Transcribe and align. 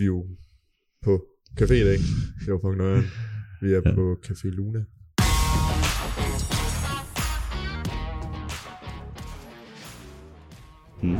Vi 0.00 0.04
er 0.04 0.06
jo 0.06 0.26
på 1.02 1.26
café 1.60 1.72
i 1.74 1.84
dag. 1.84 1.98
Det 2.44 2.52
var 2.52 2.58
fucking 2.58 2.76
nøjeren. 2.76 3.04
Vi 3.62 3.66
er 3.66 3.70
Ja. 3.84 3.88
ja. 3.90 3.94
på 3.94 4.16
Café 4.26 4.48
Luna. 4.48 4.84
Mm. 11.02 11.16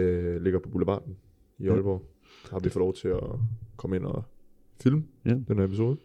Øh, 0.00 0.42
ligger 0.42 0.58
på 0.58 0.68
Boulevarden 0.68 1.16
i 1.58 1.64
Ja. 1.64 1.72
Aalborg. 1.72 2.02
Har 2.50 2.58
vi 2.58 2.68
fået 2.68 2.80
lov 2.80 2.94
til 2.94 3.08
at 3.08 3.22
komme 3.76 3.96
ind 3.96 4.04
og 4.04 4.24
filme 4.82 5.04
Ja. 5.26 5.30
den 5.30 5.58
her 5.58 5.64
episode. 5.64 5.96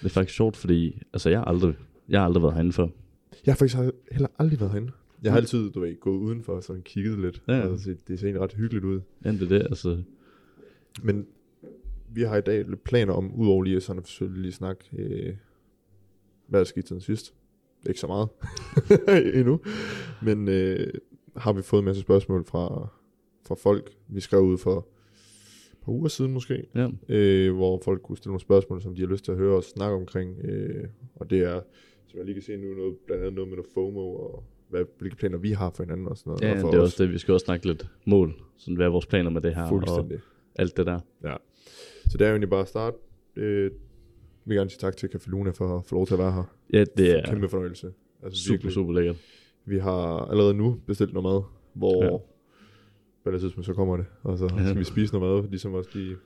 Det 0.00 0.06
er 0.06 0.08
faktisk 0.08 0.36
sjovt, 0.36 0.56
fordi 0.56 1.02
altså, 1.12 1.30
jeg, 1.30 1.38
har 1.38 1.44
aldrig, 1.44 1.74
jeg 2.08 2.20
har 2.20 2.24
aldrig 2.26 2.42
været 2.42 2.54
herinde 2.54 2.72
før. 2.72 2.88
Jeg 3.46 3.52
har 3.54 3.56
faktisk 3.56 3.76
heller 4.12 4.28
aldrig 4.38 4.60
været 4.60 4.72
herinde. 4.72 4.92
Jeg 5.22 5.32
har 5.32 5.38
altid, 5.38 5.70
du 5.70 5.80
ved, 5.80 6.00
gået 6.00 6.18
udenfor 6.18 6.52
og 6.52 6.62
sådan 6.62 6.82
kigget 6.82 7.18
lidt. 7.18 7.42
Ja. 7.48 7.60
Og 7.66 7.78
set, 7.78 8.08
det 8.08 8.18
ser 8.20 8.26
egentlig 8.26 8.42
ret 8.42 8.52
hyggeligt 8.52 8.84
ud. 8.84 9.00
Ja, 9.24 9.32
det 9.32 9.42
er 9.42 9.48
det, 9.48 9.62
altså. 9.62 10.02
Men 11.02 11.26
vi 12.12 12.22
har 12.22 12.36
i 12.36 12.40
dag 12.40 12.64
lidt 12.68 12.84
planer 12.84 13.12
om, 13.12 13.34
udover 13.34 13.62
lige 13.62 13.80
sådan 13.80 14.00
at 14.02 14.08
selvfølgelig 14.08 14.42
lige 14.42 14.52
snakke, 14.52 14.84
øh, 14.98 15.34
hvad 16.46 16.60
der 16.60 16.64
skete 16.64 16.86
siden 16.88 17.00
sidst. 17.02 17.34
Ikke 17.88 18.00
så 18.00 18.06
meget 18.06 18.28
endnu. 19.38 19.60
Men 20.22 20.48
øh, 20.48 20.92
har 21.36 21.52
vi 21.52 21.62
fået 21.62 21.80
en 21.80 21.84
masse 21.84 22.02
spørgsmål 22.02 22.44
fra, 22.44 22.88
fra 23.46 23.54
folk. 23.54 23.90
Vi 24.08 24.20
skrev 24.20 24.40
ud 24.40 24.58
for 24.58 24.76
et 25.72 25.78
par 25.84 25.92
uger 25.92 26.08
siden 26.08 26.32
måske, 26.32 26.66
Ja. 26.74 26.88
øh, 27.08 27.54
hvor 27.54 27.80
folk 27.84 28.02
kunne 28.02 28.16
stille 28.18 28.30
nogle 28.30 28.40
spørgsmål, 28.40 28.82
som 28.82 28.94
de 28.94 29.00
har 29.00 29.08
lyst 29.08 29.24
til 29.24 29.32
at 29.32 29.38
høre 29.38 29.56
os 29.56 29.64
snakke 29.64 29.96
omkring. 29.96 30.38
Øh, 30.44 30.84
og 31.14 31.30
det 31.30 31.38
er, 31.38 31.60
som 32.06 32.18
jeg 32.18 32.24
lige 32.26 32.34
kan 32.34 32.42
se 32.42 32.56
nu, 32.56 32.74
noget, 32.74 32.96
blandt 33.06 33.22
andet 33.22 33.34
noget 33.34 33.48
med 33.48 33.56
noget 33.56 33.70
FOMO, 33.74 34.14
og 34.14 34.44
hvad, 34.68 34.84
hvilke 34.98 35.16
planer 35.16 35.38
vi 35.38 35.52
har 35.52 35.70
for 35.70 35.82
hinanden 35.82 36.06
og 36.08 36.16
sådan 36.16 36.30
noget. 36.30 36.42
Ja, 36.42 36.52
og 36.54 36.60
for 36.60 36.70
det 36.70 36.76
er 36.76 36.82
os. 36.82 36.86
også 36.92 37.04
det. 37.04 37.12
Vi 37.12 37.18
skal 37.18 37.34
også 37.34 37.44
snakke 37.44 37.66
lidt 37.66 37.86
mål. 38.06 38.34
Sådan, 38.56 38.76
hvad 38.76 38.86
er 38.86 38.90
vores 38.90 39.06
planer 39.06 39.30
med 39.30 39.40
det 39.40 39.54
her? 39.54 39.62
Og 39.62 39.68
Fuldstændig. 39.68 40.20
Alt 40.60 40.76
det 40.76 40.86
der. 40.86 41.00
Så 42.10 42.18
det 42.18 42.24
er 42.24 42.28
jo 42.28 42.32
egentlig 42.32 42.50
bare 42.50 42.60
at 42.60 42.68
starte. 42.68 42.96
Øh, 43.36 43.62
jeg 43.64 43.70
vil 44.44 44.56
gerne 44.56 44.70
sige 44.70 44.78
tak 44.80 44.96
til 44.96 45.06
Café 45.14 45.30
Luna 45.30 45.50
for 45.50 45.78
at 45.78 45.84
få 45.84 45.94
lov 45.94 46.06
til 46.06 46.14
at 46.14 46.18
være 46.18 46.32
her. 46.32 46.54
Ja, 46.72 46.84
det 46.96 47.18
er 47.18 47.26
Kæmpe 47.26 47.48
fornøjelse. 47.48 47.92
Altså 48.22 48.42
super, 48.42 48.52
virkelig. 48.52 48.72
super 48.72 48.92
lækkert. 48.92 49.16
Vi 49.64 49.78
har 49.78 50.30
allerede 50.30 50.54
nu 50.54 50.80
bestilt 50.86 51.12
noget 51.12 51.24
mad, 51.24 51.42
hvor 51.74 52.04
Ja. 52.04 52.10
ja. 52.12 52.18
på 53.24 53.30
det 53.30 53.40
tidspunkt 53.40 53.66
så 53.66 53.74
kommer 53.74 53.96
det. 53.96 54.06
Og 54.22 54.38
så 54.38 54.44
Ja. 54.56 54.64
skal 54.66 54.78
vi 54.78 54.84
spise 54.84 55.14
noget 55.18 55.42
mad, 55.42 55.50
ligesom 55.50 55.74
også 55.74 55.90
de 55.94 56.16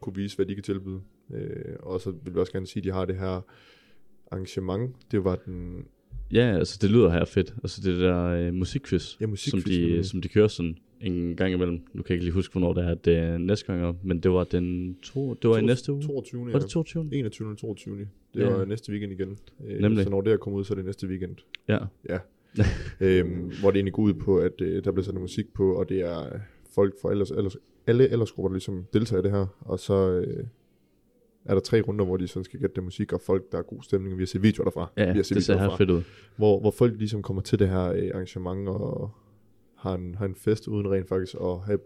kunne 0.00 0.14
vise, 0.14 0.36
hvad 0.36 0.46
de 0.46 0.54
kan 0.54 0.64
tilbyde. 0.64 1.00
Øh, 1.34 1.74
og 1.80 2.00
så 2.00 2.10
vil 2.10 2.34
vi 2.34 2.38
også 2.40 2.52
gerne 2.52 2.66
sige, 2.66 2.80
at 2.80 2.84
de 2.84 2.90
har 2.92 3.04
det 3.04 3.16
her 3.16 3.40
arrangement. 4.30 4.96
Det 5.10 5.24
var 5.24 5.36
den 5.36 5.84
Ja, 6.32 6.56
altså 6.58 6.78
det 6.82 6.90
lyder 6.90 7.10
her 7.10 7.24
fedt. 7.24 7.54
Altså 7.62 7.80
det 7.90 7.98
der 8.00 8.24
øh, 8.24 8.54
musikquiz, 8.54 9.14
ja, 9.14 9.24
som 9.24 9.30
musikquiz. 9.30 9.64
de, 9.66 10.04
som 10.04 10.20
de 10.22 10.28
kører 10.28 10.48
sådan 10.48 10.76
en 11.00 11.36
gang 11.36 11.52
imellem. 11.52 11.74
Nu 11.92 12.02
kan 12.02 12.04
jeg 12.08 12.10
ikke 12.10 12.24
lige 12.24 12.34
huske, 12.34 12.52
hvornår 12.52 12.72
det 12.72 12.84
er, 12.84 12.94
det 12.94 13.16
er 13.16 13.38
næste 13.38 13.66
gang, 13.72 13.98
men 14.02 14.20
det 14.20 14.30
var 14.30 14.44
den 14.44 14.96
to, 15.02 15.34
det 15.34 15.50
var 15.50 15.56
i 15.58 15.64
næste 15.64 15.92
uge. 15.92 16.02
22. 16.02 16.52
Var 16.52 16.58
det 16.58 16.68
22? 16.68 17.08
21. 17.12 17.48
og 17.50 17.56
22. 17.58 17.98
Det 17.98 18.08
Ja. 18.34 18.48
var 18.50 18.64
næste 18.64 18.92
weekend 18.92 19.12
igen. 19.12 19.38
Øh, 19.66 19.80
Nemlig. 19.80 20.04
Så 20.04 20.10
når 20.10 20.20
det 20.20 20.30
her 20.32 20.36
kommer 20.36 20.58
ud, 20.58 20.64
så 20.64 20.74
er 20.74 20.76
det 20.76 20.84
næste 20.84 21.06
weekend. 21.06 21.36
Ja. 21.68 21.78
øhm, 23.00 23.50
hvor 23.60 23.70
det 23.70 23.76
egentlig 23.76 23.92
går 23.92 24.02
ud 24.02 24.14
på, 24.14 24.38
at 24.38 24.60
øh, 24.60 24.84
der 24.84 24.92
bliver 24.92 25.04
sat 25.04 25.14
musik 25.14 25.52
på, 25.54 25.74
og 25.74 25.88
det 25.88 26.00
er 26.00 26.34
øh, 26.34 26.40
folk 26.74 26.94
fra 27.02 27.10
ellers, 27.10 27.30
ellers, 27.30 27.56
alle 27.86 28.08
aldersgrupper, 28.08 28.48
der 28.48 28.54
ligesom 28.54 28.84
deltager 28.92 29.20
i 29.20 29.22
det 29.22 29.30
her. 29.30 29.46
Og 29.60 29.78
så 29.78 30.10
øh, 30.10 30.44
er 31.44 31.54
der 31.54 31.60
tre 31.60 31.80
runder, 31.80 32.04
hvor 32.04 32.16
de 32.16 32.28
sådan 32.28 32.44
skal 32.44 32.60
gætte 32.60 32.74
det 32.74 32.84
musik, 32.84 33.12
og 33.12 33.20
folk, 33.20 33.52
der 33.52 33.58
er 33.58 33.62
god 33.62 33.82
stemning, 33.82 34.12
og 34.12 34.18
vi 34.18 34.22
har 34.22 34.26
set 34.26 34.42
videoer 34.42 34.64
derfra. 34.64 34.90
Ja, 34.96 35.12
vi 35.12 35.18
har 35.18 35.22
set 35.22 35.34
det 35.34 35.44
ser 35.44 35.58
her 35.58 35.76
fedt 35.76 35.90
ud. 35.90 36.02
Hvor, 36.36 36.60
hvor 36.60 36.70
folk 36.70 36.94
ligesom 36.98 37.22
kommer 37.22 37.42
til 37.42 37.58
det 37.58 37.68
her 37.68 37.92
øh, 37.92 38.10
arrangement, 38.14 38.68
og 38.68 39.10
har 39.76 39.94
en, 39.94 40.14
har 40.14 40.26
en 40.26 40.34
fest, 40.34 40.68
uden 40.68 40.90
rent 40.90 41.08
faktisk 41.08 41.34
at 41.40 41.58
have 41.66 41.78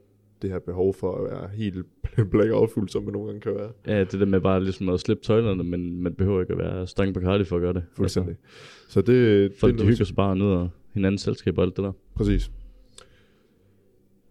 det 0.43 0.51
her 0.51 0.59
behov 0.59 0.95
for 0.95 1.15
at 1.17 1.31
være 1.31 1.49
helt 1.49 1.87
blackout 2.31 2.71
fuld, 2.71 2.89
som 2.89 3.03
man 3.03 3.13
nogle 3.13 3.27
gange 3.29 3.41
kan 3.41 3.55
være. 3.55 3.73
Ja, 3.87 4.01
det 4.05 4.13
der 4.21 4.27
med 4.27 4.41
bare 4.41 4.63
ligesom 4.63 4.89
at 4.89 5.01
slippe 5.01 5.23
tøjlerne, 5.25 5.65
men 5.65 6.03
man 6.03 6.15
behøver 6.15 6.41
ikke 6.41 6.53
at 6.53 6.59
være 6.59 6.87
stang 6.87 7.15
på 7.15 7.21
for 7.21 7.57
at 7.57 7.61
gøre 7.63 7.73
det. 7.73 7.85
Fuldstændig. 7.97 8.37
Så 8.89 9.01
det, 9.01 9.43
Altså, 9.43 9.61
folk 9.61 9.73
det 9.73 9.79
de 9.81 9.85
er 9.85 9.91
hygger 9.91 10.05
sig 10.05 10.17
bare 10.17 10.37
ned 10.37 10.47
og 10.47 10.69
hinandens 10.93 11.23
selskab 11.23 11.59
og 11.59 11.65
alt 11.65 11.77
det 11.77 11.85
der. 11.85 11.93
Præcis. 12.15 12.51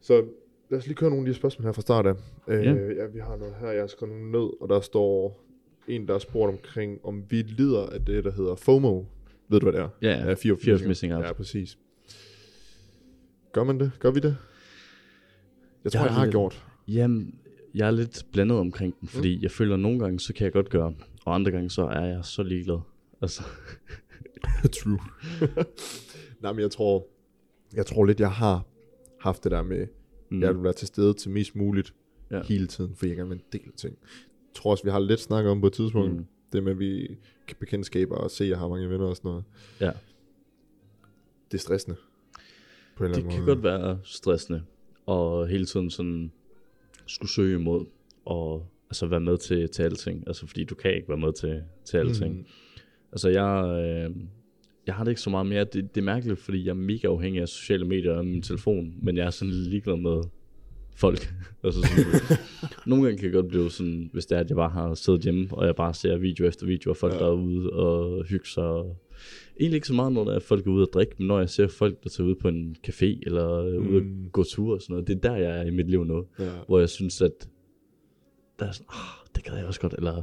Så 0.01 0.25
lad 0.69 0.79
os 0.79 0.85
lige 0.88 0.95
køre 0.95 1.09
nogle 1.09 1.28
af 1.28 1.34
de 1.34 1.34
spørgsmål 1.34 1.66
her 1.66 1.72
fra 1.72 1.81
start 1.81 2.05
af. 2.07 2.13
Øh, 2.47 2.66
Ja. 2.66 2.73
ja. 2.73 3.05
vi 3.13 3.19
har 3.19 3.35
noget 3.35 3.53
her, 3.59 3.69
jeg 3.72 3.81
har 3.81 3.88
skrevet 3.88 4.16
nogle 4.16 4.31
ned, 4.31 4.50
og 4.61 4.69
der 4.69 4.79
står 4.79 5.44
en, 5.88 6.07
der 6.07 6.13
har 6.13 6.19
spurgt 6.19 6.51
omkring, 6.51 7.00
om 7.05 7.23
vi 7.29 7.41
lider 7.41 7.85
af 7.85 8.05
det, 8.05 8.23
der 8.23 8.31
hedder 8.31 8.55
FOMO. 8.55 9.03
Ved 9.50 9.59
du, 9.59 9.66
hvad 9.66 9.73
det 9.73 9.81
er? 9.81 9.89
Ja, 10.01 10.28
ja 10.28 10.34
fear 10.34 10.53
of, 10.53 10.59
fear 10.59 10.75
of 10.75 10.88
missing 10.88 11.13
out. 11.16 11.23
Ja, 11.25 11.34
præcis. 11.34 11.78
Gør 13.51 13.63
man 13.63 13.79
det? 13.79 13.91
Gør 13.99 14.11
vi 14.11 14.19
det? 14.19 14.37
Jeg 15.83 15.91
tror, 15.91 15.99
Jeg 16.01 16.05
jeg, 16.07 16.13
har 16.15 16.25
lidt- 16.25 16.33
gjort. 16.33 16.65
Jamen, 16.87 17.39
jeg 17.75 17.87
er 17.87 17.91
lidt 17.91 18.25
blandet 18.31 18.57
omkring 18.57 18.99
den, 18.99 19.07
fordi 19.07 19.35
mm. 19.37 19.41
jeg 19.43 19.51
føler, 19.51 19.73
at 19.73 19.79
nogle 19.79 19.99
gange, 19.99 20.19
så 20.19 20.33
kan 20.33 20.43
jeg 20.45 20.53
godt 20.53 20.69
gøre, 20.69 20.93
og 21.25 21.35
andre 21.35 21.51
gange, 21.51 21.69
så 21.69 21.81
er 21.85 22.05
jeg 22.05 22.25
så 22.25 22.43
ligeglad. 22.43 22.79
Altså, 23.21 23.43
True. 24.81 24.99
Nej, 26.41 26.51
men 26.53 26.59
jeg 26.61 26.71
tror, 26.71 27.07
jeg 27.73 27.85
tror 27.85 28.05
lidt, 28.05 28.19
jeg 28.19 28.31
har 28.31 28.65
haft 29.19 29.43
det 29.43 29.51
der 29.51 29.61
med, 29.63 29.87
mm, 30.29 30.35
mm. 30.37 30.41
jeg 30.43 30.55
vil 30.55 30.63
være 30.63 30.73
til 30.73 30.87
stede 30.87 31.13
til 31.13 31.31
mest 31.31 31.55
muligt 31.55 31.93
Ja. 32.31 32.41
hele 32.43 32.67
tiden, 32.67 32.95
for 32.95 33.05
jeg 33.05 33.16
gerne 33.16 33.29
vil 33.29 33.35
en 33.37 33.43
del 33.61 33.71
ting. 33.77 33.97
Jeg 34.03 34.53
tror 34.55 34.71
også, 34.71 34.83
vi 34.83 34.89
har 34.89 34.99
lidt 34.99 35.19
snakket 35.19 35.51
om 35.51 35.61
på 35.61 35.67
et 35.67 35.73
tidspunkt, 35.73 36.11
Mm. 36.11 36.17
mm. 36.17 36.25
det 36.53 36.63
med, 36.63 36.71
at 36.71 36.79
vi 36.79 37.17
kan 37.47 37.57
bekendtskaber 37.59 38.16
og 38.16 38.31
se, 38.31 38.43
at 38.43 38.49
jeg 38.49 38.57
har 38.59 38.67
mange 38.67 38.89
venner 38.89 39.05
og 39.05 39.16
sådan 39.16 39.29
noget. 39.29 39.43
ja. 39.81 39.91
Det 41.51 41.57
er 41.57 41.61
stressende. 41.61 41.97
På 42.99 43.03
en 43.05 43.09
eller 43.11 43.15
Det 43.15 43.23
anden 43.23 43.31
kan 43.31 43.45
måde. 43.45 43.55
godt 43.55 43.63
være 43.63 43.99
stressende, 44.03 44.61
og 45.05 45.47
hele 45.47 45.65
tiden 45.65 45.89
sådan 45.89 46.31
skulle 47.07 47.31
søge 47.31 47.59
imod, 47.59 47.85
og 48.25 48.65
altså 48.89 49.05
være 49.07 49.19
med 49.19 49.37
til, 49.37 49.69
til 49.69 49.83
alting. 49.83 50.23
Altså, 50.27 50.47
fordi 50.47 50.63
du 50.63 50.75
kan 50.75 50.93
ikke 50.95 51.09
være 51.09 51.17
med 51.17 51.33
til, 51.33 51.61
til 51.85 51.97
alting. 51.97 52.35
Mm. 52.37 52.45
Altså, 53.11 53.29
jeg, 53.29 53.63
øh, 53.83 54.15
jeg 54.87 54.95
har 54.95 55.03
det 55.03 55.11
ikke 55.11 55.21
så 55.21 55.29
meget 55.29 55.45
mere. 55.47 55.63
Det, 55.63 55.95
det 55.95 56.01
er 56.01 56.05
mærkeligt, 56.05 56.39
fordi 56.39 56.63
jeg 56.63 56.69
er 56.69 56.73
mega 56.73 57.07
afhængig 57.07 57.41
af 57.41 57.47
sociale 57.47 57.85
medier 57.85 58.11
og 58.13 58.25
min 58.25 58.41
telefon, 58.41 58.93
men 59.01 59.17
jeg 59.17 59.25
er 59.25 59.29
sådan 59.29 59.53
ligeglad 59.53 59.97
med 59.97 60.21
folk. 60.99 61.33
altså 61.63 61.81
sådan, 61.81 62.37
nogle 62.85 63.03
gange 63.03 63.17
kan 63.17 63.25
jeg 63.25 63.33
godt 63.33 63.47
blive 63.47 63.71
sådan, 63.71 64.09
hvis 64.13 64.25
det 64.25 64.35
er, 64.35 64.39
at 64.39 64.49
jeg 64.49 64.55
bare 64.55 64.69
har 64.69 64.93
siddet 64.93 65.21
hjemme, 65.21 65.47
og 65.51 65.65
jeg 65.65 65.75
bare 65.75 65.93
ser 65.93 66.17
video 66.17 66.45
efter 66.47 66.65
video 66.65 66.89
af 66.91 66.97
folk, 66.97 67.13
Ja. 67.13 67.19
der 67.19 67.25
er 67.25 67.31
ude 67.33 67.69
og 67.73 68.25
hygge 68.25 68.47
sig. 68.47 68.63
og- 68.63 68.97
Egentlig 69.59 69.75
ikke 69.75 69.87
så 69.87 69.93
meget, 69.93 70.13
når 70.13 70.23
der 70.23 70.35
er 70.35 70.39
folk 70.39 70.67
er 70.67 70.71
ude 70.71 70.83
og 70.87 70.89
drikke, 70.93 71.15
men 71.17 71.27
når 71.27 71.39
jeg 71.39 71.49
ser 71.49 71.67
folk, 71.67 72.03
der 72.03 72.09
tager 72.09 72.27
ud 72.29 72.35
på 72.35 72.47
en 72.47 72.75
café, 72.87 73.05
eller 73.25 73.79
mm. 73.79 73.87
ude 73.87 73.97
og 73.97 74.31
gå 74.31 74.43
tur 74.43 74.73
og 74.75 74.81
sådan 74.81 74.93
noget, 74.93 75.07
det 75.07 75.15
er 75.15 75.19
der, 75.29 75.35
jeg 75.35 75.57
er 75.59 75.63
i 75.65 75.69
mit 75.69 75.89
liv 75.89 76.03
nu, 76.05 76.25
Ja. 76.39 76.49
hvor 76.67 76.79
jeg 76.79 76.89
synes, 76.89 77.21
at 77.21 77.49
der 78.59 78.66
er 78.66 78.71
sådan, 78.71 78.87
oh, 78.89 79.27
det 79.35 79.43
gad 79.43 79.55
jeg 79.57 79.66
også 79.66 79.81
godt, 79.81 79.93
eller 79.97 80.21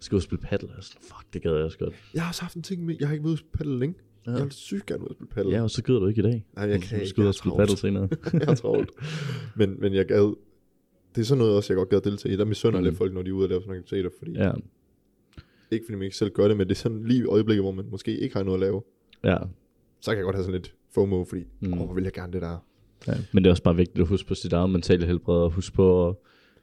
skal 0.00 0.14
ud 0.16 0.18
og 0.18 0.22
spille 0.22 0.42
paddle, 0.42 0.68
og 0.76 0.84
sådan, 0.84 1.02
fuck, 1.02 1.32
det 1.34 1.42
gad 1.42 1.54
jeg 1.54 1.64
også 1.64 1.78
godt. 1.78 1.94
Jeg 2.14 2.22
har 2.22 2.28
også 2.30 2.42
haft 2.42 2.54
en 2.56 2.62
ting 2.62 2.84
med, 2.84 2.96
jeg 3.00 3.08
har 3.08 3.12
ikke 3.14 3.24
været 3.24 3.30
ude 3.32 3.38
spille 3.38 3.52
paddle 3.58 3.78
længe. 3.78 3.94
Ja. 4.26 4.32
Jeg 4.32 4.42
vil 4.42 4.52
sygt 4.52 4.86
gerne 4.86 5.02
ud 5.04 5.08
at 5.10 5.14
spille 5.16 5.30
paddle. 5.30 5.50
Ja, 5.52 5.62
og 5.62 5.70
så 5.70 5.82
gider 5.82 5.98
du 6.00 6.06
ikke 6.06 6.18
i 6.18 6.22
dag. 6.22 6.44
Nej, 6.56 6.64
jeg 6.68 6.80
kan 6.82 6.90
Du 6.90 6.94
ikke. 6.96 7.08
skal 7.08 7.20
ud 7.22 7.26
og 7.28 7.34
spille 7.34 7.56
paddle 7.56 7.76
senere. 7.76 8.08
jeg 8.32 8.40
er 8.48 8.54
travlt. 8.54 8.90
Men, 9.56 9.76
men 9.80 9.94
jeg 9.94 10.06
gad, 10.06 10.34
det 11.14 11.20
er 11.20 11.24
sådan 11.24 11.38
noget 11.38 11.56
også, 11.56 11.72
jeg 11.72 11.76
godt 11.76 11.88
gad 11.88 12.00
deltage 12.00 12.34
i. 12.34 12.36
Der 12.36 12.44
misunder 12.44 12.78
Mm. 12.78 12.84
lidt 12.84 12.96
folk, 12.96 13.12
når 13.14 13.22
de 13.22 13.28
er 13.28 13.32
ude 13.32 13.44
og 13.44 13.48
lave 13.48 13.60
sådan 13.60 13.68
nogle 13.68 13.78
aktiviteter, 13.82 14.10
fordi 14.18 14.32
Ja, 14.32 14.52
ikke 15.70 15.84
fordi 15.86 15.96
man 15.96 16.02
ikke 16.04 16.16
selv 16.16 16.30
gør 16.30 16.48
det, 16.48 16.56
men 16.56 16.68
det 16.68 16.74
er 16.74 16.78
sådan 16.78 17.04
lige 17.04 17.20
i 17.20 17.24
øjeblikket, 17.24 17.64
hvor 17.64 17.72
man 17.72 17.84
måske 17.90 18.18
ikke 18.18 18.36
har 18.36 18.42
noget 18.42 18.56
at 18.56 18.60
lave. 18.60 18.82
ja, 19.24 19.36
Så 20.00 20.10
kan 20.10 20.16
jeg 20.16 20.24
godt 20.24 20.36
have 20.36 20.44
sådan 20.44 20.60
lidt 20.60 20.74
FOMO, 20.94 21.24
fordi, 21.24 21.42
Mm. 21.60 21.72
åh, 21.72 21.78
hvor 21.84 21.94
vil 21.94 22.04
jeg 22.04 22.12
gerne 22.12 22.32
det 22.32 22.42
der. 22.42 22.64
ja. 23.06 23.12
Men 23.32 23.44
det 23.44 23.48
er 23.48 23.52
også 23.52 23.62
bare 23.62 23.76
vigtigt 23.76 23.98
at 24.00 24.06
huske 24.08 24.28
på 24.28 24.34
sit 24.34 24.52
eget 24.52 24.70
mentale 24.70 25.06
helbred, 25.06 25.36
og 25.36 25.50
huske 25.50 25.74
på 25.76 26.08
at 26.08 26.14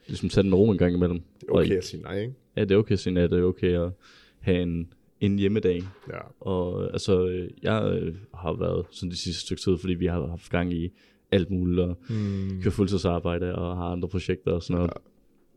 ligesom 0.07 0.29
den 0.29 0.49
med 0.49 0.57
ro 0.57 0.71
en 0.71 0.77
gang 0.77 0.93
imellem. 0.95 1.19
Det 1.41 1.47
er 1.47 1.51
Og 1.51 1.55
okay 1.57 1.63
ikke- 1.65 1.77
at 1.77 1.85
sige 1.85 2.03
nej, 2.03 2.19
ikke? 2.19 2.33
Ja, 2.57 2.61
det 2.61 2.71
er 2.71 2.77
okay 2.77 2.93
at 2.93 2.99
sige, 2.99 3.19
at 3.19 3.31
det 3.31 3.39
er 3.39 3.43
okay 3.43 3.73
at 3.79 3.91
have 4.39 4.61
en, 4.61 4.93
en 5.21 5.39
hjemmedag. 5.39 5.83
Ja. 6.09 6.17
Og 6.39 6.83
altså, 6.93 7.27
øh, 7.27 7.49
jeg 7.63 7.99
øh, 8.01 8.15
har 8.33 8.53
været 8.53 8.85
sådan 8.91 9.11
de 9.11 9.17
sidste 9.17 9.41
stykke 9.41 9.61
tid, 9.61 9.77
fordi 9.77 9.93
vi 9.93 10.05
har 10.05 10.27
haft 10.27 10.49
gang 10.49 10.73
i 10.73 10.89
alt 11.31 11.49
muligt, 11.51 11.79
og 11.79 11.97
Hmm. 12.07 12.61
kører 12.61 12.71
fuldtidsarbejde 12.71 13.55
og 13.55 13.77
har 13.77 13.83
andre 13.85 14.07
projekter 14.07 14.51
og 14.51 14.63
sådan 14.63 14.75
noget. 14.75 14.93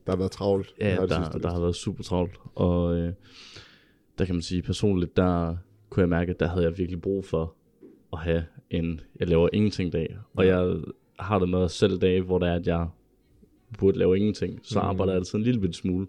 Der 0.07 0.13
har 0.13 0.17
været 0.19 0.31
travlt. 0.31 0.75
Ja, 0.81 0.91
Det 0.93 1.01
det 1.01 1.11
der, 1.11 1.23
sidste 1.25 1.39
der 1.43 1.51
har 1.53 1.61
været 1.61 1.77
super 1.77 2.03
travlt, 2.03 2.37
og 2.55 2.97
øh, 2.97 3.13
der 4.19 4.25
kan 4.25 4.35
man 4.35 4.43
sige 4.43 4.63
personligt, 4.63 5.17
der 5.17 5.57
kunne 5.91 6.01
jeg 6.01 6.09
mærke, 6.09 6.31
at 6.31 6.41
der 6.41 6.47
havde 6.49 6.65
jeg 6.65 6.79
virkelig 6.79 7.03
brug 7.03 7.25
for 7.25 7.55
at 8.13 8.19
have 8.19 8.45
en, 8.71 9.01
jeg 9.21 9.29
laver 9.29 9.49
ingenting 9.53 9.93
dag, 9.93 10.17
og 10.35 10.45
Ja. 10.45 10.59
jeg 10.59 10.77
har 11.19 11.39
det 11.39 11.49
med 11.49 11.69
selv 11.69 11.99
dage, 11.99 12.21
hvor 12.23 12.39
det 12.39 12.49
er, 12.49 12.55
at 12.55 12.67
jeg 12.67 12.89
burde 13.79 13.99
lave 13.99 14.17
ingenting, 14.19 14.61
så 14.63 14.79
Mm. 14.81 14.87
arbejder 14.87 15.13
jeg 15.13 15.19
altid 15.19 15.39
en 15.39 15.45
lille 15.45 15.61
bitte 15.61 15.75
smule, 15.75 16.07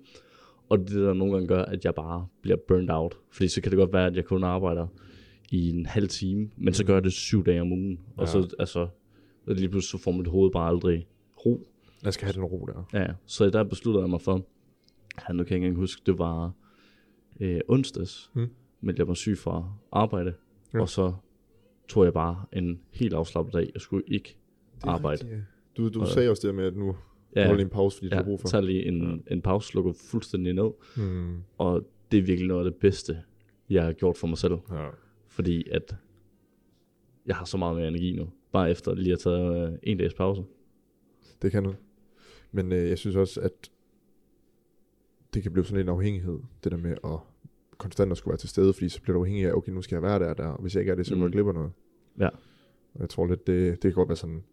og 0.69 0.79
det 0.79 0.97
er 0.97 1.05
der 1.05 1.13
nogle 1.13 1.33
gange 1.33 1.47
gør, 1.47 1.61
at 1.61 1.85
jeg 1.85 1.95
bare 1.95 2.27
bliver 2.41 2.57
burned 2.67 2.89
out, 2.89 3.17
fordi 3.31 3.47
så 3.47 3.61
kan 3.61 3.71
det 3.71 3.77
godt 3.77 3.93
være, 3.93 4.07
at 4.07 4.15
jeg 4.15 4.25
kun 4.25 4.43
arbejder 4.43 4.87
i 5.51 5.69
en 5.69 5.85
halv 5.85 6.07
time, 6.07 6.49
men 6.57 6.73
så 6.73 6.83
Mm. 6.83 6.87
gør 6.87 6.93
jeg 6.93 7.03
det 7.03 7.13
syv 7.13 7.45
dage 7.45 7.61
om 7.61 7.71
ugen, 7.71 7.99
og 8.17 8.23
Ja. 8.25 8.31
så, 8.31 8.55
altså, 8.59 8.87
lige 9.47 9.69
pludselig 9.69 9.99
så 9.99 10.03
får 10.03 10.11
mit 10.11 10.27
hoved 10.27 10.51
bare 10.51 10.67
aldrig 10.69 11.07
ro, 11.45 11.67
Jeg 12.03 12.13
skal 12.13 12.25
have 12.25 12.33
den 12.33 12.43
ro 12.43 12.65
der. 12.65 12.99
Ja, 12.99 13.07
så 13.25 13.49
der 13.49 13.63
besluttede 13.63 14.03
jeg 14.03 14.09
mig 14.09 14.21
for, 14.21 14.45
ja, 15.29 15.33
nu 15.33 15.43
kan 15.43 15.49
jeg 15.51 15.55
ikke 15.57 15.65
engang 15.67 15.75
huske, 15.75 16.01
det 16.05 16.17
var 16.19 16.51
øh, 17.39 17.59
onsdags, 17.67 18.31
Mm. 18.33 18.47
meldte 18.81 18.99
jeg 18.99 19.07
mig 19.07 19.15
syg 19.17 19.37
fra 19.37 19.69
arbejde, 19.91 20.33
ja. 20.73 20.81
og 20.81 20.89
så 20.89 21.13
tog 21.87 22.03
jeg 22.05 22.13
bare 22.13 22.45
en 22.53 22.79
helt 22.91 23.13
afslappet 23.13 23.53
dag. 23.53 23.69
Jeg 23.73 23.81
skulle 23.81 24.03
ikke 24.07 24.37
arbejde. 24.83 25.23
rigtigt. 25.23 25.41
Du, 25.77 25.89
du 25.89 26.01
Og- 26.01 26.07
sagde 26.07 26.29
også 26.29 26.47
det 26.47 26.55
med, 26.55 26.65
at 26.65 26.75
nu 26.75 26.95
Ja. 27.35 27.47
Du 27.49 27.53
lige 27.53 27.63
en 27.63 27.69
pause, 27.69 27.97
fordi 27.97 28.09
du 28.09 28.15
ja, 28.15 28.17
har 28.17 28.23
brug 28.23 28.39
for. 28.39 28.47
tager 28.47 28.61
lige 28.61 28.85
en, 28.85 29.23
en 29.31 29.41
pause, 29.41 29.67
slukker 29.67 29.93
fuldstændig 29.93 30.53
ned, 30.53 30.71
Mm. 30.97 31.37
og 31.57 31.87
det 32.11 32.17
er 32.17 32.23
virkelig 32.23 32.47
noget 32.47 32.65
af 32.65 32.71
det 32.71 32.79
bedste, 32.79 33.21
jeg 33.69 33.83
har 33.83 33.93
gjort 33.93 34.17
for 34.17 34.27
mig 34.27 34.37
selv. 34.37 34.53
Ja. 34.71 34.87
Fordi 35.27 35.69
at 35.71 35.95
jeg 37.25 37.35
har 37.35 37.45
så 37.45 37.57
meget 37.57 37.75
mere 37.77 37.87
energi 37.87 38.11
nu, 38.15 38.29
bare 38.51 38.71
efter 38.71 38.95
lige 38.95 39.13
at 39.13 39.19
tage 39.19 39.67
øh, 39.67 39.77
en 39.83 39.97
dags 39.97 40.13
pause. 40.13 40.43
Det 41.41 41.51
kan 41.51 41.63
noget. 41.63 41.77
Men 42.51 42.71
øh, 42.71 42.89
jeg 42.89 42.97
synes 42.97 43.15
også, 43.15 43.41
at 43.41 43.71
det 45.33 45.43
kan 45.43 45.51
blive 45.51 45.65
sådan 45.65 45.81
en 45.81 45.89
afhængighed, 45.89 46.39
det 46.63 46.71
der 46.71 46.77
med 46.77 46.91
at 47.03 47.19
konstant 47.77 48.11
at 48.11 48.17
skulle 48.17 48.31
være 48.31 48.37
til 48.37 48.49
stede, 48.49 48.73
fordi 48.73 48.89
så 48.89 49.01
bliver 49.01 49.13
du 49.13 49.19
afhængig 49.19 49.45
af, 49.45 49.53
okay, 49.53 49.71
nu 49.71 49.81
skal 49.81 49.95
jeg 49.95 50.03
være 50.03 50.19
der 50.19 50.33
der, 50.33 50.47
og 50.47 50.61
hvis 50.61 50.75
jeg 50.75 50.81
ikke 50.81 50.91
er 50.91 50.95
det, 50.95 51.05
så 51.05 51.11
går 51.11 51.17
Mm. 51.17 51.23
jeg 51.23 51.31
glip 51.31 51.47
af 51.47 51.53
noget. 51.53 51.71
Ja. 52.19 52.27
Og 52.93 52.99
jeg 52.99 53.09
tror 53.09 53.27
lidt, 53.27 53.47
det, 53.47 53.71
det 53.71 53.81
kan 53.81 53.93
godt 53.93 54.09
være 54.09 54.15
sådan 54.15 54.43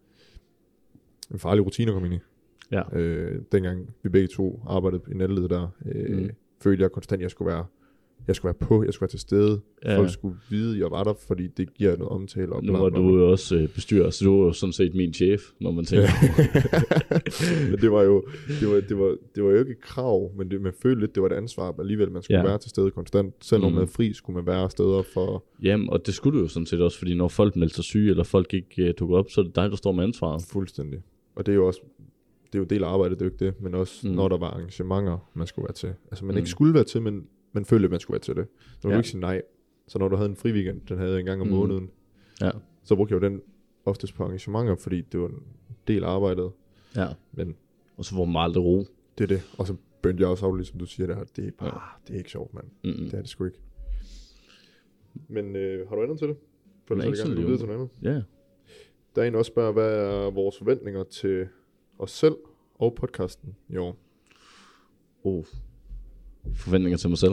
en 1.30 1.38
farlig 1.38 1.64
rutine 1.66 1.90
at 1.90 1.94
komme 1.94 2.06
ind 2.08 2.14
i. 2.14 2.18
Ja. 2.72 2.98
Øh, 2.98 3.40
dengang 3.52 3.88
vi 4.02 4.08
begge 4.08 4.28
to 4.28 4.62
arbejdede 4.66 5.02
i 5.10 5.14
nattelivet 5.14 5.50
der, 5.50 5.68
øh, 5.94 6.18
Mm. 6.18 6.30
følte 6.62 6.82
jeg 6.82 6.92
konstant, 6.92 7.20
at 7.20 7.22
jeg 7.22 7.30
skulle 7.30 7.52
være 7.52 7.64
jeg 8.28 8.36
skulle 8.36 8.54
være 8.60 8.68
på, 8.68 8.84
jeg 8.84 8.92
skulle 8.94 9.06
være 9.06 9.10
til 9.10 9.20
stede. 9.20 9.60
Ja. 9.84 9.98
Folk 9.98 10.10
skulle 10.10 10.36
vide, 10.50 10.74
at 10.74 10.80
jeg 10.80 10.90
var 10.90 11.04
der, 11.04 11.14
fordi 11.26 11.46
det 11.46 11.74
giver 11.74 11.96
noget 11.96 12.12
omtale. 12.12 12.52
Og 12.52 12.64
Nu 12.64 12.72
var 12.72 12.88
du 12.88 13.18
jo 13.18 13.30
også 13.30 13.56
øh, 13.56 13.68
bestyrer, 13.68 14.10
så 14.10 14.24
du 14.24 14.38
var 14.38 14.46
jo 14.46 14.52
sådan 14.52 14.72
set 14.72 14.94
min 14.94 15.12
chef, 15.14 15.40
når 15.60 15.70
man 15.70 15.84
tænker. 15.90 16.08
men 17.70 17.80
det 17.80 17.92
var 17.92 18.02
jo 18.02 18.24
det 18.60 18.68
var, 18.68 18.80
det 18.88 18.98
var, 18.98 19.16
det 19.34 19.44
var 19.44 19.50
jo 19.50 19.58
ikke 19.58 19.70
et 19.70 19.80
krav, 19.80 20.30
men 20.36 20.50
det, 20.50 20.60
man 20.60 20.72
følte 20.82 21.00
lidt, 21.00 21.14
det 21.14 21.22
var 21.22 21.28
et 21.28 21.32
ansvar 21.32 21.74
alligevel, 21.80 22.10
man 22.12 22.22
skulle 22.22 22.38
Ja. 22.40 22.46
være 22.46 22.58
til 22.58 22.70
stede 22.70 22.90
konstant. 22.90 23.34
Selv 23.40 23.60
når 23.60 23.68
Mm. 23.68 23.74
man 23.74 23.82
er 23.82 23.86
fri, 23.86 24.12
skulle 24.12 24.34
man 24.34 24.46
være 24.46 24.70
steder 24.70 25.02
for 25.14 25.44
Jamen, 25.62 25.90
og 25.90 26.06
det 26.06 26.14
skulle 26.14 26.38
du 26.38 26.42
jo 26.42 26.48
sådan 26.48 26.66
set 26.66 26.80
også, 26.80 26.98
fordi 26.98 27.14
når 27.14 27.28
folk 27.28 27.56
meldte 27.56 27.74
sig 27.74 27.84
syge, 27.84 28.10
eller 28.10 28.24
folk 28.24 28.54
ikke 28.54 28.88
uh, 28.88 28.94
tog 28.94 29.10
op, 29.10 29.30
så 29.30 29.40
er 29.40 29.44
det 29.44 29.56
dig, 29.56 29.70
der 29.70 29.76
står 29.76 29.92
med 29.92 30.04
ansvaret. 30.04 30.42
fuldstændig. 30.52 30.98
Og 31.36 31.46
det 31.46 31.52
er 31.52 31.56
jo 31.56 31.66
også, 31.66 31.80
det 32.52 32.58
er 32.58 32.62
jo 32.62 32.64
del 32.64 32.84
af 32.84 32.88
arbejdet, 32.88 33.18
det 33.20 33.24
er 33.24 33.28
jo 33.28 33.32
ikke 33.32 33.44
det, 33.44 33.60
men 33.62 33.74
også 33.74 34.06
Mm. 34.06 34.10
mm. 34.10 34.16
når 34.16 34.28
der 34.28 34.36
var 34.38 34.46
arrangementer, 34.50 35.30
man 35.34 35.46
skulle 35.46 35.64
være 35.64 35.72
til. 35.74 35.94
Altså 36.10 36.24
man 36.24 36.34
Mm. 36.34 36.38
ikke 36.38 36.50
skulle 36.50 36.74
være 36.74 36.84
til, 36.84 37.02
men 37.02 37.26
man 37.52 37.64
følte, 37.64 37.84
at 37.84 37.90
man 37.90 38.00
skulle 38.00 38.14
være 38.14 38.20
til 38.20 38.36
det. 38.36 38.46
Så 38.80 38.88
man 38.88 38.90
Ja. 38.90 38.94
ja. 38.96 38.98
ikke 39.00 39.08
sige 39.08 39.20
nej. 39.20 39.42
Så 39.88 39.98
når 39.98 40.08
du 40.08 40.16
havde 40.16 40.28
en 40.30 40.36
fri 40.36 40.52
weekend, 40.52 40.80
den 40.88 40.98
havde 40.98 41.10
jeg 41.12 41.20
en 41.20 41.26
gang 41.26 41.40
om 41.40 41.46
Mm. 41.46 41.52
mm. 41.52 41.58
måneden, 41.58 41.90
Ja. 42.40 42.50
så 42.84 42.96
brugte 42.96 43.14
jeg 43.14 43.22
jo 43.22 43.28
den 43.28 43.40
oftest 43.84 44.14
på 44.14 44.24
arrangementer, 44.24 44.74
fordi 44.76 45.00
det 45.00 45.20
var 45.20 45.28
en 45.28 45.42
del 45.88 46.04
af 46.04 46.08
arbejdet. 46.08 46.50
Ja. 46.96 47.06
Men 47.32 47.56
Og 47.96 48.04
så 48.04 48.14
får 48.14 48.24
man 48.24 48.42
aldrig 48.42 48.64
ro. 48.64 48.78
det 49.18 49.24
er 49.24 49.28
det. 49.28 49.42
Og 49.58 49.66
så 49.66 49.74
bøndte 50.02 50.20
jeg 50.22 50.30
også 50.30 50.46
af, 50.46 50.56
ligesom 50.56 50.78
du 50.78 50.86
siger 50.86 51.06
der, 51.06 51.24
det 51.36 51.46
er 51.46 51.50
bare, 51.58 51.80
det 52.08 52.14
er 52.14 52.18
ikke 52.18 52.30
sjovt, 52.30 52.54
mand. 52.54 52.66
Mm-mm. 52.84 52.96
Det 53.04 53.14
er 53.14 53.20
det 53.20 53.28
sgu 53.28 53.44
ikke. 53.44 53.58
Men 55.28 55.56
øh, 55.56 55.88
har 55.88 55.96
du 55.96 56.02
andet 56.02 56.18
til 56.18 56.28
det? 56.28 56.36
For 56.84 56.94
ellers 56.94 57.04
er 57.04 57.08
ikke 57.08 57.16
det 57.16 57.24
gang, 57.24 57.28
sådan 57.28 57.36
du 57.36 57.42
videre 57.42 57.58
til 57.58 57.66
noget 57.66 57.80
andet. 58.02 58.16
Ja. 58.16 58.22
Der 59.16 59.22
er 59.22 59.26
en, 59.28 59.34
også 59.34 59.48
spørger, 59.48 59.72
hvad 59.72 59.94
er 59.94 60.30
vores 60.30 60.58
forventninger 60.58 61.04
til 61.04 61.48
os 61.98 62.10
selv 62.10 62.34
og 62.74 62.94
podcasten 62.94 63.56
i 63.68 63.76
år? 63.76 63.96
Oh. 65.24 65.44
Forventninger 66.54 66.96
til 66.98 67.08
mig 67.08 67.18
selv. 67.18 67.32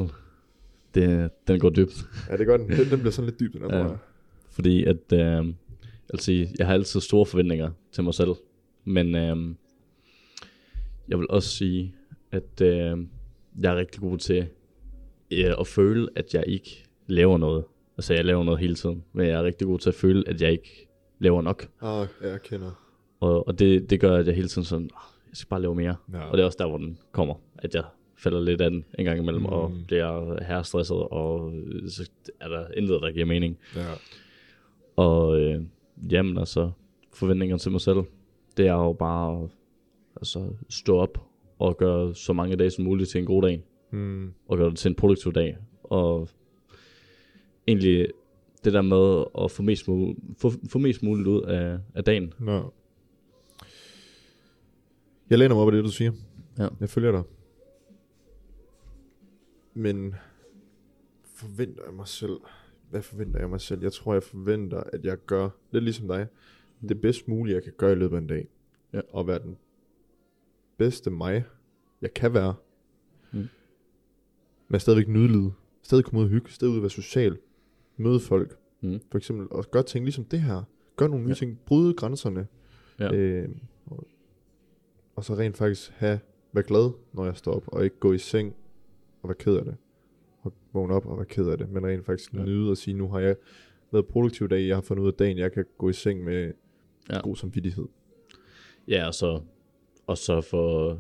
Det, 0.96 1.32
den 1.48 1.60
går 1.60 1.70
dybt. 1.70 2.06
Ja, 2.30 2.38
det 2.38 2.46
gør 2.46 2.58
den. 2.58 2.70
Den, 2.70 2.90
den 2.90 3.00
bliver 3.00 3.12
sådan 3.12 3.26
lidt 3.30 3.40
dyb, 3.40 3.54
den 3.54 3.72
her, 3.72 3.78
Ja. 3.78 3.96
Fordi 4.50 4.84
at, 4.84 5.14
øh, 5.14 5.54
altså, 6.10 6.32
jeg 6.60 6.68
har 6.68 6.74
altid 6.74 7.00
store 7.02 7.26
forventninger 7.26 7.72
til 7.92 8.04
mig 8.04 8.14
selv. 8.14 8.36
Men 8.86 9.16
øh, 9.16 9.56
jeg 11.08 11.20
vil 11.20 11.28
også 11.30 11.50
sige, 11.50 11.96
at 12.32 12.62
øh, 12.62 12.98
jeg 13.60 13.72
er 13.74 13.76
rigtig 13.76 14.02
god 14.02 14.18
til 14.18 14.48
øh, 15.32 15.54
at 15.60 15.68
føle, 15.68 16.08
at 16.16 16.34
jeg 16.34 16.44
ikke 16.48 16.86
laver 17.08 17.38
noget. 17.38 17.64
Altså 17.98 18.14
jeg 18.14 18.26
laver 18.26 18.44
noget 18.44 18.60
hele 18.60 18.76
tiden, 18.76 19.04
men 19.14 19.28
jeg 19.28 19.40
er 19.40 19.44
rigtig 19.44 19.68
god 19.68 19.80
til 19.80 19.90
at 19.90 19.96
føle, 19.96 20.30
at 20.30 20.42
jeg 20.42 20.52
ikke 20.52 20.88
laver 21.20 21.42
nok. 21.42 21.68
Ah, 21.82 22.08
jeg 22.22 22.42
kender. 22.42 22.89
Og, 23.20 23.48
og 23.48 23.60
det, 23.60 23.90
det 23.90 24.00
gør, 24.00 24.16
at 24.18 24.28
jeg 24.28 24.36
hele 24.36 24.48
tiden 24.48 24.66
sådan, 24.66 24.90
"Ah, 24.96 25.02
jeg 25.30 25.38
skal 25.38 25.50
bare 25.50 25.62
lave 25.62 25.76
mere. 25.76 25.96
Ja. 26.14 26.22
Og 26.22 26.38
det 26.38 26.42
er 26.44 26.46
også 26.46 26.58
der, 26.62 26.68
hvor 26.68 26.78
den 26.78 26.98
kommer. 27.12 27.36
At 27.58 27.76
jeg 27.76 27.84
falder 28.18 28.42
lidt 28.42 28.62
af 28.62 28.70
den 28.72 28.86
en 29.00 29.06
gang 29.06 29.20
imellem, 29.20 29.42
mm. 29.42 29.46
og 29.50 29.72
Mm. 29.72 29.84
bliver 29.88 30.44
herrestresset, 30.44 30.98
og 30.98 31.54
så 31.88 32.10
er 32.40 32.48
der 32.48 32.68
intet, 32.78 33.02
der 33.02 33.12
giver 33.12 33.26
mening. 33.26 33.58
Ja. 33.76 33.82
Og 34.96 35.40
øh, 35.42 35.62
jamen 36.12 36.38
altså, 36.38 36.72
forventninger 37.14 37.58
til 37.58 37.72
mig 37.72 37.82
selv, 37.82 37.98
det 38.58 38.68
er 38.68 38.74
jo 38.74 38.94
bare 38.94 39.44
at 39.44 39.50
altså, 40.16 40.50
stå 40.70 40.98
op 40.98 41.18
og 41.60 41.78
gøre 41.78 42.16
så 42.16 42.34
mange 42.34 42.56
dage 42.56 42.70
som 42.70 42.84
muligt 42.86 43.10
til 43.10 43.20
en 43.20 43.26
god 43.26 43.42
dag, 43.42 43.64
Hmm. 43.90 44.34
og 44.48 44.58
gøre 44.58 44.70
det 44.70 44.78
til 44.78 44.90
en 44.90 44.96
produktiv 44.96 45.34
dag. 45.34 45.58
Og 45.84 46.30
egentlig 47.68 48.08
det 48.64 48.74
der 48.74 48.82
med 48.82 49.24
at 49.44 49.52
få 49.52 49.64
mest, 49.64 49.88
muligt, 49.88 50.18
få, 50.42 50.52
få 50.70 50.80
mest 50.80 51.04
muligt 51.04 51.28
ud 51.28 51.42
af, 51.42 51.78
af 51.96 52.04
dagen. 52.04 52.34
Nå. 52.40 52.74
Jeg 55.30 55.38
læner 55.38 55.56
mig 55.56 55.62
op 55.62 55.68
af 55.68 55.72
det, 55.72 55.84
du 55.84 55.92
siger. 55.92 56.12
Ja. 56.58 56.68
Jeg 56.80 56.90
følger 56.90 57.12
dig. 57.12 57.24
Men 59.74 60.16
forventer 61.24 61.84
jeg 61.86 61.94
mig 61.94 62.08
selv? 62.08 62.38
Hvad 62.90 63.02
forventer 63.02 63.40
jeg 63.40 63.50
mig 63.50 63.62
selv? 63.62 63.82
Jeg 63.82 63.94
tror, 63.94 64.14
jeg 64.14 64.24
forventer, 64.24 64.84
at 64.94 65.06
jeg 65.06 65.18
gør, 65.26 65.50
lidt 65.72 65.84
ligesom 65.84 66.08
dig, 66.08 66.28
det 66.90 67.02
bedst 67.02 67.28
mulige, 67.28 67.56
jeg 67.56 67.64
kan 67.64 67.74
gøre 67.78 67.92
i 67.92 67.96
løbet 67.96 68.16
af 68.16 68.22
en 68.22 68.28
dag. 68.28 68.48
Ja. 68.94 69.02
Og 69.10 69.28
være 69.28 69.40
den 69.40 69.58
bedste 70.78 71.10
mig, 71.10 71.46
jeg 72.02 72.14
kan 72.14 72.34
være. 72.34 72.56
Mm. 73.32 73.48
Men 74.68 74.80
stadigvæk 74.80 75.08
nyde. 75.08 75.52
Stadig 75.82 76.06
komme 76.06 76.20
ud 76.20 76.26
og 76.26 76.30
hygge. 76.30 76.52
Stadig 76.52 76.72
ud 76.72 76.78
og 76.78 76.82
være 76.82 76.90
social. 76.90 77.38
Møde 77.98 78.20
folk. 78.20 78.58
Mm. 78.82 79.00
For 79.12 79.18
eksempel. 79.18 79.48
Og 79.52 79.72
gøre 79.72 79.84
ting 79.84 80.06
ligesom 80.06 80.26
det 80.26 80.42
her. 80.42 80.64
Gør 80.96 81.08
nogle 81.08 81.24
nye 81.24 81.30
ja. 81.30 81.36
ting. 81.36 81.60
Bryde 81.66 81.94
grænserne. 81.94 82.48
Ja. 83.00 83.14
Øh, 83.14 83.50
og, 85.20 85.26
så 85.26 85.34
rent 85.34 85.58
faktisk 85.58 85.92
have, 85.96 86.20
være 86.54 86.64
glad, 86.64 86.92
når 87.14 87.26
jeg 87.26 87.36
står 87.38 87.52
op, 87.54 87.64
og 87.68 87.84
ikke 87.84 87.96
gå 88.00 88.14
i 88.14 88.18
seng 88.18 88.56
og 89.24 89.30
være 89.30 89.36
ked 89.36 89.56
af 89.58 89.66
det. 89.66 89.76
Og 90.42 90.54
vågne 90.74 90.94
op 90.94 91.06
og 91.06 91.18
være 91.18 91.26
ked 91.26 91.48
af 91.50 91.58
det, 91.58 91.70
men 91.72 91.86
rent 91.86 92.06
faktisk 92.06 92.34
Ja. 92.34 92.44
nyde 92.44 92.72
og 92.72 92.78
sige, 92.78 92.94
nu 92.98 93.08
har 93.10 93.20
jeg 93.20 93.36
været 93.92 94.06
produktiv 94.06 94.50
dag, 94.50 94.68
jeg 94.68 94.76
har 94.76 94.82
fundet 94.82 95.04
ud 95.04 95.08
af 95.08 95.14
dagen, 95.14 95.38
jeg 95.38 95.52
kan 95.52 95.66
gå 95.78 95.90
i 95.90 95.94
seng 95.94 96.24
med 96.24 96.52
Ja. 97.10 97.20
god 97.20 97.36
samvittighed. 97.36 97.86
Ja, 98.88 99.08
og 99.08 99.14
så, 99.14 99.42
og 100.08 100.18
så 100.18 100.42
for 100.42 100.98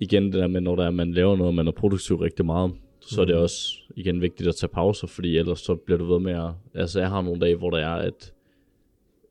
igen 0.00 0.24
det 0.24 0.32
der 0.34 0.46
med, 0.46 0.60
når 0.60 0.76
der 0.76 0.84
er, 0.86 0.90
man 0.90 1.12
laver 1.12 1.36
noget, 1.36 1.48
og 1.48 1.54
man 1.54 1.66
er 1.68 1.72
produktiv 1.72 2.16
rigtig 2.16 2.46
meget, 2.46 2.72
så 3.00 3.20
er 3.20 3.24
det 3.24 3.34
Mhm. 3.34 3.42
også 3.42 3.78
igen 3.96 4.20
vigtigt 4.20 4.48
at 4.48 4.54
tage 4.56 4.68
pauser, 4.70 5.06
fordi 5.06 5.38
ellers 5.38 5.60
så 5.60 5.74
bliver 5.74 5.98
du 5.98 6.04
ved 6.04 6.20
med 6.20 6.32
at, 6.32 6.50
altså 6.74 7.00
jeg 7.00 7.08
har 7.08 7.22
nogle 7.22 7.40
dage, 7.40 7.56
hvor 7.56 7.70
der 7.70 7.78
er, 7.78 7.94
at 7.94 8.32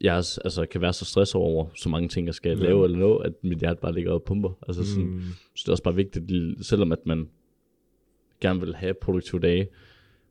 jeg 0.03 0.17
er- 0.17 0.37
altså, 0.43 0.65
kan 0.71 0.81
være 0.81 0.93
så 0.93 1.05
stresset 1.05 1.35
over 1.35 1.67
så 1.75 1.89
mange 1.89 2.07
ting, 2.09 2.27
jeg 2.27 2.35
skal 2.35 2.57
Ja. 2.57 2.63
lave 2.63 2.83
eller 2.83 2.97
nå, 2.97 3.15
at 3.17 3.33
mit 3.43 3.59
hjerte 3.59 3.81
bare 3.81 3.93
ligger 3.93 4.11
og 4.11 4.23
pumper. 4.23 4.51
Altså 4.67 4.85
sådan, 4.85 5.05
Mm. 5.09 5.21
så 5.55 5.61
det 5.63 5.67
er 5.67 5.71
også 5.71 5.83
bare 5.83 5.95
vigtigt, 5.95 6.31
selvom 6.65 6.91
at 6.91 7.05
man 7.05 7.29
gerne 8.41 8.59
vil 8.59 8.75
have 8.75 8.93
produktive 8.93 9.41
dage, 9.41 9.67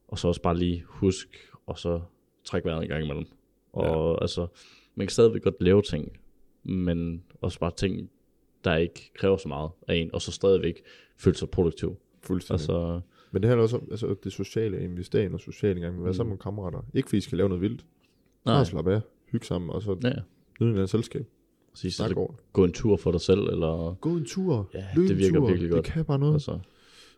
og 0.09 0.19
så 0.19 0.29
også 0.29 0.43
bare 0.43 0.59
lige 0.59 0.83
husk, 0.87 1.29
og 1.67 1.79
så 1.79 2.00
trække 2.45 2.67
vejret 2.69 2.83
en 2.83 2.88
gang 2.88 3.05
imellem. 3.05 3.26
Og 3.73 4.14
ja. 4.14 4.23
altså, 4.23 4.47
man 4.95 5.07
kan 5.07 5.12
stadigvæk 5.12 5.43
godt 5.43 5.55
lave 5.61 5.83
ting, 5.83 6.19
men 6.62 7.23
også 7.41 7.59
bare 7.61 7.73
ting, 7.76 8.11
der 8.64 8.76
ikke 8.76 9.11
kræver 9.14 9.37
så 9.37 9.49
meget 9.49 9.71
af 9.88 9.95
en, 9.95 10.11
og 10.14 10.23
så 10.23 10.33
stadigvæk 10.33 10.83
føle 11.17 11.37
sig 11.37 11.50
produktiv. 11.50 11.97
Fuldstændig. 12.21 12.61
Altså, 12.61 13.00
men 13.31 13.43
det 13.43 13.49
handler 13.49 13.62
også 13.62 13.76
om 13.76 13.88
altså, 13.91 14.14
det 14.25 14.33
sociale, 14.33 14.85
investere 14.85 15.25
i 15.25 15.26
noget 15.29 15.41
socialt 15.43 15.76
en 15.76 15.83
gang, 15.83 15.99
være 16.02 16.07
Mm. 16.07 16.14
sammen 16.14 16.31
med 16.31 16.38
kammerater. 16.38 16.83
Ikke 16.95 17.09
fordi 17.09 17.17
I 17.17 17.21
skal 17.21 17.38
lave 17.38 17.49
noget 17.49 17.62
vildt. 17.62 17.85
nej, 18.45 18.55
Bare 18.55 18.64
slappe 18.64 18.95
af, 18.95 19.00
hygge 19.33 19.47
sammen, 19.47 19.71
og 19.71 19.83
så 19.83 19.97
ja, 20.03 20.12
nyde 20.61 20.71
anden 20.73 20.89
selskab. 20.89 21.27
præcis, 21.73 21.95
Snak 21.95 22.07
altså, 22.11 22.35
gå 22.53 22.65
en 22.65 22.73
tur 22.73 22.97
for 22.97 23.11
dig 23.12 23.21
selv, 23.21 23.41
eller, 23.41 23.95
Gå 24.01 24.11
en 24.17 24.25
tur. 24.25 24.71
ja, 24.75 24.87
løb 24.97 25.09
det 25.09 25.19
virker 25.19 25.39
tur. 25.39 25.47
virkelig 25.49 25.71
godt. 25.71 25.85
Det 25.87 25.93
kan 25.93 26.05
bare 26.05 26.19
noget. 26.19 26.33
Altså, 26.35 26.59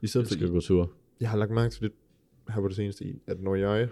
I 0.03 0.07
stedet 0.07 0.27
for, 0.27 0.35
skal 0.35 0.49
gå 0.51 0.61
tur. 0.61 0.91
jeg 1.21 1.31
har 1.31 1.39
lagt 1.39 1.51
mærke 1.51 1.73
til 1.73 1.83
det 1.83 1.93
her 2.49 2.61
på 2.61 2.69
det 2.69 2.77
seneste 2.77 3.05
i, 3.05 3.19
at 3.27 3.41
når 3.41 3.55
jeg 3.55 3.89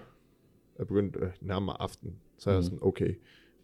er 0.77 0.85
begyndt 0.85 1.17
at 1.17 1.29
nærme 1.41 1.65
mig 1.65 1.77
aften, 1.81 2.15
så 2.39 2.51
er 2.51 2.55
jeg 2.55 2.59
Mhm. 2.61 2.65
sådan, 2.65 2.79
okay, 2.83 3.15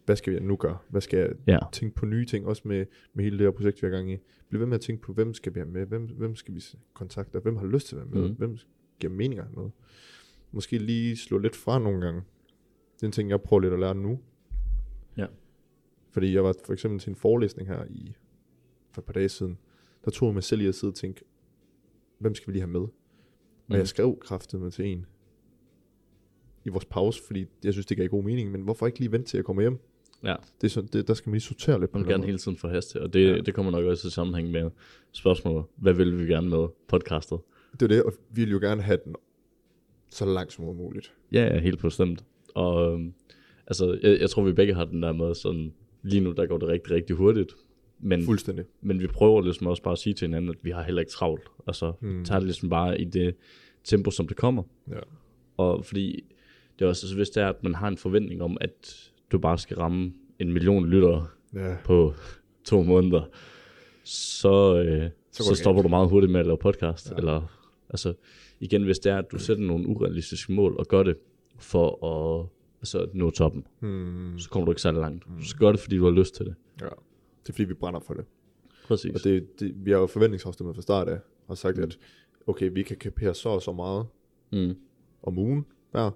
hvad 0.05 0.15
skal 0.15 0.33
jeg 0.33 0.41
nu 0.41 0.55
gøre? 0.55 0.77
Hvad 0.89 1.01
skal 1.01 1.19
jeg 1.19 1.29
Ja, 1.47 1.57
tænke 1.71 1.95
på 1.95 2.05
nye 2.05 2.25
ting, 2.25 2.45
også 2.45 2.61
med, 2.65 2.85
med 3.13 3.23
hele 3.23 3.37
det 3.37 3.45
her 3.45 3.51
projekt, 3.51 3.81
vi 3.81 3.87
er 3.87 3.91
gang 3.91 4.11
i. 4.13 4.17
Bliv 4.49 4.59
ved 4.59 4.67
med 4.67 4.75
at 4.75 4.81
tænke 4.81 5.01
på, 5.01 5.13
hvem 5.13 5.33
skal 5.33 5.55
vi 5.55 5.59
have 5.59 5.69
med? 5.69 5.85
Hvem, 5.85 6.05
hvem 6.17 6.35
skal 6.35 6.55
vi 6.55 6.63
kontakte? 6.93 7.39
Hvem 7.39 7.55
har 7.57 7.65
lyst 7.65 7.87
til 7.87 7.95
at 7.95 8.01
være 8.01 8.21
med? 8.21 8.29
Mhm. 8.29 8.37
Hvem 8.37 8.57
giver 8.99 9.13
meninger 9.13 9.45
med? 9.57 9.69
Måske 10.51 10.77
lige 10.77 11.17
slå 11.17 11.37
lidt 11.37 11.55
fra 11.55 11.79
nogle 11.79 12.01
gange. 12.01 12.21
Det 12.95 13.03
er 13.03 13.05
en 13.07 13.11
ting, 13.11 13.29
jeg 13.29 13.41
prøver 13.41 13.61
lidt 13.61 13.73
at 13.73 13.79
lære 13.79 13.95
nu. 13.95 14.19
Ja. 15.17 15.25
Fordi 16.11 16.33
jeg 16.33 16.43
var 16.43 16.55
for 16.65 16.73
eksempel 16.73 16.99
til 16.99 17.09
en 17.09 17.15
forelæsning 17.15 17.67
her 17.69 17.85
i, 17.89 18.15
for 18.91 19.01
et 19.01 19.05
par 19.05 19.13
dage 19.13 19.29
siden. 19.29 19.57
Der 20.05 20.11
tog 20.11 20.27
jeg 20.27 20.33
mig 20.33 20.43
selv 20.43 20.61
i 20.61 20.65
at 20.67 20.75
sidde 20.75 20.91
og 20.91 20.95
tænke, 20.95 21.21
hvem 22.19 22.35
skal 22.35 22.47
vi 22.47 22.51
lige 22.53 22.61
have 22.61 22.71
med? 22.71 22.79
Og 22.81 22.91
Mhm. 23.67 23.77
jeg 23.77 23.87
skrev 23.87 24.19
kraftet 24.21 24.59
med 24.61 24.71
til 24.71 24.85
en 24.85 25.05
i 26.65 26.69
vores 26.69 26.85
pause, 26.85 27.23
fordi 27.27 27.45
jeg 27.63 27.73
synes, 27.73 27.85
det 27.85 27.97
gav 27.97 28.07
god 28.07 28.23
mening, 28.23 28.51
men 28.51 28.61
hvorfor 28.61 28.85
ikke 28.87 28.99
lige 28.99 29.11
vente 29.11 29.27
til 29.27 29.37
jeg 29.37 29.45
kommer 29.45 29.61
hjem? 29.61 29.77
ja. 30.23 30.35
Det 30.61 30.67
er 30.67 30.69
så, 30.71 30.81
det, 30.81 31.07
der 31.07 31.13
skal 31.13 31.29
man 31.29 31.33
lige 31.33 31.41
sortere 31.41 31.79
lidt 31.79 31.91
på 31.91 31.97
Man 31.97 32.05
vil 32.05 32.11
gerne 32.11 32.21
måde. 32.21 32.25
hele 32.27 32.37
tiden 32.37 32.57
forhaste, 32.57 33.01
og 33.01 33.13
det, 33.13 33.27
ja. 33.27 33.35
Ja. 33.35 33.41
det 33.41 33.53
kommer 33.53 33.71
nok 33.71 33.85
også 33.85 34.07
i 34.07 34.11
sammenhæng 34.11 34.51
med 34.51 34.69
spørgsmålet, 35.11 35.65
hvad 35.75 35.93
vil 35.93 36.19
vi 36.19 36.25
gerne 36.33 36.49
med 36.49 36.67
podcastet? 36.87 37.39
Det 37.73 37.81
er 37.81 37.87
det, 37.87 38.03
og 38.03 38.13
vi 38.31 38.41
vil 38.43 38.51
jo 38.51 38.57
gerne 38.59 38.81
have 38.81 38.99
den 39.05 39.15
så 40.09 40.25
langt 40.25 40.53
som 40.53 40.65
muligt. 40.65 41.13
Ja, 41.31 41.43
ja, 41.53 41.59
helt 41.59 41.81
bestemt. 41.81 42.25
Og 42.55 42.93
øhm, 42.93 43.13
altså, 43.69 43.99
jeg, 44.03 44.19
jeg 44.21 44.29
tror, 44.29 44.43
vi 44.43 44.53
begge 44.53 44.73
har 44.73 44.85
den 44.85 45.03
der 45.03 45.11
med 45.13 45.35
sådan, 45.35 45.73
lige 46.03 46.21
nu 46.21 46.31
der 46.31 46.45
går 46.45 46.57
det 46.57 46.67
rigtig, 46.67 46.91
rigtig 46.91 47.15
hurtigt. 47.15 47.53
men, 47.99 48.23
Fuldstændig. 48.25 48.65
men 48.81 48.99
vi 48.99 49.07
prøver 49.07 49.41
ligesom 49.41 49.67
også 49.67 49.83
bare 49.83 49.91
at 49.91 49.97
sige 49.97 50.13
til 50.13 50.27
hinanden, 50.27 50.49
at 50.49 50.55
vi 50.61 50.71
har 50.71 50.83
heller 50.83 50.99
ikke 50.99 51.11
travlt. 51.11 51.43
Altså, 51.67 51.93
mm. 52.01 52.25
tager 52.25 52.39
det 52.39 52.47
ligesom 52.47 52.69
bare 52.69 53.01
i 53.01 53.05
det 53.05 53.35
tempo, 53.83 54.11
som 54.11 54.27
det 54.27 54.37
kommer. 54.37 54.63
Ja. 54.89 54.99
Og 55.57 55.85
fordi 55.85 56.23
det 56.79 56.85
er 56.85 56.89
også, 56.89 57.05
altså, 57.05 57.15
hvis 57.15 57.29
det 57.29 57.43
er, 57.43 57.47
at 57.49 57.63
man 57.63 57.75
har 57.75 57.87
en 57.87 57.97
forventning 57.97 58.41
om, 58.41 58.57
at 58.61 59.09
du 59.31 59.39
bare 59.39 59.57
skal 59.57 59.77
ramme 59.77 60.13
en 60.39 60.53
million 60.53 60.89
lyttere 60.89 61.27
Ja. 61.55 61.75
på 61.85 62.13
to 62.65 62.83
måneder, 62.83 63.21
så, 64.03 64.83
øh, 64.83 65.09
så, 65.31 65.43
så 65.43 65.55
stopper 65.55 65.81
du 65.81 65.87
meget 65.87 66.09
hurtigt 66.09 66.31
med 66.31 66.39
at 66.39 66.45
lave 66.45 66.57
podcast. 66.57 67.11
Ja. 67.11 67.15
Eller, 67.15 67.41
altså, 67.89 68.13
igen, 68.59 68.83
hvis 68.83 68.99
det 68.99 69.11
er, 69.11 69.17
at 69.17 69.25
du 69.31 69.39
sætter 69.39 69.63
nogle 69.63 69.87
urealistiske 69.87 70.51
mål 70.53 70.75
og 70.79 70.87
gør 70.87 71.03
det 71.03 71.17
for 71.59 72.05
at 72.05 72.47
at 72.81 73.09
nå 73.13 73.29
toppen, 73.29 73.67
Hmm. 73.79 74.39
så 74.39 74.49
kommer 74.49 74.65
du 74.65 74.71
ikke 74.71 74.81
særlig 74.81 74.99
langt. 75.01 75.25
Du 75.39 75.45
skal 75.45 75.59
gøre 75.59 75.71
det, 75.71 75.79
fordi 75.79 75.97
du 75.97 76.03
har 76.03 76.11
lyst 76.11 76.35
til 76.35 76.45
det. 76.45 76.55
ja. 76.81 76.85
Det 77.43 77.49
er 77.49 77.53
fordi, 77.53 77.63
vi 77.63 77.73
brænder 77.73 77.99
for 77.99 78.13
det. 78.13 78.25
Præcis. 78.87 79.15
Og 79.15 79.23
det, 79.23 79.59
det, 79.59 79.85
vi 79.85 79.91
har 79.91 79.97
jo 79.97 80.07
forventningsafstemmet 80.07 80.75
fra 80.75 80.81
start 80.81 81.07
af, 81.09 81.19
og 81.47 81.57
sagt, 81.57 81.77
mm. 81.77 81.83
at 81.83 81.99
okay, 82.47 82.71
vi 82.73 82.83
kan 82.83 82.97
kapere 82.97 83.33
så 83.33 83.49
og 83.49 83.61
så 83.61 83.71
meget 83.73 84.05
Mm. 84.51 84.75
om 85.23 85.37
ugen 85.37 85.65
hver, 85.91 86.11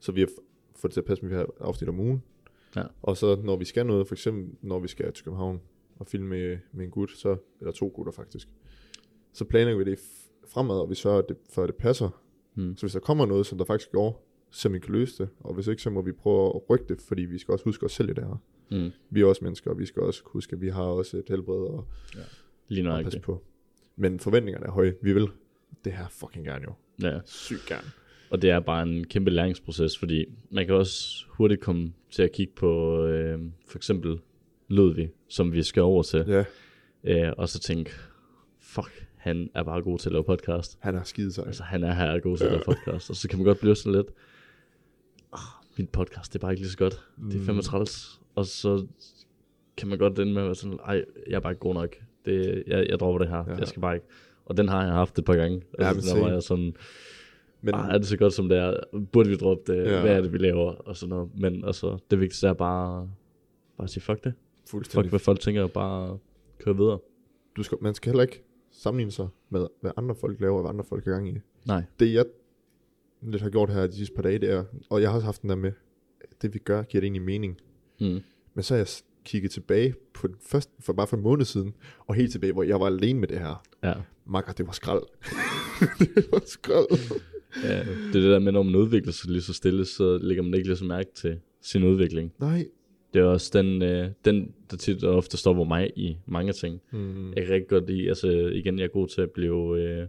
så 0.00 0.12
vi 0.12 0.20
har 0.20 0.28
fået 0.76 0.82
det 0.90 0.92
til 0.92 1.00
at 1.00 1.04
passe 1.04 1.24
med, 1.24 1.32
at 1.32 1.38
vi 1.38 1.44
har 1.60 1.66
afsnit 1.68 1.88
om 1.88 2.00
ugen. 2.00 2.22
Ja. 2.76 2.82
Og 3.02 3.16
så 3.16 3.36
når 3.44 3.56
vi 3.56 3.64
skal 3.64 3.86
noget, 3.86 4.06
for 4.08 4.14
eksempel 4.14 4.54
når 4.62 4.78
vi 4.78 4.88
skal 4.88 5.12
til 5.12 5.24
København 5.24 5.60
og 5.98 6.06
filme 6.06 6.28
med, 6.28 6.58
med 6.72 6.84
en 6.84 6.90
gut, 6.90 7.10
så, 7.10 7.36
eller 7.60 7.72
to 7.72 7.92
gutter 7.94 8.12
faktisk, 8.12 8.48
så 9.32 9.44
planlægger 9.44 9.84
vi 9.84 9.90
det 9.90 9.98
fremad, 10.48 10.80
og 10.80 10.90
vi 10.90 10.94
sørger, 10.94 11.18
at 11.18 11.28
det, 11.28 11.36
for 11.50 11.62
at 11.62 11.66
det 11.68 11.76
passer. 11.76 12.22
Mm. 12.54 12.76
Så 12.76 12.82
hvis 12.86 12.92
der 12.92 13.00
kommer 13.00 13.26
noget, 13.26 13.46
som 13.46 13.58
der 13.58 13.64
faktisk 13.64 13.92
går, 13.92 14.26
så 14.50 14.68
vi 14.68 14.78
kan 14.78 14.92
løse 14.92 15.22
det, 15.22 15.28
og 15.40 15.54
hvis 15.54 15.66
ikke, 15.66 15.82
så 15.82 15.90
må 15.90 16.02
vi 16.02 16.12
prøve 16.12 16.46
at 16.54 16.70
rykke 16.70 16.84
det, 16.88 17.00
fordi 17.08 17.22
vi 17.22 17.38
skal 17.38 17.52
også 17.52 17.64
huske 17.64 17.86
os 17.86 17.92
selv 17.92 18.10
i 18.10 18.12
det 18.12 18.24
her. 18.24 18.42
Mm. 18.70 18.90
Vi 19.10 19.20
er 19.20 19.24
også 19.26 19.44
mennesker, 19.44 19.70
og 19.70 19.78
vi 19.78 19.86
skal 19.86 20.02
også 20.02 20.22
huske, 20.26 20.52
at 20.52 20.60
vi 20.60 20.68
har 20.68 20.82
også 20.82 21.16
et 21.16 21.24
helbred 21.28 21.54
og, 21.56 21.86
Lige 22.68 22.90
og 22.90 23.04
passe 23.04 23.20
på. 23.20 23.42
Men 23.96 24.20
forventningerne 24.20 24.66
er 24.66 24.70
høje. 24.70 24.94
Vi 25.02 25.12
vil 25.12 25.28
det 25.84 25.92
her 25.92 26.08
fucking 26.08 26.44
gerne 26.46 26.64
jo. 26.64 26.72
Ja. 27.08 27.18
Sygt 27.24 27.66
gerne. 27.66 27.86
Og 28.30 28.42
det 28.42 28.50
er 28.50 28.60
bare 28.60 28.82
en 28.82 29.04
kæmpe 29.04 29.30
læringsproces, 29.30 29.98
fordi 29.98 30.24
man 30.50 30.66
kan 30.66 30.74
også 30.74 31.24
hurtigt 31.28 31.60
komme 31.60 31.92
til 32.10 32.22
at 32.22 32.32
kigge 32.32 32.52
på 32.56 33.04
øh, 33.06 33.38
for 33.66 33.78
eksempel 33.78 34.20
Ludvig, 34.68 35.10
som 35.28 35.52
vi 35.52 35.62
skal 35.62 35.82
over 35.82 36.02
til, 36.02 36.24
Ja, 36.28 36.44
øh, 37.04 37.32
og 37.38 37.48
så 37.48 37.58
tænke, 37.60 37.90
fuck, 38.60 39.06
han 39.16 39.50
er 39.54 39.62
bare 39.62 39.82
god 39.82 39.98
til 39.98 40.08
at 40.08 40.12
lave 40.12 40.24
podcast. 40.24 40.78
han 40.80 40.94
er 40.94 41.02
skide 41.02 41.32
sej. 41.32 41.46
Altså, 41.46 41.62
han 41.62 41.84
er 41.84 41.92
her 41.94 42.20
god 42.20 42.36
til 42.36 42.44
at 42.44 42.50
lave 42.50 42.62
podcast. 42.64 43.10
Og 43.10 43.16
så 43.16 43.28
kan 43.28 43.38
man 43.38 43.46
godt 43.46 43.60
blive 43.60 43.76
sådan 43.76 43.92
lidt, 43.92 44.06
oh, 45.32 45.38
min 45.78 45.86
podcast, 45.86 46.32
det 46.32 46.38
er 46.38 46.40
bare 46.40 46.52
ikke 46.52 46.62
lige 46.62 46.70
så 46.70 46.78
godt. 46.78 47.04
Det 47.30 47.40
er 47.40 47.44
fandme 47.44 47.62
træls. 47.62 48.20
Og 48.34 48.46
så 48.46 48.86
kan 49.76 49.88
man 49.88 49.98
godt 49.98 50.18
ende 50.18 50.32
med 50.32 50.42
at 50.42 50.46
være 50.46 50.54
sådan, 50.54 50.78
ej, 50.84 51.04
jeg 51.26 51.36
er 51.36 51.40
bare 51.40 51.52
ikke 51.52 51.60
god 51.60 51.74
nok. 51.74 51.96
Det, 52.24 52.64
jeg, 52.66 52.86
jeg 52.88 52.98
dropper 52.98 53.18
det 53.18 53.28
her. 53.28 53.44
Ja. 53.48 53.54
Jeg 53.54 53.68
skal 53.68 53.80
bare 53.80 53.94
ikke. 53.94 54.06
Og 54.44 54.56
den 54.56 54.68
har 54.68 54.84
jeg 54.84 54.92
haft 54.92 55.18
et 55.18 55.24
par 55.24 55.34
gange. 55.34 55.62
Ja, 55.78 55.88
Altså, 55.88 56.14
men 56.14 56.16
der 56.16 56.26
var 56.26 56.32
jeg 56.32 56.42
sådan, 56.42 56.76
Men 57.62 57.74
ah, 57.74 57.94
er 57.94 57.98
det 57.98 58.06
så 58.06 58.16
godt 58.16 58.32
som 58.32 58.48
det 58.48 58.58
er? 58.58 58.74
Burde 59.12 59.28
vi 59.28 59.36
droppe 59.36 59.72
det? 59.72 59.84
Ja. 59.84 59.90
Ja. 59.94 60.00
Hvad 60.00 60.16
er 60.16 60.20
det, 60.20 60.32
vi 60.32 60.38
laver? 60.38 60.72
Og 60.72 60.96
sådan 60.96 61.10
noget. 61.10 61.30
Men 61.34 61.64
altså, 61.64 61.98
det 62.10 62.20
vigtigste 62.20 62.48
er 62.48 62.52
bare, 62.52 63.10
bare 63.76 63.84
at 63.84 63.90
sige, 63.90 64.02
fuck 64.02 64.24
det. 64.24 64.32
Fuck, 64.58 64.70
fuldstændig. 64.70 65.10
hvad 65.10 65.18
folk 65.20 65.40
tænker, 65.40 65.62
og 65.62 65.72
bare 65.72 66.18
køre 66.58 66.76
videre. 66.76 66.98
Du 67.56 67.62
skal, 67.62 67.78
man 67.80 67.94
skal 67.94 68.10
heller 68.10 68.22
ikke 68.22 68.42
sammenligne 68.70 69.12
sig 69.12 69.28
med, 69.50 69.66
hvad 69.80 69.90
andre 69.96 70.14
folk 70.14 70.40
laver, 70.40 70.54
og 70.54 70.60
hvad 70.60 70.70
andre 70.70 70.84
folk 70.84 71.06
er 71.06 71.10
gang 71.10 71.28
i. 71.28 71.38
Nej. 71.66 71.82
Det 72.00 72.12
jeg 72.14 72.24
lidt 73.22 73.42
har 73.42 73.50
gjort 73.50 73.70
her 73.70 73.86
de 73.86 73.96
sidste 73.96 74.14
par 74.14 74.22
dage, 74.22 74.38
det 74.38 74.50
er, 74.50 74.64
og 74.90 75.02
jeg 75.02 75.10
har 75.10 75.14
også 75.14 75.24
haft 75.24 75.42
den 75.42 75.50
der 75.50 75.56
med, 75.56 75.72
det 76.42 76.54
vi 76.54 76.58
gør, 76.58 76.82
giver 76.82 77.00
det 77.00 77.06
egentlig 77.06 77.22
mening. 77.22 77.58
Mm. 78.00 78.20
Men 78.54 78.62
så 78.62 78.74
har 78.74 78.78
jeg 78.78 78.88
kigget 79.24 79.50
tilbage 79.50 79.94
på 80.14 80.26
den 80.26 80.36
første, 80.50 80.72
for 80.80 80.92
bare 80.92 81.06
for 81.06 81.16
en 81.16 81.22
måned 81.22 81.44
siden, 81.44 81.74
og 81.98 82.14
helt 82.14 82.32
tilbage, 82.32 82.52
hvor 82.52 82.62
jeg 82.62 82.80
var 82.80 82.86
alene 82.86 83.20
med 83.20 83.28
det 83.28 83.38
her. 83.38 83.62
Ja. 83.82 83.92
Makker, 84.26 84.52
det 84.52 84.66
var 84.66 84.72
skrald. 84.72 85.02
det 86.14 86.26
var 86.32 86.42
skrald. 86.46 87.20
ja. 87.64 87.78
Det 87.78 88.16
er 88.16 88.20
det 88.20 88.30
der 88.30 88.38
med, 88.38 88.52
når 88.52 88.62
man 88.62 88.74
udvikler 88.74 89.12
sig 89.12 89.30
lige 89.30 89.42
så 89.42 89.52
stille, 89.52 89.84
så 89.84 90.18
lægger 90.18 90.42
man 90.42 90.54
ikke 90.54 90.68
lige 90.68 90.76
så 90.76 90.84
mærke 90.84 91.10
til 91.14 91.38
sin 91.62 91.84
udvikling. 91.84 92.32
Nej. 92.38 92.66
Det 93.14 93.20
er 93.20 93.24
også 93.24 93.50
den, 93.62 93.82
øh, 93.82 94.10
den 94.24 94.54
der 94.70 94.76
tit 94.76 95.04
og 95.04 95.16
ofte 95.16 95.36
stopper 95.36 95.64
mig 95.64 95.90
i 95.96 96.16
mange 96.26 96.52
ting. 96.52 96.80
Mm. 96.92 97.32
Jeg 97.32 97.44
kan 97.44 97.54
rigtig 97.54 97.68
godt 97.68 97.90
lide, 97.90 98.08
altså 98.08 98.28
igen, 98.28 98.78
jeg 98.78 98.84
er 98.84 98.88
god 98.88 99.08
til 99.08 99.20
at 99.20 99.30
blive 99.30 99.80
øh, 99.80 100.06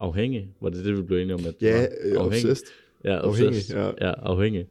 afhængig. 0.00 0.48
Var 0.60 0.68
det 0.70 0.84
det, 0.84 0.96
vi 0.96 1.02
blev 1.02 1.18
enige 1.18 1.34
om? 1.34 1.40
At 1.46 1.60
det 1.60 1.66
Ja, 1.66 1.80
var? 1.80 2.20
øh, 2.20 2.26
obsessed. 2.26 2.66
Ja, 3.04 3.16
Afhængig, 3.18 3.70
ja. 3.70 3.86
ja. 3.86 4.12
afhængig 4.16 4.66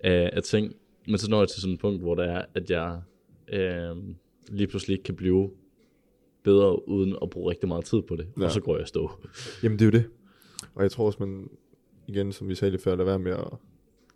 af, 0.00 0.30
af 0.32 0.42
ting. 0.42 0.72
Men 1.08 1.18
så 1.18 1.30
når 1.30 1.38
jeg 1.40 1.48
til 1.48 1.60
sådan 1.60 1.74
et 1.74 1.80
punkt, 1.80 2.00
hvor 2.02 2.14
det 2.14 2.24
er, 2.24 2.42
at 2.54 2.70
jeg 2.70 3.00
øh, 3.48 3.96
lige 4.48 4.66
pludselig 4.66 4.94
ikke 4.94 5.04
kan 5.04 5.16
blive 5.16 5.50
bedre, 6.42 6.88
uden 6.88 7.16
at 7.22 7.30
bruge 7.30 7.50
rigtig 7.50 7.68
meget 7.68 7.84
tid 7.84 8.02
på 8.02 8.16
det. 8.16 8.26
Ja. 8.36 8.40
Ja. 8.40 8.46
Og 8.46 8.52
så 8.52 8.60
går 8.60 8.78
jeg 8.78 8.86
stå. 8.86 9.10
Jamen, 9.62 9.78
det 9.78 9.82
er 9.84 9.86
jo 9.86 9.90
det. 9.92 10.04
Og 10.74 10.82
jeg 10.82 10.90
tror 10.90 11.06
også, 11.06 11.16
man, 11.26 11.48
igen, 12.06 12.32
som 12.32 12.48
vi 12.48 12.54
sagde 12.54 12.70
lige 12.70 12.80
før, 12.82 12.96
lad 12.96 13.04
være 13.04 13.18
med 13.18 13.32
at 13.32 13.44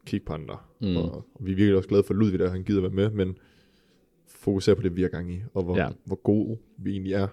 kigge 0.07 0.27
på 0.27 0.33
andre. 0.33 0.57
Mm. 0.81 0.97
Og, 0.97 1.15
og, 1.15 1.25
vi 1.41 1.53
er 1.53 1.57
virkelig 1.57 1.77
også 1.77 1.89
glade 1.89 2.03
for 2.03 2.15
Ludvig, 2.15 2.39
der 2.39 2.51
han 2.51 2.65
gider 2.65 2.81
være 2.81 2.91
med, 2.91 3.11
men 3.11 3.39
fokusere 4.27 4.77
på 4.77 4.83
det, 4.83 4.97
vi 4.97 5.03
er 5.05 5.09
gang 5.09 5.33
i, 5.35 5.39
og 5.55 5.63
hvor, 5.63 5.77
Ja. 5.77 5.83
ja. 5.85 5.91
hvor 6.05 6.17
gode 6.17 6.59
vi 6.79 6.91
egentlig 6.91 7.13
er. 7.13 7.29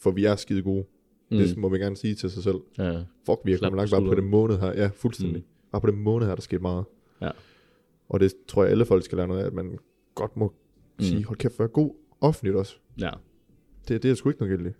For 0.00 0.10
vi 0.10 0.24
er 0.24 0.36
skide 0.36 0.62
gode. 0.62 0.84
Mm. 1.30 1.38
Det 1.38 1.56
må 1.56 1.68
vi 1.68 1.78
gerne 1.78 1.96
sige 1.96 2.14
til 2.14 2.30
sig 2.30 2.42
selv. 2.42 2.56
Ja. 2.78 3.02
Fuck, 3.26 3.40
vi 3.44 3.52
er 3.52 3.58
kommet 3.58 3.76
langt 3.76 3.90
bare 3.90 4.04
på 4.04 4.14
den 4.14 4.30
måned 4.30 4.58
her. 4.58 4.72
Ja, 4.72 4.90
fuldstændig. 4.94 5.42
Mm. 5.42 5.70
Bare 5.72 5.80
på 5.80 5.86
den 5.86 5.96
måned 5.96 6.26
her, 6.26 6.34
der 6.34 6.42
sket 6.42 6.62
meget. 6.62 6.84
Ja. 7.20 7.30
Og 8.08 8.20
det 8.20 8.32
tror 8.48 8.62
jeg, 8.62 8.70
alle 8.70 8.84
folk 8.84 9.04
skal 9.04 9.16
lære 9.16 9.28
noget 9.28 9.42
af, 9.42 9.46
at 9.46 9.52
man 9.52 9.78
godt 10.14 10.36
må 10.36 10.54
mm. 10.98 11.04
sige, 11.04 11.24
hold 11.24 11.38
kæft, 11.38 11.58
vær 11.58 11.66
god 11.66 11.94
offentligt 12.20 12.56
også. 12.56 12.76
ja. 13.00 13.10
Det, 13.88 14.02
det 14.02 14.10
er 14.10 14.14
sgu 14.14 14.28
ikke 14.28 14.40
noget 14.40 14.58
gældigt. 14.58 14.76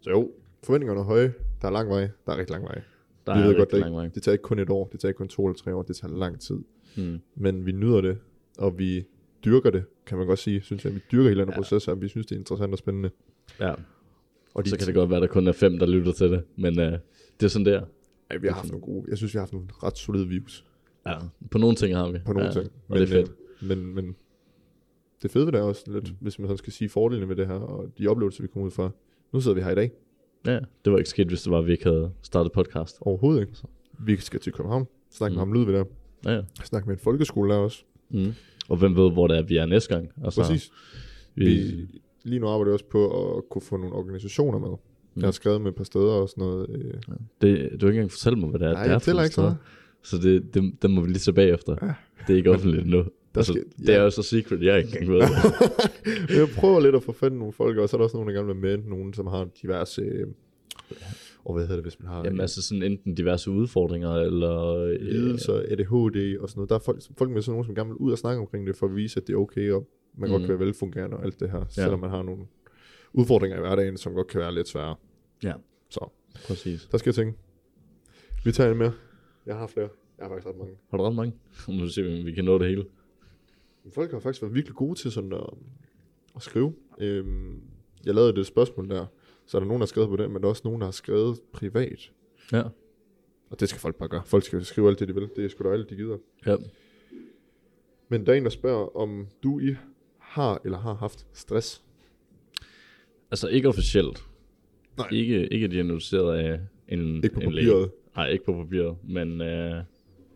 Så 0.00 0.10
jo, 0.10 0.30
forventningerne 0.62 1.00
er 1.00 1.04
høje. 1.04 1.34
Der 1.62 1.68
er 1.68 1.72
lang 1.72 1.88
vej. 1.90 2.08
Der 2.26 2.32
er 2.32 2.36
rigtig 2.36 2.52
lang 2.52 2.64
vej. 2.64 2.80
Der 3.26 3.34
vi 3.34 3.40
er 3.42 3.46
ved 3.46 3.56
godt, 3.56 3.70
det, 3.70 3.80
lang 3.80 3.94
vej. 3.94 4.08
det 4.08 4.22
tager 4.22 4.32
ikke 4.32 4.42
kun 4.42 4.58
et 4.58 4.70
år, 4.70 4.88
det 4.92 5.00
tager 5.00 5.10
ikke 5.10 5.18
kun 5.18 5.28
to 5.28 5.46
eller 5.46 5.56
tre 5.56 5.74
år, 5.74 5.82
det 5.82 5.96
tager 5.96 6.16
lang 6.16 6.40
tid. 6.40 6.58
Mm. 6.96 7.20
Men 7.34 7.66
vi 7.66 7.72
nyder 7.72 8.00
det, 8.00 8.18
og 8.58 8.78
vi 8.78 9.04
dyrker 9.44 9.70
det, 9.70 9.84
kan 10.06 10.18
man 10.18 10.26
godt 10.26 10.38
sige. 10.38 10.60
Synes 10.60 10.84
jeg, 10.84 10.94
vi 10.94 11.00
dyrker 11.12 11.28
hele 11.28 11.40
den 11.40 11.50
ja. 11.50 11.56
proces, 11.56 11.88
og 11.88 12.00
vi 12.00 12.08
synes, 12.08 12.26
det 12.26 12.34
er 12.34 12.38
interessant 12.38 12.72
og 12.72 12.78
spændende. 12.78 13.10
Ja. 13.60 13.74
Og 14.54 14.64
de 14.64 14.70
Så 14.70 14.78
kan 14.78 14.86
det 14.86 14.94
godt 14.94 15.10
være, 15.10 15.16
at 15.16 15.22
der 15.22 15.28
kun 15.28 15.46
er 15.48 15.52
fem, 15.52 15.78
der 15.78 15.86
lytter 15.86 16.12
til 16.12 16.30
det. 16.30 16.44
Men 16.56 16.80
øh, 16.80 16.92
det 17.40 17.46
er 17.46 17.48
sådan 17.48 17.66
der. 17.66 17.82
Ja, 18.32 18.36
vi 18.36 18.46
har 18.46 18.54
haft 18.54 18.68
nogle 18.70 18.84
gode, 18.86 19.04
jeg 19.08 19.16
synes, 19.16 19.34
vi 19.34 19.36
har 19.36 19.40
haft 19.42 19.52
nogle 19.52 19.68
ret 19.82 19.98
solide 19.98 20.28
views 20.28 20.64
Ja. 21.06 21.14
På 21.50 21.58
nogle 21.58 21.76
ting 21.76 21.96
har 21.96 22.10
vi. 22.10 22.18
på 22.26 22.32
nogle 22.32 22.46
ja. 22.48 22.52
ting. 22.52 22.72
Og 22.88 22.98
det 22.98 23.02
er 23.02 23.06
fedt. 23.06 23.32
øh, 23.62 23.68
Men, 23.68 23.94
men 23.94 24.16
det 25.22 25.30
fede 25.30 25.46
ved 25.46 25.52
det 25.52 25.58
er 25.58 25.62
også 25.64 25.82
lidt, 25.92 26.10
mm. 26.10 26.16
hvis 26.20 26.38
man 26.38 26.48
sådan 26.48 26.58
skal 26.58 26.72
sige 26.72 26.88
fordelene 26.88 27.28
ved 27.28 27.36
det 27.36 27.46
her, 27.46 27.54
og 27.54 27.92
de 27.98 28.08
oplevelser, 28.08 28.42
vi 28.42 28.48
kommer 28.48 28.66
ud 28.66 28.70
fra. 28.70 28.90
Nu 29.32 29.40
sidder 29.40 29.54
vi 29.54 29.62
her 29.62 29.70
i 29.70 29.74
dag. 29.74 29.90
Ja, 30.46 30.58
det 30.84 30.92
var 30.92 30.98
ikke 30.98 31.10
sket, 31.10 31.26
hvis 31.28 31.42
det 31.42 31.52
var, 31.52 31.58
at 31.58 31.66
vi 31.66 31.72
ikke 31.72 31.84
havde 31.84 32.10
startet 32.22 32.52
podcast. 32.52 32.98
Overhovedet 33.00 33.40
ikke. 33.40 33.52
Vi 33.98 34.16
skal 34.16 34.40
til 34.40 34.52
København. 34.52 34.86
Snakke 35.10 35.32
Mm. 35.32 35.36
med 35.36 35.40
ham 35.40 35.52
Ludvig 35.52 35.74
der. 35.74 35.84
Ja, 36.24 36.32
ja. 36.32 36.42
Snakke 36.64 36.88
med 36.88 36.96
en 36.96 37.00
folkeskole 37.00 37.52
der 37.52 37.58
også. 37.58 37.84
Mm. 38.10 38.32
Og 38.68 38.76
hvem 38.76 38.96
ved, 38.96 39.12
hvor 39.12 39.26
det 39.26 39.38
er, 39.38 39.42
vi 39.42 39.56
er 39.56 39.66
næste 39.66 39.94
gang. 39.94 40.10
Altså, 40.24 40.40
Præcis. 40.42 40.70
Vi, 41.34 41.44
Vi, 41.44 42.00
lige 42.24 42.40
nu 42.40 42.48
arbejder 42.48 42.70
jeg 42.70 42.74
også 42.74 42.84
på 42.84 43.36
at 43.36 43.42
kunne 43.50 43.62
få 43.62 43.76
nogle 43.76 43.94
organisationer 43.94 44.58
med. 44.58 44.68
Mm. 44.68 45.20
Jeg 45.20 45.26
har 45.26 45.32
skrevet 45.32 45.60
med 45.60 45.70
et 45.70 45.74
par 45.76 45.84
steder 45.84 46.12
og 46.12 46.28
sådan 46.28 46.44
noget. 46.44 46.66
Øh, 46.70 46.94
det, 46.94 47.00
du 47.40 47.50
har 47.50 47.72
ikke 47.72 47.86
engang 47.88 48.10
fortælle 48.10 48.38
mig, 48.38 48.48
hvad 48.48 48.60
det 48.60 48.68
er. 48.68 48.72
Nej, 48.72 48.82
det 48.82 48.88
er 48.88 48.92
jeg 48.92 49.02
fortæller 49.02 49.22
ikke 49.22 49.34
så 49.34 49.40
steder. 49.40 49.54
Så 50.02 50.18
det, 50.18 50.54
det, 50.54 50.82
det 50.82 50.90
må 50.90 51.00
vi 51.00 51.06
lige 51.06 51.18
se 51.18 51.32
bagefter. 51.32 51.76
Ja. 51.82 51.94
Det 52.26 52.32
er 52.32 52.36
ikke 52.36 52.50
offentligt 52.50 52.82
endnu. 52.82 53.04
Altså, 53.36 53.52
skal- 53.52 53.64
det 53.86 53.88
er 53.88 53.98
ja. 53.98 54.02
jo 54.02 54.10
så 54.10 54.22
secret, 54.22 54.62
jeg 54.62 54.78
ikke 54.78 54.88
engang 55.00 55.10
ved. 55.12 55.20
det. 55.20 56.36
jeg 56.38 56.48
prøver 56.56 56.80
lidt 56.80 56.94
at 56.94 57.02
få 57.02 57.12
fat 57.12 57.32
nogle 57.32 57.52
folk, 57.52 57.78
og 57.78 57.88
så 57.88 57.96
er 57.96 57.98
der 57.98 58.04
også 58.04 58.16
nogen, 58.16 58.28
der 58.28 58.34
gerne 58.34 58.46
vil 58.46 58.56
med. 58.56 58.78
Nogen, 58.78 59.14
som 59.14 59.26
har 59.26 59.48
diverse... 59.62 60.02
Øh, 60.02 60.26
og 61.44 61.54
hvad 61.54 61.62
hedder 61.62 61.76
det, 61.76 61.84
hvis 61.84 62.00
man 62.00 62.08
har 62.08 62.24
Jamen 62.24 62.40
altså 62.40 62.62
sådan 62.62 62.82
enten 62.82 63.14
diverse 63.14 63.50
udfordringer, 63.50 64.14
eller... 64.14 64.76
øh, 64.76 64.96
lidelser, 65.00 65.54
ADHD 65.54 66.38
og 66.40 66.48
sådan 66.48 66.58
noget. 66.58 66.68
Der 66.68 66.74
er 66.74 66.80
folk, 66.84 67.02
folk 67.18 67.30
med 67.30 67.42
sådan 67.42 67.52
nogen, 67.52 67.66
som 67.66 67.74
gerne 67.74 67.88
vil 67.90 67.96
ud 67.96 68.12
og 68.12 68.18
snakke 68.18 68.40
omkring 68.40 68.66
det, 68.66 68.76
for 68.76 68.86
at 68.86 68.96
vise, 68.96 69.20
at 69.20 69.26
det 69.26 69.32
er 69.32 69.36
okay, 69.38 69.70
og 69.70 69.88
man 70.16 70.28
mm. 70.28 70.32
godt 70.32 70.42
kan 70.42 70.48
være 70.48 70.58
velfungerende 70.58 71.16
og 71.16 71.24
alt 71.24 71.40
det 71.40 71.50
her, 71.50 71.64
selvom 71.68 72.00
man 72.00 72.10
har 72.10 72.22
nogle 72.22 72.46
udfordringer 73.12 73.56
i 73.56 73.60
hverdagen, 73.60 73.96
som 73.96 74.14
godt 74.14 74.26
kan 74.26 74.40
være 74.40 74.54
lidt 74.54 74.68
svære. 74.68 74.96
Ja, 75.42 75.52
Så, 75.90 76.08
præcis. 76.46 76.88
der 76.92 76.98
skal 76.98 77.10
jeg 77.10 77.14
tænke. 77.14 77.38
Vi 78.44 78.52
tager 78.52 78.70
en 78.72 78.78
mere. 78.78 78.92
Jeg 79.46 79.56
har 79.56 79.66
flere. 79.66 79.88
Jeg 80.18 80.24
har 80.26 80.28
faktisk 80.30 80.46
ret 80.48 80.56
mange. 80.58 80.74
Har 80.90 80.98
du 80.98 81.04
ret 81.04 81.14
mange? 81.14 81.34
Nu 81.68 81.74
må 81.74 81.82
vi 81.84 81.90
se, 81.90 82.06
om 82.06 82.26
vi 82.26 82.32
kan 82.32 82.44
nå 82.44 82.58
det 82.58 82.68
hele. 82.68 82.84
Folk 83.94 84.10
har 84.12 84.18
faktisk 84.18 84.42
været 84.42 84.54
virkelig 84.54 84.74
gode 84.76 84.98
til 84.98 85.12
sådan 85.12 85.32
at, 85.32 85.46
at 86.36 86.42
skrive. 86.42 86.74
Øhm, 87.00 87.60
jeg 88.06 88.14
lavede 88.14 88.32
det 88.36 88.46
spørgsmål 88.46 88.90
der, 88.90 89.06
så 89.46 89.56
er 89.56 89.60
der 89.60 89.66
nogen, 89.66 89.80
der 89.80 89.84
har 89.86 89.88
skrevet 89.88 90.08
på 90.08 90.16
det, 90.16 90.30
men 90.30 90.42
der 90.42 90.48
er 90.48 90.50
også 90.50 90.62
nogen, 90.64 90.80
der 90.80 90.86
har 90.86 90.92
skrevet 90.92 91.40
privat. 91.52 92.12
Ja. 92.52 92.62
Og 93.50 93.60
det 93.60 93.68
skal 93.68 93.80
folk 93.80 93.96
bare 93.96 94.08
gøre. 94.08 94.22
Folk 94.24 94.44
skal 94.44 94.64
skrive 94.64 94.88
alt 94.88 94.98
det, 94.98 95.08
de 95.08 95.14
vil. 95.14 95.28
Det 95.36 95.44
er 95.44 95.48
sgu 95.48 95.64
da 95.64 95.72
alt, 95.72 95.90
de 95.90 95.96
gider. 95.96 96.18
ja. 96.46 96.56
Men 98.08 98.26
der 98.26 98.32
er 98.32 98.36
en, 98.36 98.44
der 98.44 98.50
spørger, 98.50 98.96
om 98.96 99.26
du 99.42 99.58
i 99.60 99.76
har 100.34 100.60
eller 100.64 100.78
har 100.78 100.94
haft 100.94 101.26
stress. 101.32 101.82
Altså 103.30 103.48
ikke 103.48 103.68
officielt. 103.68 104.24
Nej. 104.98 105.08
Ikke, 105.12 105.46
ikke 105.46 105.68
diagnosticeret 105.68 106.38
af 106.38 106.60
en 106.88 107.16
Ikke 107.16 107.28
på 107.34 107.40
en 107.40 107.52
læge. 107.52 107.66
papiret. 107.66 107.90
Nej, 108.16 108.28
ikke 108.28 108.44
på 108.44 108.52
papiret. 108.64 108.96
Men 109.04 109.40
øh, 109.40 109.82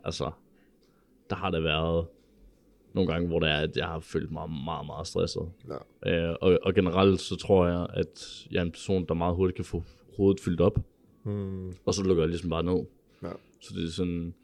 altså, 0.04 0.30
der 1.30 1.36
har 1.36 1.50
det 1.50 1.64
været 1.64 2.06
nogle 2.92 3.12
gange, 3.12 3.28
hvor 3.28 3.38
det 3.38 3.48
er, 3.50 3.56
at 3.56 3.76
jeg 3.76 3.86
har 3.86 4.00
følt 4.00 4.30
mig 4.32 4.50
meget, 4.50 4.86
meget 4.86 5.06
stresset. 5.06 5.48
Ja. 6.04 6.28
Øh, 6.30 6.36
og, 6.40 6.58
og 6.62 6.74
generelt 6.74 7.20
så 7.20 7.36
tror 7.36 7.66
jeg, 7.66 7.86
at 7.94 8.46
jeg 8.50 8.58
er 8.58 8.62
en 8.64 8.70
person, 8.72 9.06
der 9.08 9.14
meget 9.14 9.36
hurtigt 9.36 9.56
kan 9.56 9.64
få 9.64 9.82
hovedet 10.16 10.40
fyldt 10.40 10.60
op, 10.60 10.78
Mm, 11.24 11.72
og 11.86 11.94
så 11.94 12.02
lukker 12.02 12.22
jeg 12.22 12.28
ligesom 12.28 12.50
bare 12.50 12.62
ned. 12.62 12.84
ja. 13.22 13.30
Så 13.60 13.74
det 13.76 13.84
er 13.84 13.90
sådan... 13.90 14.34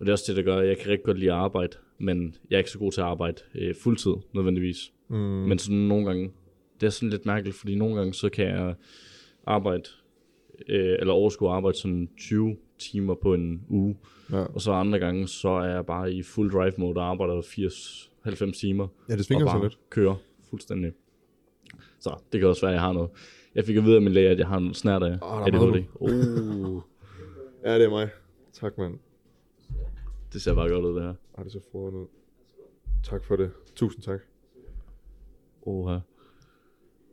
Og 0.00 0.06
det 0.06 0.08
er 0.08 0.12
også 0.12 0.24
det, 0.28 0.36
der 0.36 0.42
gør, 0.42 0.56
at 0.58 0.68
jeg 0.68 0.78
kan 0.78 0.90
rigtig 0.90 1.04
godt 1.04 1.18
lide 1.18 1.30
at 1.32 1.36
arbejde, 1.38 1.76
men 1.98 2.34
jeg 2.50 2.56
er 2.56 2.58
ikke 2.58 2.70
så 2.70 2.78
god 2.78 2.92
til 2.92 3.00
at 3.00 3.06
arbejde 3.06 3.42
øh, 3.54 3.74
fuldtid, 3.74 4.12
nødvendigvis. 4.34 4.92
Mm, 5.08 5.16
Men 5.16 5.58
sådan 5.58 5.76
nogle 5.78 6.06
gange, 6.06 6.30
det 6.80 6.86
er 6.86 6.90
sådan 6.90 7.10
lidt 7.10 7.26
mærkeligt, 7.26 7.56
fordi 7.56 7.74
nogle 7.74 7.96
gange 7.96 8.14
så 8.14 8.28
kan 8.28 8.46
jeg 8.46 8.74
arbejde, 9.46 9.82
øh, 10.68 10.96
eller 11.00 11.14
overskue 11.14 11.50
arbejde 11.50 11.78
sådan 11.78 12.08
20 12.18 12.56
timer 12.78 13.14
på 13.14 13.34
en 13.34 13.62
uge, 13.68 13.96
ja. 14.32 14.44
og 14.44 14.60
så 14.60 14.72
andre 14.72 14.98
gange, 14.98 15.28
så 15.28 15.48
er 15.48 15.64
jeg 15.64 15.86
bare 15.86 16.12
i 16.12 16.22
full 16.22 16.50
drive 16.50 16.72
mode 16.78 16.96
og 17.00 17.10
arbejder 17.10 17.42
80-90 17.42 18.60
timer, 18.60 18.88
ja, 19.08 19.16
det 19.16 19.24
svinger 19.24 19.46
bare 19.46 19.62
lidt. 19.62 19.78
kører 19.90 20.14
fuldstændig. 20.50 20.92
Så 22.00 22.16
det 22.32 22.40
kan 22.40 22.48
også 22.48 22.60
være, 22.60 22.70
at 22.70 22.74
jeg 22.74 22.82
har 22.82 22.92
noget. 22.92 23.10
Jeg 23.54 23.64
fik 23.64 23.76
at 23.76 23.84
vide 23.84 23.96
af 23.96 24.02
min 24.02 24.12
læge, 24.12 24.28
at 24.28 24.38
jeg 24.38 24.46
har 24.46 24.58
noget 24.58 24.76
snært 24.76 25.02
af 25.02 25.10
er 25.10 25.46
ADHD. 25.46 25.84
Uh. 25.94 26.82
Ja, 27.64 27.74
det 27.78 27.84
er 27.84 27.90
mig. 27.90 28.08
Tak, 28.52 28.78
mand. 28.78 28.94
Det 30.32 30.42
ser 30.42 30.54
bare 30.54 30.68
godt 30.68 30.84
ud, 30.84 30.94
det 30.94 31.02
her. 31.02 31.14
Ej, 31.38 31.42
det 31.42 31.52
ser 31.52 31.60
froderen 31.72 31.94
ud. 31.94 32.06
Tak 33.04 33.24
for 33.24 33.36
det. 33.36 33.50
Tusind 33.74 34.02
tak. 34.02 34.20
Oha. 35.62 35.98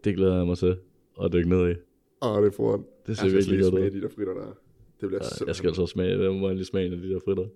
Det 0.03 0.15
glæder 0.15 0.37
jeg 0.37 0.45
mig 0.45 0.57
til 0.57 0.79
at 1.21 1.33
dykke 1.33 1.49
ned 1.49 1.71
i. 1.71 1.75
Åh, 2.21 2.41
det 2.41 2.47
er 2.47 2.51
froderen. 2.51 2.85
Det 3.07 3.17
ser 3.17 3.23
Jeg 3.23 3.43
skal 3.43 3.53
virkelig 3.53 3.71
godt 3.71 3.83
ud. 3.83 3.91
de 3.91 4.01
der 4.01 4.09
fritter 4.09 4.33
der. 4.33 4.45
Det 5.01 5.07
bliver 5.09 5.19
Ja, 5.41 5.45
Jeg 5.47 5.55
skal 5.55 5.67
altså 5.67 5.85
smage, 5.85 6.23
jeg 6.23 6.33
må 6.33 6.49
lige 6.51 6.65
smage 6.65 6.85
en 6.87 6.93
af 6.93 6.99
de 6.99 7.09
der 7.09 7.19
fritter. 7.25 7.47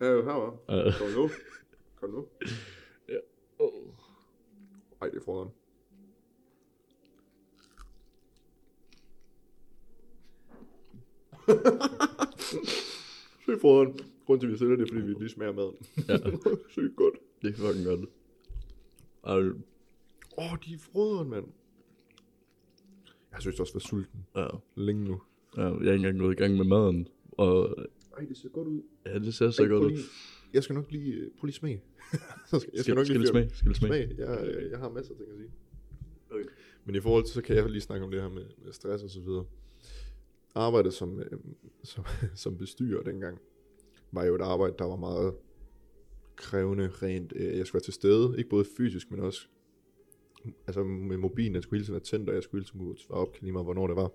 Ja, 0.00 0.06
jo, 0.06 0.22
her 0.24 0.32
var. 0.32 0.76
Ja. 0.76 0.92
Kom 0.98 1.08
nu. 1.16 1.30
Kom 2.00 2.10
nu. 2.10 2.26
Oh. 3.58 3.70
Ej, 5.02 5.08
det 5.08 5.16
er 5.16 5.24
froderen. 5.24 5.50
det 13.46 13.54
er 13.54 13.60
Grunden 14.30 14.40
til, 14.40 14.46
at 14.46 14.52
vi 14.52 14.58
sælger 14.58 14.76
det, 14.76 14.88
fordi 14.88 15.00
vi 15.02 15.12
lige 15.12 15.28
smager 15.28 15.52
maden. 15.52 15.74
Ja. 16.08 16.16
Sygt 16.74 16.96
godt. 16.96 17.14
Det 17.42 17.48
er 17.50 17.54
fucking 17.54 17.86
godt. 17.86 18.00
Åh, 19.24 20.52
oh, 20.52 20.58
de 20.66 20.74
er 20.74 20.78
froderen, 20.78 21.30
mand. 21.30 21.46
Jeg 23.32 23.40
synes 23.40 23.60
også, 23.60 23.72
var 23.72 23.80
sulten. 23.80 24.26
ja, 24.36 24.46
Længe 24.76 25.04
nu. 25.04 25.20
ja, 25.56 25.62
jeg 25.62 25.70
er 25.72 25.80
ikke 25.80 25.94
engang 25.94 26.18
gået 26.18 26.32
i 26.32 26.36
gang 26.36 26.56
med 26.56 26.64
maden. 26.64 27.08
Og 27.32 27.76
Ej, 28.18 28.24
det 28.24 28.36
ser 28.36 28.48
godt 28.48 28.68
ud. 28.68 28.82
ja, 29.06 29.18
det 29.18 29.34
ser 29.34 29.50
så 29.50 29.62
Ej, 29.62 29.68
godt 29.68 29.84
ud. 29.84 29.90
lige- 29.90 30.02
Jeg 30.52 30.62
skal 30.62 30.74
nok 30.74 30.90
lige, 30.92 31.30
prøv 31.38 31.46
lige 31.46 31.54
smage. 31.54 31.82
jeg 32.52 32.60
skal, 32.60 32.60
Skal, 32.60 32.84
skal 32.84 32.96
det 32.96 33.06
fyre- 33.06 33.26
smage? 33.26 33.50
Skal 33.54 33.68
det 33.68 33.76
smage? 33.76 34.06
smag. 34.06 34.18
Jeg, 34.18 34.54
jeg, 34.54 34.70
jeg 34.70 34.78
har 34.78 34.88
masser 34.90 35.12
af 35.12 35.18
ting 35.18 35.30
at 35.30 35.36
sige. 35.38 35.50
Okay. 36.30 36.44
Men 36.84 36.94
i 36.94 37.00
forhold 37.00 37.24
til, 37.24 37.34
så 37.34 37.42
kan 37.42 37.56
jeg 37.56 37.70
lige 37.70 37.80
snakke 37.80 38.04
om 38.04 38.10
det 38.10 38.20
her 38.22 38.28
med, 38.28 38.44
med 38.64 38.72
stress 38.72 39.02
og 39.04 39.10
så 39.10 39.20
videre. 39.20 39.44
Arbejdet 40.54 40.94
som, 40.94 41.20
øh, 41.20 41.30
som, 41.84 42.04
som 42.34 42.56
bestyrer 42.58 43.02
dengang, 43.02 43.38
var 44.12 44.24
jo 44.24 44.34
et 44.34 44.40
arbejde, 44.40 44.74
der 44.78 44.84
var 44.84 44.96
meget 44.96 45.34
krævende 46.36 46.88
rent. 46.88 47.32
Øh, 47.36 47.58
jeg 47.58 47.66
skulle 47.66 47.78
være 47.78 47.84
til 47.84 47.92
stede, 47.92 48.34
ikke 48.38 48.50
både 48.50 48.64
fysisk, 48.76 49.10
men 49.10 49.20
også 49.20 49.48
altså 50.66 50.84
med 50.84 51.16
mobilen, 51.16 51.54
jeg 51.54 51.62
skulle 51.62 51.78
hele 51.78 51.84
tiden 51.84 51.94
være 51.94 52.04
tændt, 52.04 52.28
og 52.28 52.34
jeg 52.34 52.42
skulle 52.42 52.60
hele 52.60 52.70
tiden 52.70 52.86
kunne 52.86 52.98
svare 52.98 53.20
op 53.20 53.36
lige 53.40 53.52
meget, 53.52 53.66
hvornår 53.66 53.86
det 53.86 53.96
var. 53.96 54.10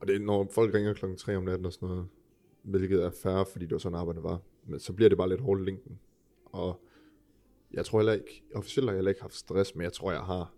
Og 0.00 0.08
det 0.08 0.16
er, 0.16 0.20
når 0.20 0.48
folk 0.50 0.74
ringer 0.74 0.94
klokken 0.94 1.18
3 1.18 1.36
om 1.36 1.42
natten 1.42 1.66
og 1.66 1.72
sådan 1.72 1.88
noget, 1.88 2.06
hvilket 2.62 3.02
er 3.02 3.10
færre, 3.10 3.46
fordi 3.46 3.64
det 3.64 3.72
var 3.72 3.78
sådan 3.78 3.98
arbejdet 3.98 4.22
var, 4.22 4.40
men 4.66 4.80
så 4.80 4.92
bliver 4.92 5.08
det 5.08 5.18
bare 5.18 5.28
lidt 5.28 5.40
hårdt 5.40 5.60
i 5.60 5.64
linken. 5.64 5.98
Og 6.44 6.80
jeg 7.72 7.84
tror 7.84 7.98
heller 7.98 8.12
ikke, 8.12 8.42
officielt 8.54 8.88
har 8.88 8.92
jeg 8.92 8.98
heller 8.98 9.10
ikke 9.10 9.20
haft 9.20 9.34
stress, 9.34 9.74
men 9.74 9.82
jeg 9.82 9.92
tror, 9.92 10.12
jeg 10.12 10.20
har 10.20 10.54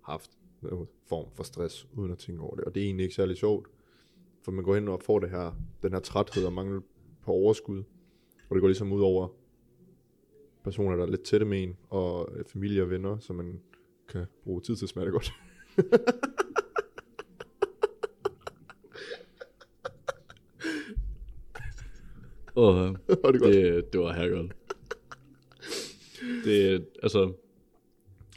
haft 0.00 0.30
form 1.06 1.30
for 1.34 1.42
stress, 1.42 1.88
uden 1.92 2.12
at 2.12 2.18
tænke 2.18 2.42
over 2.42 2.56
det. 2.56 2.64
Og 2.64 2.74
det 2.74 2.80
er 2.80 2.84
egentlig 2.84 3.04
ikke 3.04 3.14
særlig 3.14 3.36
sjovt, 3.36 3.66
for 4.44 4.52
man 4.52 4.64
går 4.64 4.74
hen 4.74 4.88
og 4.88 5.00
får 5.02 5.18
det 5.18 5.30
her, 5.30 5.60
den 5.82 5.92
her 5.92 6.00
træthed 6.00 6.44
og 6.44 6.52
mangel 6.52 6.80
på 7.24 7.30
overskud, 7.32 7.82
og 8.48 8.54
det 8.54 8.60
går 8.60 8.68
ligesom 8.68 8.92
ud 8.92 9.00
over 9.00 9.28
personer, 10.64 10.96
der 10.96 11.02
er 11.02 11.10
lidt 11.10 11.22
tætte 11.22 11.46
med 11.46 11.62
en, 11.62 11.76
og 11.90 12.28
øh, 12.36 12.44
familie 12.44 12.82
og 12.82 12.90
venner, 12.90 13.18
som 13.18 13.36
man 13.36 13.60
kan 14.08 14.24
bruge 14.44 14.60
tid 14.60 14.76
til 14.76 14.84
at 14.84 14.88
smage 14.88 15.04
det 15.04 15.12
godt. 15.12 15.32
Åh, 22.56 22.94
og 23.24 23.32
det 23.32 23.40
godt. 23.40 23.54
det, 23.54 23.92
det 23.92 24.00
var 24.00 24.12
her 24.12 24.28
godt. 24.28 24.52
Det, 26.44 26.86
altså, 27.02 27.32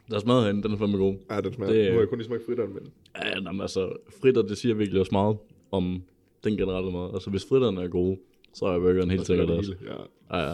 der 0.09 0.15
er 0.15 0.19
smad 0.19 0.41
herinde, 0.43 0.63
den 0.63 0.71
er 0.73 0.77
fandme 0.77 0.97
god. 0.97 1.15
Ja, 1.31 1.41
den 1.41 1.53
smager. 1.53 1.71
det- 1.73 1.79
Det... 1.83 1.89
Nu 1.91 1.93
har 1.93 1.99
jeg 2.01 2.09
kun 2.09 2.17
lige 2.17 2.25
smagt 2.27 2.45
fritteren, 2.45 2.73
men 2.73 2.87
Ja, 3.15 3.27
jamen, 3.39 3.61
altså, 3.61 3.95
fritter, 4.21 4.41
det 4.41 4.57
siger 4.57 4.75
virkelig 4.75 4.99
også 4.99 5.11
meget 5.11 5.37
om 5.75 6.03
den 6.43 6.57
generelle 6.57 6.91
mad. 6.91 7.09
Altså, 7.13 7.29
hvis 7.29 7.45
fritterne 7.49 7.81
er 7.83 7.87
gode, 7.87 8.17
så 8.53 8.65
er 8.65 8.79
burgeren 8.79 9.09
helt 9.11 9.25
sikkert 9.25 9.49
også. 9.49 9.75
Ja, 9.85 10.37
Ja, 10.37 10.47
ja. 10.49 10.53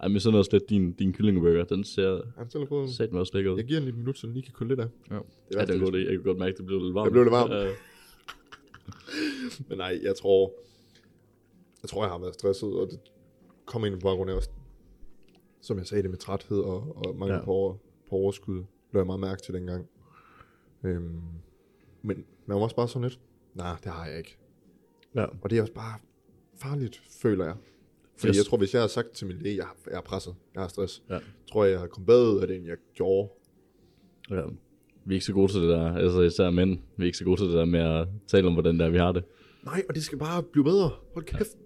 Ej, 0.00 0.08
men 0.08 0.20
sådan 0.20 0.38
også 0.38 0.50
lidt 0.52 0.70
din, 0.70 0.92
din 0.92 1.12
kyllingeburger, 1.12 1.64
den 1.64 1.84
ser 1.84 2.20
han 2.38 2.50
selv 2.50 2.62
har 2.62 2.68
fået 2.68 2.90
sat 2.90 3.12
mig 3.12 3.20
også 3.20 3.32
lækker 3.34 3.50
ud. 3.52 3.56
Jeg 3.56 3.66
giver 3.66 3.80
den 3.80 3.84
lige 3.84 3.92
et 3.94 3.98
minut, 3.98 4.18
så 4.18 4.26
den 4.26 4.34
lige 4.34 4.44
kan 4.44 4.52
kulde 4.52 4.68
lidt 4.68 4.80
af. 4.80 4.86
Ja, 5.10 5.14
Det 5.14 5.22
ja 5.54 5.60
det 5.60 5.70
er 5.70 5.74
en 5.74 5.80
værste, 5.80 5.84
god 5.84 5.92
idé. 5.92 5.96
Jeg 5.98 6.12
kan 6.12 6.22
godt 6.22 6.38
mærke, 6.38 6.52
at 6.52 6.58
det 6.58 6.66
blev 6.66 6.80
lidt 6.82 6.94
varmt. 6.94 7.04
Det 7.04 7.12
blev 7.12 7.24
lidt 7.24 7.32
varmt. 7.32 7.52
Ja, 7.52 7.70
Men 9.68 9.78
nej, 9.78 10.00
jeg 10.02 10.16
tror, 10.16 10.52
jeg 11.82 11.88
tror, 11.88 12.02
jeg 12.04 12.10
har 12.12 12.18
været 12.18 12.34
stresset, 12.34 12.68
og 12.72 12.88
det 12.90 12.98
kommer 13.66 13.86
ind 13.88 13.94
på 13.94 14.00
baggrund 14.00 14.30
af 14.30 14.34
også, 14.34 14.50
som 15.60 15.78
jeg 15.78 15.86
sagde 15.86 16.02
det 16.02 16.10
med 16.10 16.18
træthed 16.18 16.58
og, 16.58 16.96
og 17.06 17.16
mangel 17.16 17.34
Ja. 17.36 17.44
på, 17.44 17.50
over, 17.50 17.74
på 18.08 18.14
overskud, 18.16 18.62
lå 18.92 19.00
jeg 19.00 19.06
meget 19.06 19.20
mærke 19.20 19.42
til 19.42 19.54
dengang. 19.54 19.88
Øhm, 20.84 21.20
men 22.02 22.24
man 22.46 22.56
var 22.56 22.62
også 22.62 22.76
bare 22.76 22.88
sådan 22.88 23.08
lidt, 23.08 23.20
nej, 23.54 23.76
det 23.84 23.92
har 23.92 24.06
jeg 24.06 24.18
ikke. 24.18 24.36
Ja. 25.14 25.24
Og 25.42 25.50
det 25.50 25.58
er 25.58 25.62
også 25.62 25.72
bare 25.74 25.98
farligt, 26.56 27.02
føler 27.22 27.44
jeg. 27.44 27.54
Fordi 28.16 28.28
Yes. 28.30 28.36
jeg 28.36 28.44
tror, 28.46 28.58
hvis 28.58 28.74
jeg 28.74 28.82
har 28.82 28.88
sagt 28.88 29.10
til 29.10 29.26
min 29.26 29.36
læge, 29.36 29.56
jeg, 29.56 29.66
er 29.86 30.00
presset, 30.00 30.34
jeg 30.54 30.62
har 30.62 30.68
stress, 30.68 31.02
Ja. 31.10 31.18
tror 31.52 31.64
jeg, 31.64 31.72
jeg 31.72 31.80
har 31.80 31.86
kommet 31.86 32.06
bedre 32.06 32.42
af 32.42 32.46
det, 32.48 32.56
end 32.56 32.66
jeg 32.66 32.76
gjorde. 32.94 33.28
ja. 34.30 34.42
Vi 35.06 35.14
er 35.14 35.16
ikke 35.16 35.26
så 35.26 35.32
gode 35.32 35.52
til 35.52 35.60
det 35.60 35.68
der, 35.68 35.94
altså 35.94 36.20
især 36.20 36.50
mænd, 36.50 36.78
vi 36.96 37.02
er 37.04 37.06
ikke 37.06 37.18
så 37.18 37.24
gode 37.24 37.40
til 37.40 37.46
det 37.46 37.54
der 37.54 37.64
med 37.64 37.80
at 37.80 38.08
tale 38.26 38.46
om, 38.46 38.52
hvordan 38.52 38.80
der 38.80 38.90
vi 38.90 38.98
har 38.98 39.12
det. 39.12 39.24
Nej, 39.64 39.82
og 39.88 39.94
det 39.94 40.02
skal 40.02 40.18
bare 40.18 40.42
blive 40.42 40.64
bedre. 40.64 40.90
Hold 41.14 41.24
kæft. 41.24 41.56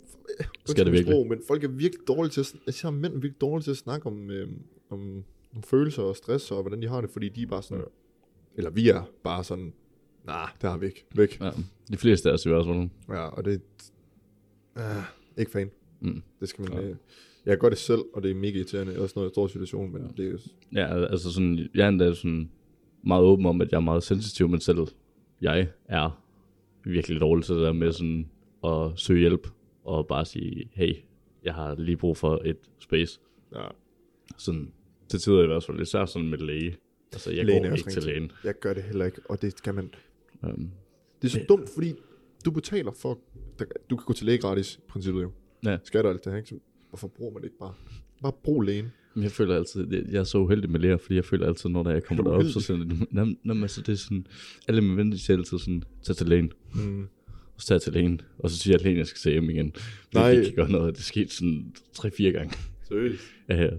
Skal 0.67 0.85
det 0.85 0.93
virkelig? 0.93 1.13
Sprog, 1.15 1.27
men 1.27 1.41
folk 1.49 1.65
er 1.65 1.69
virkelig 1.69 2.09
dårlige 2.09 2.31
til 2.31 2.41
at, 2.41 2.55
især 2.69 2.91
mænd 2.91 3.13
er 3.15 3.19
virkelig 3.19 3.41
dårlige 3.41 3.65
til 3.65 3.71
at 3.71 3.77
snakke 3.77 4.07
om, 4.07 4.31
øh, 4.31 4.49
om, 4.91 5.25
om 5.57 5.63
følelser 5.63 6.03
og 6.03 6.17
stress 6.17 6.51
og 6.51 6.61
hvordan 6.63 6.83
de 6.83 6.89
har 6.89 7.01
det, 7.01 7.11
fordi 7.11 7.29
de 7.29 7.43
er 7.43 7.47
bare 7.47 7.63
sådan, 7.63 7.85
eller 8.57 8.71
vi 8.71 8.89
er 8.89 9.11
bare 9.25 9.45
sådan, 9.45 9.73
nej, 10.29 10.51
det 10.63 10.71
har 10.71 10.77
vi 10.79 10.87
ikke, 10.87 11.05
væk. 11.15 11.41
Ja. 11.41 11.51
De 11.91 11.97
fleste 11.97 12.29
af 12.31 12.33
os 12.35 12.47
i 12.47 12.49
hvert 12.49 12.67
fald. 12.67 12.89
Ja, 13.09 13.21
og 13.29 13.45
det 13.45 13.61
uh, 14.77 14.83
ikke 15.39 15.51
fan. 15.53 15.71
Mm. 16.01 16.23
Det 16.41 16.49
skal 16.49 16.71
man, 16.75 16.85
Ja. 16.89 16.95
jeg 17.47 17.59
gør 17.59 17.69
det 17.69 17.79
selv, 17.79 18.01
og 18.15 18.23
det 18.23 18.31
er 18.31 18.35
mega 18.35 18.57
irriterende, 18.59 18.99
også 18.99 19.13
når 19.17 19.23
jeg 19.25 19.31
står 19.31 19.47
i 19.47 19.49
situationen, 19.51 19.93
men 19.93 20.13
det 20.17 20.27
er 20.27 20.31
jo, 20.31 20.39
Ja, 20.75 21.05
altså 21.07 21.33
sådan, 21.33 21.69
jeg 21.75 21.85
er 21.85 21.89
endda 21.89 22.15
sådan 22.15 22.51
meget 23.03 23.23
åben 23.25 23.47
om, 23.47 23.61
at 23.61 23.69
jeg 23.73 23.77
er 23.77 23.81
meget 23.81 24.03
sensitiv, 24.03 24.49
men 24.49 24.61
selv 24.61 24.79
jeg 25.41 25.69
er 25.85 26.23
virkelig 26.85 27.21
dårlig 27.21 27.45
til 27.45 27.55
det 27.55 27.63
der 27.63 27.73
med 27.73 27.93
sådan 27.93 28.31
at 28.65 28.91
søge 29.01 29.21
hjælp, 29.21 29.49
og 29.85 30.07
bare 30.07 30.25
sige, 30.25 30.69
hey, 30.73 30.95
jeg 31.45 31.55
har 31.55 31.75
lige 31.75 31.97
brug 31.97 32.17
for 32.17 32.43
et 32.45 32.57
space. 32.79 33.21
ja, 33.55 33.65
Sådan, 34.37 34.73
til 35.09 35.21
tider 35.21 35.43
i 35.43 35.47
hvert 35.47 35.65
fald, 35.65 35.81
især 35.81 36.05
sådan 36.05 36.29
med 36.29 36.39
læge. 36.39 36.77
Altså, 37.13 37.31
jeg 37.33 37.45
Lægen 37.45 37.65
er 37.65 37.69
går 37.69 37.77
ikke 37.77 37.91
til 37.91 38.03
lægen. 38.03 38.33
jeg 38.45 38.55
gør 38.59 38.75
det 38.75 38.83
heller 38.83 39.05
ikke, 39.05 39.21
og 39.29 39.43
det 39.43 39.59
skal 39.59 39.75
man, 39.75 39.91
Um, 40.43 40.71
det 41.23 41.29
er 41.29 41.33
så 41.33 41.45
dumt, 41.49 41.69
fordi 41.75 41.95
du 42.45 42.51
betaler 42.51 42.91
for, 42.93 43.19
du 43.91 43.97
kan 43.97 44.05
gå 44.07 44.13
til 44.13 44.27
læge 44.27 44.39
gratis, 44.39 44.75
i 44.77 44.81
princippet 44.89 45.23
jo. 45.23 45.31
Ja. 45.65 45.79
Skat 45.85 46.05
og 46.07 46.11
alt 46.13 46.25
det 46.25 46.33
her, 46.33 46.37
ikke? 46.39 46.49
Så 46.49 46.59
Hvorfor 46.89 47.09
bruger 47.09 47.33
man 47.33 47.43
det 47.43 47.47
ikke 47.49 47.59
bare? 47.59 47.73
Bare 48.23 48.33
brug 48.45 48.63
lægen. 48.63 48.87
men 49.15 49.23
jeg 49.25 49.31
føler 49.33 49.57
altid, 49.57 49.93
jeg, 49.93 50.05
jeg 50.11 50.19
er 50.21 50.25
så 50.25 50.39
uheldig 50.39 50.71
med 50.71 50.81
læger, 50.81 50.97
fordi 50.97 51.15
jeg 51.15 51.25
føler 51.25 51.47
altid, 51.47 51.71
når 51.71 51.91
jeg 51.91 52.05
kommer 52.05 52.25
Er 52.25 52.39
derop, 52.39 52.63
så 52.63 52.77
"Nå, 53.11 53.25
nå, 53.45 53.55
men 53.55 53.63
altså, 53.63 53.81
det 53.83 53.93
er 53.93 53.97
sådan, 53.97 54.27
alle 54.69 54.81
mine 54.81 54.97
venner, 54.97 55.17
siger 55.17 55.37
altid 55.37 55.59
sådan, 55.59 55.83
tag 56.03 56.17
til 56.17 56.27
lægen. 56.27 56.53
Mm. 56.75 57.03
Og 57.55 57.61
så 57.63 57.67
tager 57.67 57.77
jeg 57.77 57.83
til 57.83 57.93
lægen, 57.93 58.21
og 58.39 58.51
så 58.51 58.57
siger 58.57 58.75
jeg 58.75 58.81
til 58.81 58.85
lægen, 58.85 58.97
at 58.97 58.99
jeg 58.99 59.07
skal 59.07 59.19
se 59.19 59.31
hjem 59.31 59.51
igen. 59.51 59.67
Nej. 60.15 60.23
Nej. 60.23 60.33
Det 60.35 60.45
kan 60.45 60.55
gøre 60.55 60.71
noget, 60.71 60.97
det 60.97 61.05
skete 61.05 61.35
sådan 61.35 61.73
3-4 61.99 62.23
gange. 62.31 62.55
Seriøst? 62.89 63.23
Ja, 63.49 63.57
ja. 63.63 63.71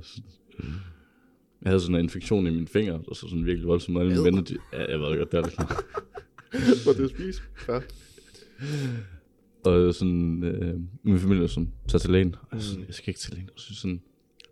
Jeg 1.62 1.70
havde 1.70 1.80
sådan 1.80 1.96
en 1.96 2.02
infektion 2.02 2.48
i 2.48 2.50
mine 2.50 2.68
fingre, 2.68 3.02
og 3.08 3.16
så 3.16 3.28
sådan 3.30 3.46
virkelig 3.46 3.68
voldsomt. 3.68 3.98
Og 3.98 4.04
alle 4.04 4.14
mine 4.14 4.26
venner, 4.26 4.42
de, 4.42 4.58
ja, 4.74 4.92
jeg 4.92 5.00
ved 5.00 5.18
godt, 5.18 5.32
det 5.32 5.38
er 5.38 5.42
det 5.42 5.54
Hvor 6.84 6.94
det 6.94 7.10
spise? 7.10 7.42
Ja. 7.68 7.80
Og 9.64 9.94
sådan, 9.96 10.44
øh, 10.44 10.80
min 11.04 11.20
familie 11.20 11.42
var 11.42 11.48
sådan, 11.48 11.72
tag 11.88 12.02
til 12.02 12.10
lægen. 12.10 12.36
Og 12.42 12.48
jeg, 12.52 12.62
sådan, 12.62 12.80
Mm. 12.82 12.86
jeg 12.88 12.94
skal 12.96 13.10
ikke 13.10 13.20
til 13.20 13.34
lægen. 13.34 13.50
Og 13.54 13.60
så 13.60 13.76
sådan, 13.76 14.02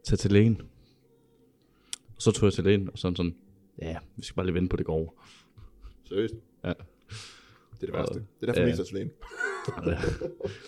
tag 0.03 0.19
til 0.19 0.31
lægen. 0.31 0.61
Og 2.15 2.21
så 2.21 2.31
tog 2.31 2.45
jeg 2.45 2.53
til 2.53 2.63
lægen, 2.63 2.89
og 2.91 2.97
sådan 2.99 3.15
sådan, 3.15 3.35
ja, 3.81 3.97
vi 4.15 4.23
skal 4.23 4.35
bare 4.35 4.45
lige 4.45 4.53
vente 4.55 4.69
på, 4.69 4.77
det 4.77 4.85
går 4.85 4.93
over. 4.93 5.09
Seriøst? 6.05 6.33
Ja. 6.63 6.69
Det 6.69 6.75
er 7.81 7.85
det 7.85 7.89
Og- 7.89 7.97
værste. 7.99 8.13
Det 8.13 8.49
er 8.49 8.53
derfor, 8.53 8.61
ja. 8.67 8.71
tager 8.75 8.83
til 8.85 8.93
lægen. 8.95 9.11
Ja. 9.85 9.97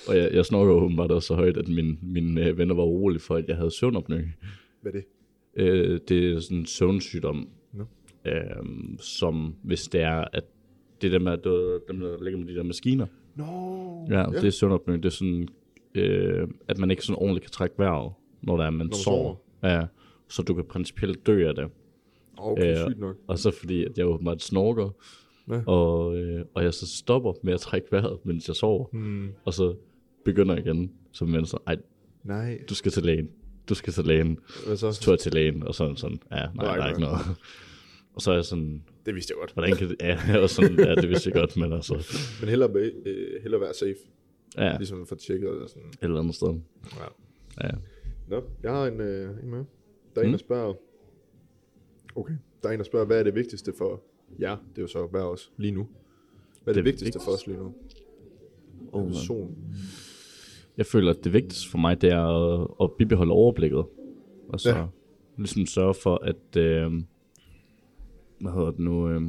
og 0.07 0.17
jeg, 0.17 0.33
jeg 0.33 0.45
snorker 0.45 0.71
åbenbart 0.73 1.11
også 1.11 1.27
så 1.27 1.35
højt, 1.35 1.57
at 1.57 1.67
mine, 1.67 1.97
mine 2.01 2.45
øh, 2.45 2.57
venner 2.57 2.75
var 2.75 2.83
urolige 2.83 3.19
for, 3.21 3.35
at 3.35 3.45
jeg 3.47 3.55
havde 3.55 3.71
søvnopnø. 3.71 4.27
Hvad 4.81 4.93
er 4.93 4.97
det? 4.97 5.05
Øh, 5.55 5.99
det 6.07 6.31
er 6.31 6.39
sådan 6.39 6.57
en 6.57 6.65
søvnsygdom, 6.65 7.49
Nå. 7.73 7.85
øhm, 8.25 8.97
som 8.99 9.55
hvis 9.63 9.87
det 9.87 10.01
er, 10.01 10.23
at 10.33 10.43
det 11.01 11.13
er 11.13 11.19
der, 11.19 11.35
der, 11.35 11.79
dem, 11.87 11.99
der 11.99 12.23
ligger 12.23 12.39
med 12.39 12.47
de 12.47 12.55
der 12.55 12.63
maskiner. 12.63 13.05
Nå, 13.35 13.45
Ja, 14.09 14.19
ja. 14.19 14.25
det 14.25 14.43
er 14.47 14.49
søvnopnø. 14.49 14.93
Det 14.95 15.05
er 15.05 15.09
sådan, 15.09 15.47
øh, 15.95 16.47
at 16.67 16.77
man 16.77 16.91
ikke 16.91 17.03
sådan 17.05 17.19
ordentligt 17.19 17.43
kan 17.45 17.51
trække 17.51 17.75
vejret, 17.77 18.11
når 18.41 18.57
der 18.57 18.63
er, 18.65 18.69
man, 18.69 18.77
man 18.77 18.93
sover. 18.93 19.35
Ja, 19.63 19.81
så 20.29 20.41
du 20.41 20.53
kan 20.53 20.63
principielt 20.65 21.27
dø 21.27 21.47
af 21.47 21.55
det. 21.55 21.67
Okay, 22.37 22.71
Øh, 22.71 22.77
sygt 22.89 22.99
nok. 22.99 23.15
Og 23.27 23.39
så 23.39 23.51
fordi, 23.51 23.83
at 23.85 23.97
jeg 23.97 24.05
åbenbart 24.07 24.41
snorker, 24.41 24.89
Ja. 25.49 25.61
og, 25.65 26.17
øh, 26.17 26.45
og 26.53 26.63
jeg 26.63 26.73
så 26.73 26.87
stopper 26.97 27.33
med 27.43 27.53
at 27.53 27.59
trække 27.59 27.87
vejret, 27.91 28.17
mens 28.23 28.47
jeg 28.47 28.55
sover. 28.55 28.85
Hmm. 28.93 29.29
Og 29.45 29.53
så 29.53 29.75
begynder 30.25 30.57
igen, 30.57 30.91
så 31.11 31.25
man 31.25 31.45
så, 31.45 31.57
ej, 31.67 31.75
Nej, 32.23 32.59
du 32.69 32.75
skal 32.75 32.91
til 32.91 33.03
lægen. 33.03 33.29
Du 33.69 33.75
skal 33.75 33.93
til 33.93 34.05
lægen. 34.05 34.39
hvad 34.67 34.77
så? 34.77 34.91
Så 34.91 35.01
tog 35.01 35.11
jeg 35.11 35.19
til 35.19 35.33
lægen, 35.33 35.63
og 35.63 35.75
sådan 35.75 35.95
sådan, 35.95 36.17
ja, 36.31 36.45
nej, 36.55 36.75
der 36.75 36.83
er 36.83 36.89
ikke 36.89 37.01
noget. 37.01 37.19
Og 38.15 38.21
så 38.21 38.31
er 38.31 38.35
jeg 38.35 38.45
sådan, 38.45 38.83
Det 39.09 39.15
vidste 39.15 39.31
jeg 39.31 39.37
godt. 39.39 39.53
hvordan 39.53 39.75
kan 39.75 39.89
det, 39.89 39.95
ja, 40.01 40.37
og 40.43 40.49
sådan, 40.49 40.79
ja, 40.79 40.95
det 40.95 41.09
vidste 41.09 41.27
jeg 41.29 41.33
godt, 41.41 41.57
men 41.57 41.73
altså, 41.73 41.93
Men 42.41 42.49
hellere, 42.49 42.69
be, 42.69 42.79
øh, 43.05 43.41
hellere 43.41 43.61
være 43.61 43.73
safe, 43.73 43.95
ja, 44.57 44.71
et 44.73 44.79
ligesom 44.79 45.05
for 45.07 45.15
tjekket 45.15 45.49
eller 45.49 45.67
sådan. 45.67 45.83
eller 46.01 46.19
andet 46.19 46.35
sted. 46.35 46.59
Ja. 46.99 47.05
Ja. 47.67 47.71
Nå, 48.27 48.43
jeg 48.63 48.71
har 48.71 48.87
en, 48.87 49.01
øh, 49.01 49.43
en 49.43 49.49
med. 49.49 49.63
Der 50.15 50.21
er 50.21 50.21
en, 50.21 50.27
Mm. 50.27 50.31
der 50.31 50.37
spørger... 50.37 50.73
Okay, 52.15 52.33
der 52.63 52.69
er 52.69 52.73
en, 52.73 52.79
der 52.79 52.85
spørger, 52.85 53.05
hvad 53.05 53.19
er 53.19 53.23
det 53.23 53.35
vigtigste 53.35 53.73
for 53.77 54.01
jer? 54.39 54.57
Det 54.69 54.77
er 54.77 54.81
jo 54.81 54.87
så 54.87 55.07
hver 55.11 55.21
os 55.23 55.51
lige 55.57 55.71
nu. 55.71 55.87
Hvad 56.63 56.73
er 56.73 56.75
det, 56.75 56.75
Det 56.75 56.85
vigtigste 56.85 57.19
for 57.19 57.31
vigtigste? 57.31 57.49
os 57.51 57.57
lige 57.57 57.57
nu? 57.57 57.73
Oh. 58.91 59.07
Person. 59.07 59.57
Jeg 60.77 60.85
føler, 60.85 61.11
at 61.11 61.23
det 61.23 61.33
vigtigste 61.33 61.69
for 61.69 61.77
mig, 61.77 62.01
det 62.01 62.09
er 62.11 62.23
at, 62.61 62.67
at 62.81 62.91
bibeholde 62.97 63.31
overblikket. 63.31 63.85
Og 64.49 64.59
så 64.59 64.69
Ja. 64.69 64.77
ja. 64.79 64.85
ligesom 65.37 65.65
sørge 65.65 65.93
for, 65.93 66.15
at, 66.15 66.57
øh, 66.57 66.91
hvad 68.39 68.51
hedder 68.51 68.71
det 68.71 68.79
nu, 68.79 69.09
øh, 69.09 69.21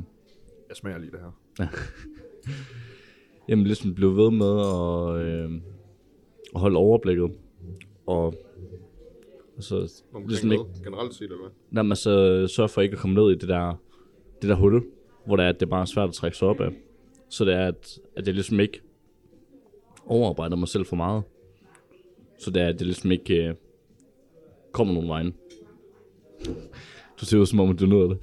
Jeg 0.69 0.77
smager 0.77 0.99
lige 0.99 1.11
det 1.11 1.21
her. 1.21 1.67
jamen 3.49 3.67
ligesom 3.67 3.95
blive 3.95 4.17
ved 4.17 4.31
med 4.31 4.61
at, 4.61 5.27
øh, 5.27 5.61
at 6.55 6.61
holde 6.61 6.77
overblikket. 6.77 7.31
Og 8.07 8.35
altså, 9.57 10.03
Omkring 10.13 10.29
ligesom 10.29 10.53
ikke? 10.53 10.65
Generelt 10.85 11.15
set, 11.15 11.23
eller 11.25 11.37
hvad? 11.37 11.51
når 11.71 11.83
man 11.83 11.97
så 11.97 12.47
sørger 12.47 12.69
for 12.69 12.81
ikke 12.81 12.93
at 12.93 12.99
komme 12.99 13.15
ned 13.15 13.31
i 13.31 13.35
det 13.35 13.49
der, 13.49 13.81
det 14.43 14.49
der 14.49 14.55
hul, 14.55 14.85
hvor 15.27 15.37
det 15.37 15.45
er, 15.45 15.49
at 15.49 15.61
det 15.61 15.69
bare 15.69 15.81
er 15.81 15.85
svært 15.85 16.09
at 16.09 16.15
trække 16.15 16.37
sig 16.37 16.49
op 16.49 16.61
af. 16.61 16.73
Så 17.29 17.45
det 17.45 17.55
er, 17.55 17.67
at, 17.67 17.99
at 18.17 18.27
jeg 18.27 18.35
ligesom 18.35 18.61
ikke 18.61 18.81
overarbejder 20.07 20.57
mig 20.57 20.69
selv 20.69 20.87
for 20.87 20.97
meget. 20.97 21.23
Så 22.39 22.51
det 22.51 22.63
er, 22.63 22.69
at 22.69 22.79
det 22.79 22.87
ligesom 22.87 23.11
ikke 23.11 23.47
øh, 23.49 23.55
kommer 24.73 24.95
nogen 24.95 25.09
vejen. 25.09 25.35
Du 27.21 27.27
ser 27.27 27.39
ud 27.39 27.47
som 27.47 27.61
om, 27.61 27.77
du 27.77 27.87
nåede 27.87 28.09
det. 28.09 28.19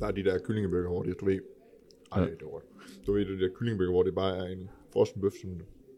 Der 0.00 0.06
er 0.06 0.10
de 0.10 0.24
der 0.24 0.38
kyllingebøger, 0.38 0.88
hvor 0.88 1.02
det, 1.02 1.20
du 1.20 1.24
ved... 1.24 1.40
Ej, 2.12 2.20
Ja. 2.22 2.26
det 2.30 2.42
var. 2.42 2.62
Du 3.06 3.12
ved, 3.12 3.26
de 3.26 3.40
der 3.40 3.48
kyllingebøger, 3.54 3.90
hvor 3.90 4.02
det 4.02 4.14
bare 4.14 4.36
er 4.36 4.52
en 4.52 4.70
frossen 4.92 5.20
bøf, 5.20 5.32
som... 5.40 5.50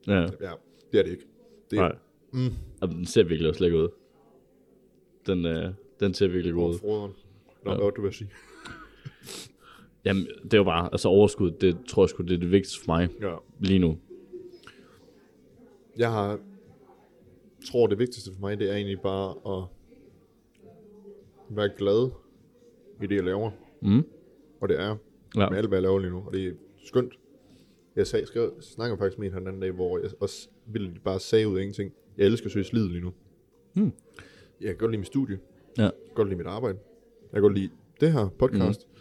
Ja, 0.07 0.21
Ja, 0.21 0.53
det 0.93 0.99
er 0.99 1.03
det 1.03 1.11
ikke. 1.11 1.27
Det 1.71 1.79
er 1.79 1.83
nej. 1.83 1.97
Mm. 2.33 2.55
Og 2.81 2.89
den 2.89 3.07
ser 3.07 3.23
virkelig 3.23 3.49
også 3.49 3.63
lækker 3.63 3.79
ud. 3.79 3.89
Den, 5.27 5.47
øh, 5.47 5.73
den 6.01 6.15
ser 6.15 6.29
virkelig 6.29 6.55
god 6.55 6.63
ud. 6.63 6.69
overfroderen. 6.69 7.13
Nå, 7.65 7.71
Ja. 7.71 7.77
hvad 7.77 7.85
var 7.85 7.91
det, 7.91 7.97
du 7.97 8.03
vil 8.03 8.13
sige? 8.13 8.31
Jamen, 10.05 10.27
det 10.45 10.55
er 10.55 10.59
jo 10.59 10.65
bare, 10.65 10.89
altså 10.93 11.09
overskud, 11.09 11.51
det 11.51 11.77
tror 11.89 12.03
jeg 12.03 12.09
sgu, 12.11 12.23
det 12.23 12.33
er 12.33 12.39
det 12.39 12.51
vigtigste 12.51 12.85
for 12.85 12.93
mig 12.93 13.09
Ja. 13.21 13.37
lige 13.61 13.79
nu. 13.79 13.99
Jeg 15.97 16.13
har, 16.13 16.39
tror, 17.71 17.87
det 17.87 17.99
vigtigste 17.99 18.31
for 18.35 18.41
mig, 18.41 18.59
det 18.59 18.71
er 18.71 18.75
egentlig 18.75 19.01
bare 19.01 19.59
at 19.59 19.65
være 21.57 21.71
glad 21.79 22.11
i 23.03 23.07
det, 23.07 23.15
jeg 23.17 23.25
laver. 23.25 23.51
Mm. 23.83 24.05
Og 24.61 24.69
det 24.69 24.81
er. 24.81 24.97
Ja. 25.37 25.49
Med 25.49 25.59
alt, 25.59 25.69
hvad 25.69 25.79
jeg 25.79 25.83
laver 25.83 25.99
lige 25.99 26.11
nu. 26.11 26.23
Og 26.27 26.33
det 26.33 26.47
er 26.47 26.53
skønt. 26.85 27.19
Jeg 27.97 28.07
sag, 28.07 28.27
skrev, 28.27 28.53
snakker 28.61 28.97
faktisk 28.97 29.19
med 29.19 29.29
en 29.29 29.35
den 29.35 29.47
anden 29.47 29.62
dag, 29.62 29.71
hvor 29.71 29.99
jeg 29.99 30.11
også 30.21 30.49
ville 30.66 30.95
bare 31.05 31.21
sige 31.21 31.49
ud 31.49 31.57
af 31.57 31.61
ingenting. 31.61 31.93
Jeg 32.19 32.27
elsker 32.27 32.51
søge 32.51 32.66
livet 32.73 32.90
lige 32.90 33.01
nu. 33.01 33.12
Hmm. 33.75 33.93
Jeg 34.61 34.69
kan 34.69 34.77
godt 34.77 34.90
lide 34.90 34.99
mit 34.99 35.07
studie. 35.07 35.38
Ja. 35.79 35.83
Jeg 35.83 35.93
kan 36.07 36.14
godt 36.14 36.29
lide 36.29 36.38
mit 36.38 36.47
arbejde. 36.47 36.79
Jeg 37.23 37.31
kan 37.33 37.43
godt 37.43 37.55
lide 37.55 37.71
det 38.01 38.12
her 38.12 38.29
podcast. 38.38 38.88
Mm. 38.88 39.01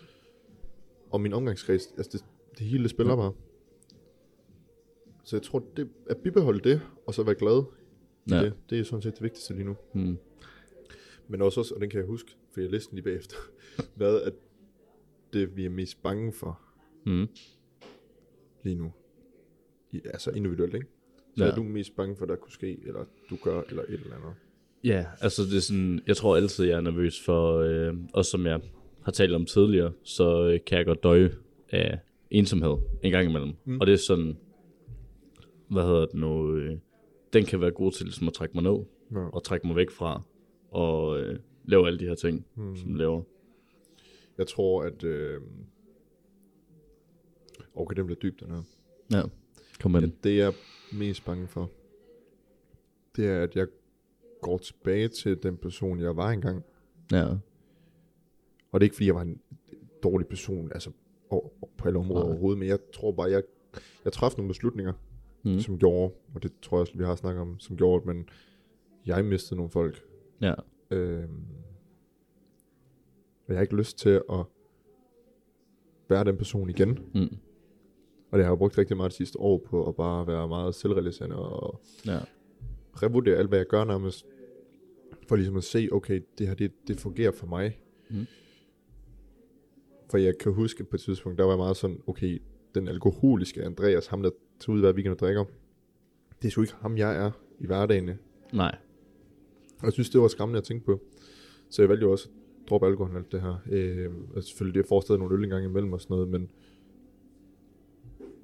Og 1.12 1.22
min 1.22 1.34
omgangskreds. 1.34 1.94
Altså 1.98 2.10
det, 2.18 2.26
det 2.60 2.68
hele 2.68 2.84
det 2.84 2.89
spiller 2.92 3.15
bare. 3.15 3.34
Så 5.24 5.36
jeg 5.36 5.44
tror, 5.44 5.63
det, 5.78 5.89
at 6.10 6.18
bibeholde 6.18 6.70
det, 6.70 6.82
og 7.08 7.13
så 7.13 7.24
være 7.24 7.36
glad 7.36 7.63
Ja. 8.32 8.44
det, 8.44 8.54
det 8.70 8.80
er 8.80 8.84
sådan 8.84 9.02
set 9.02 9.13
det 9.13 9.22
vigtigste 9.24 9.54
lige 9.54 9.65
nu. 9.65 9.76
Mm. 9.94 10.18
Men 11.28 11.42
også, 11.42 11.60
også 11.60 11.76
og 11.76 11.82
den 11.82 11.89
kan 11.89 12.00
jeg 12.00 12.08
huske, 12.08 12.36
for 12.52 12.62
jeg 12.62 12.70
læste 12.70 12.89
den 12.89 12.96
lige 12.96 13.04
bagefter, 13.04 13.36
hvad 13.98 14.22
at 14.22 14.34
det 15.34 15.58
vi 15.58 15.65
er 15.65 15.70
mest 15.70 16.04
bange 16.04 16.34
for 16.34 16.60
Mm. 17.06 17.28
lige 18.63 18.76
nu. 18.76 18.92
I, 19.92 20.02
altså 20.06 20.32
individuelt, 20.32 20.74
ikke? 20.76 20.88
Så 21.38 21.44
Ja. 21.46 21.52
er 21.52 21.56
du 21.56 21.63
mest 21.63 21.96
bange 21.96 22.15
for, 22.15 22.24
at 22.24 22.30
der 22.30 22.36
kunne 22.36 22.52
ske, 22.52 22.80
eller 22.88 23.06
du 23.30 23.38
gør, 23.44 23.62
eller 23.70 23.84
et 23.84 23.89
eller 23.94 24.15
andet. 24.15 24.34
Ja, 24.84 25.06
altså 25.22 25.44
det 25.44 25.58
er 25.58 25.62
sådan, 25.62 26.02
jeg 26.08 26.18
tror 26.18 26.36
altid, 26.36 26.65
jeg 26.65 26.78
er 26.78 26.82
nervøs 26.82 27.22
for, 27.26 27.58
øh, 27.58 27.94
også 28.13 28.32
som 28.32 28.46
jeg 28.46 28.62
har 29.02 29.12
talt 29.12 29.34
om 29.34 29.46
tidligere, 29.46 29.92
så 30.04 30.44
øh, 30.54 30.60
kan 30.65 30.78
jeg 30.78 30.86
godt 30.86 31.04
døje 31.04 31.32
af 31.70 32.00
ensomhed 32.32 32.78
en 33.04 33.12
gang 33.12 33.30
imellem. 33.30 33.54
Mm. 33.65 33.80
Og 33.80 33.88
det 33.88 33.94
er 33.94 33.98
sådan, 33.98 34.38
hvad 35.70 35.84
hedder 35.84 36.06
det 36.06 36.13
nu, 36.15 36.56
øh, 36.56 36.78
den 37.34 37.46
kan 37.46 37.62
være 37.62 37.72
god 37.72 37.92
til 37.92 38.06
ligesom 38.06 38.28
at 38.28 38.34
trække 38.34 38.54
mig 38.54 38.63
ned, 38.63 38.86
Ja. 39.12 39.20
og 39.30 39.44
trække 39.44 39.68
mig 39.68 39.76
væk 39.76 39.89
fra, 39.92 40.22
og 40.72 41.20
øh, 41.22 41.39
lave 41.65 41.88
alle 41.88 42.00
de 42.00 42.06
her 42.06 42.15
ting, 42.15 42.46
Mm. 42.56 42.76
som 42.76 42.96
laver. 42.96 43.22
Jeg 44.39 44.47
tror, 44.47 44.84
at... 44.84 45.04
Øh, 45.04 45.41
okay, 47.75 47.95
den 47.95 48.06
bliver 48.06 48.19
dyb, 48.19 48.39
den 48.39 48.52
her. 48.52 48.62
Ja, 49.12 49.21
kom 49.82 49.91
med 49.91 50.02
Ja, 50.02 50.08
det 50.23 50.38
jeg 50.38 50.47
er 50.47 50.52
mest 50.97 51.25
bange 51.25 51.47
for, 51.47 51.71
det 53.15 53.28
er, 53.28 53.43
at 53.43 53.56
jeg 53.56 53.67
går 54.41 54.58
tilbage 54.58 55.08
til 55.08 55.43
den 55.43 55.58
person, 55.58 55.99
jeg 55.99 56.15
var 56.15 56.32
engang. 56.32 56.63
Ja, 57.12 57.25
Og 58.71 58.80
det 58.80 58.80
er 58.80 58.84
ikke, 58.84 58.95
fordi 58.95 59.06
jeg 59.08 59.15
var 59.15 59.21
en 59.21 59.41
dårlig 60.04 60.28
person, 60.28 60.71
altså 60.71 60.91
på 61.78 61.88
alle 61.88 61.99
områder 61.99 62.21
Nej. 62.23 62.32
overhovedet, 62.32 62.60
men 62.60 62.67
jeg 62.67 62.80
tror 62.93 63.12
bare, 63.12 63.30
jeg, 63.32 63.43
jeg 64.06 64.13
træffede 64.13 64.39
nogle 64.39 64.49
beslutninger, 64.49 64.93
mm. 65.43 65.60
som 65.60 65.80
gjorde, 65.80 66.13
og 66.36 66.43
det 66.43 66.52
tror 66.62 66.78
jeg 66.78 66.82
også, 66.82 66.97
vi 66.97 67.04
har 67.04 67.15
snakket 67.15 67.41
om, 67.41 67.60
som 67.60 67.78
gjorde, 67.78 68.02
at 68.02 68.06
man, 68.06 68.30
jeg 69.06 69.25
mistede 69.25 69.56
nogle 69.56 69.69
folk. 69.71 70.06
ja, 70.41 70.54
Øhm, 70.91 71.45
og 73.50 73.54
jeg 73.54 73.58
har 73.58 73.62
ikke 73.62 73.76
lyst 73.76 73.98
til 73.98 74.10
at 74.10 74.44
være 76.10 76.24
den 76.24 76.38
person 76.38 76.70
igen. 76.70 76.90
mm. 77.14 77.38
Og 78.32 78.38
det 78.38 78.46
har 78.46 78.52
jeg 78.52 78.58
brugt 78.58 78.78
rigtig 78.78 78.98
meget 78.98 79.12
de 79.12 79.16
sidste 79.18 79.40
år 79.40 79.58
på 79.58 79.88
at 79.88 79.96
bare 79.96 80.28
være 80.28 80.48
meget 80.48 80.76
selvrealiserende 80.76 81.36
og 81.36 81.82
ja, 82.06 82.20
revurdere 83.04 83.36
alt, 83.36 83.48
hvad 83.50 83.60
jeg 83.60 83.68
gør 83.68 83.84
nærmest. 83.84 84.26
For 85.30 85.36
ligesom 85.36 85.58
at 85.58 85.64
se, 85.64 85.90
okay, 85.92 86.22
det 86.38 86.48
her, 86.48 86.54
det, 86.54 86.72
det 86.88 87.00
fungerer 87.00 87.32
for 87.32 87.48
mig. 87.48 87.80
Mm. 88.10 88.26
For 90.12 90.18
jeg 90.18 90.38
kan 90.38 90.54
huske, 90.54 90.84
på 90.84 90.96
et 90.96 91.02
tidspunkt, 91.02 91.38
der 91.38 91.44
var 91.44 91.52
jeg 91.52 91.58
meget 91.58 91.78
sådan, 91.78 92.02
okay, 92.08 92.42
den 92.76 92.88
alkoholiske 92.88 93.64
Andreas, 93.64 94.08
ham 94.08 94.24
der 94.24 94.30
tager 94.60 94.76
ud 94.76 94.80
hver 94.80 94.94
weekend 94.94 95.14
og 95.14 95.20
drikker, 95.20 95.46
det 96.42 96.48
er 96.48 96.52
sgu 96.52 96.62
ikke 96.62 96.74
ham, 96.74 96.98
jeg 96.98 97.26
er 97.26 97.32
i 97.60 97.66
hverdagen. 97.66 98.10
nej, 98.54 98.78
Og 99.80 99.86
jeg 99.86 99.94
synes, 99.94 100.10
det 100.10 100.22
var 100.22 100.28
skræmmende 100.28 100.58
at 100.58 100.64
tænke 100.64 100.86
på. 100.86 101.02
Så 101.70 101.82
jeg 101.82 101.90
valgte 101.90 102.06
jo 102.06 102.12
også 102.12 102.30
at 102.70 102.72
droppe 102.72 102.88
alkohol 102.88 103.18
alt 103.18 103.32
det 103.32 103.42
her. 103.42 103.62
Øh, 103.72 104.10
og 104.36 104.44
selvfølgelig, 104.44 104.84
det 104.84 104.90
stadig 105.02 105.20
nogle 105.20 105.36
øl 105.36 105.44
en 105.44 105.50
gang 105.50 105.66
imellem 105.66 105.94
og 105.94 106.02
sådan 106.02 106.14
noget, 106.16 106.30
men 106.30 106.52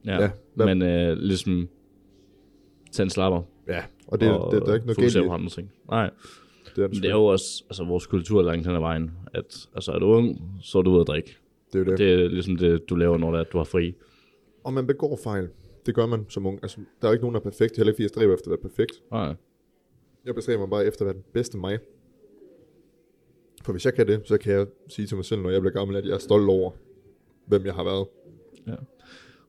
ja. 0.05 0.21
Ja, 0.21 0.31
hvad- 0.53 0.65
men 0.75 0.81
øh, 0.81 1.17
ligesom, 1.17 1.69
tage 2.91 3.03
en 3.05 3.09
slapper, 3.09 3.41
ja, 3.67 3.83
og 4.07 4.19
det, 4.21 4.31
og 4.31 4.51
det, 4.51 4.59
det, 4.59 4.65
der 4.65 4.71
er 4.71 4.75
ikke 4.75 4.85
noget 4.87 4.97
galt 4.97 5.15
i. 5.25 5.27
andre 5.33 5.49
ting. 5.49 5.71
Nej, 5.89 6.09
Det 6.75 6.83
er, 6.83 6.87
det, 6.87 7.05
er 7.05 7.09
jo 7.15 7.25
også 7.25 7.63
altså, 7.69 7.83
vores 7.83 8.07
kultur 8.07 8.41
langt 8.41 8.67
hen 8.67 8.75
ad 8.75 8.79
vejen, 8.79 9.11
at 9.33 9.67
altså, 9.75 9.91
er 9.91 9.99
du 9.99 10.05
ung, 10.05 10.41
så 10.61 10.77
er 10.77 10.81
du 10.81 10.91
ude 10.91 11.01
at 11.01 11.07
drikke. 11.07 11.37
det 11.73 11.79
er 11.79 11.83
jo 11.83 11.91
det. 11.91 11.99
Det 11.99 12.13
er 12.13 12.27
ligesom 12.29 12.55
det, 12.57 12.89
du 12.89 12.95
laver, 12.95 13.17
når 13.17 13.31
det 13.31 13.39
er, 13.39 13.43
du 13.43 13.57
har 13.57 13.65
fri. 13.65 13.95
Og 14.63 14.73
man 14.73 14.87
begår 14.87 15.19
fejl. 15.23 15.49
Det 15.85 15.95
gør 15.95 16.05
man 16.05 16.25
som 16.29 16.45
ung. 16.45 16.59
Altså, 16.63 16.77
der 17.01 17.07
er 17.07 17.11
jo 17.11 17.13
ikke 17.13 17.23
nogen, 17.23 17.33
der 17.33 17.39
er 17.39 17.43
perfekt. 17.43 17.77
Heller 17.77 17.91
ikke, 17.91 17.95
fordi 17.95 18.03
jeg 18.03 18.09
stræber 18.09 18.33
efter 18.33 18.47
at 18.47 18.51
være 18.51 18.69
perfekt. 18.69 18.91
Nej. 19.11 19.35
Jeg 20.25 20.35
bestræber 20.35 20.59
mig 20.59 20.69
bare 20.69 20.85
efter 20.85 21.01
at 21.01 21.05
være 21.05 21.13
den 21.13 21.23
bedste 21.33 21.57
mig. 21.57 21.77
For 23.65 23.71
hvis 23.71 23.85
jeg 23.85 23.93
kan 23.93 24.07
det, 24.07 24.21
så 24.25 24.37
kan 24.37 24.53
jeg 24.53 24.65
sige 24.87 25.05
til 25.07 25.15
mig 25.15 25.25
selv, 25.25 25.41
når 25.41 25.49
jeg 25.49 25.61
bliver 25.61 25.73
gammel, 25.73 25.95
at 25.97 26.05
jeg 26.05 26.13
er 26.13 26.17
stolt 26.17 26.49
over, 26.49 26.71
hvem 27.47 27.65
jeg 27.65 27.73
har 27.73 27.83
været. 27.83 28.07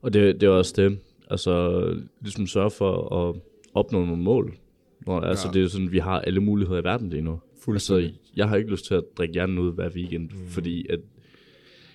Og 0.01 0.13
det, 0.13 0.41
det 0.41 0.47
er 0.47 0.51
også 0.51 0.73
det, 0.77 0.99
altså 1.29 1.81
ligesom 2.21 2.47
sørge 2.47 2.71
for 2.71 3.15
at 3.29 3.35
opnå 3.73 4.05
nogle 4.05 4.23
mål. 4.23 4.57
Når, 5.05 5.19
altså 5.21 5.47
Ja. 5.47 5.53
det 5.53 5.63
er 5.63 5.67
sådan, 5.67 5.91
vi 5.91 5.97
har 5.99 6.19
alle 6.21 6.39
muligheder 6.39 6.81
i 6.81 6.83
verden 6.83 7.09
lige 7.09 7.21
nu. 7.21 7.39
Altså, 7.67 8.11
jeg 8.35 8.49
har 8.49 8.55
ikke 8.55 8.69
lyst 8.71 8.85
til 8.85 8.93
at 8.93 9.03
drikke 9.17 9.33
hjernen 9.33 9.57
ud 9.57 9.73
hver 9.73 9.89
weekend, 9.89 10.23
mm. 10.29 10.47
fordi 10.47 10.87
at, 10.89 10.99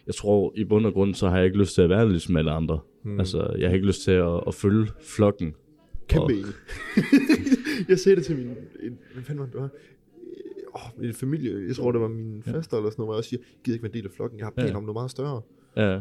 jeg 0.06 0.14
tror, 0.14 0.52
i 0.56 0.64
bund 0.64 0.86
og 0.86 0.92
grund, 0.92 1.14
så 1.14 1.28
har 1.28 1.36
jeg 1.36 1.46
ikke 1.46 1.58
lyst 1.58 1.74
til 1.74 1.82
at 1.82 1.88
være 1.90 2.08
ligesom 2.08 2.36
alle 2.36 2.50
andre. 2.50 2.80
Mm. 3.02 3.18
Altså, 3.20 3.54
jeg 3.58 3.68
har 3.68 3.74
ikke 3.74 3.86
lyst 3.86 4.02
til 4.02 4.10
at, 4.10 4.40
at 4.46 4.54
følge 4.54 4.86
flokken 5.00 5.54
Kæmpe 6.08 6.24
Og- 6.24 6.40
jeg 7.88 7.98
sagde 7.98 8.16
det 8.16 8.24
til 8.24 8.36
min... 8.36 8.46
Hvad 9.14 9.22
fanden 9.24 9.38
var 9.38 9.44
det, 9.44 9.52
det 9.54 9.60
var? 9.62 9.68
Åh, 10.74 11.00
min 11.02 11.14
familie, 11.14 11.66
jeg 11.68 11.76
tror 11.76 11.92
det 11.92 12.00
var 12.00 12.08
min 12.08 12.42
ja. 12.46 12.52
faster 12.52 12.76
eller 12.76 12.90
sådan 12.90 13.00
noget, 13.02 13.06
hvor 13.06 13.14
jeg 13.14 13.18
også 13.18 13.30
siger, 13.30 13.40
jeg 13.40 13.62
gider 13.64 13.74
ikke 13.76 13.82
være 13.82 13.90
en 13.90 13.94
del 13.98 14.04
af 14.04 14.10
flokken, 14.16 14.38
jeg 14.38 14.46
har 14.46 14.50
planer 14.50 14.70
Ja. 14.70 14.76
om 14.76 14.82
noget 14.82 14.94
meget 14.94 15.10
større. 15.10 15.40
Ja, 15.76 16.00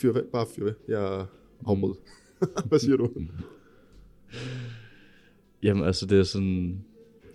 Fyr 0.00 0.12
ved, 0.12 0.24
bare 0.32 0.46
fyr 0.56 0.64
ved, 0.64 0.74
jeg 0.88 1.20
er 1.20 1.26
afmød. 1.66 1.94
hvad 2.68 2.78
siger 2.78 2.96
du? 2.96 3.10
Jamen, 5.62 5.84
altså, 5.84 6.06
det 6.06 6.18
er 6.18 6.22
sådan... 6.22 6.84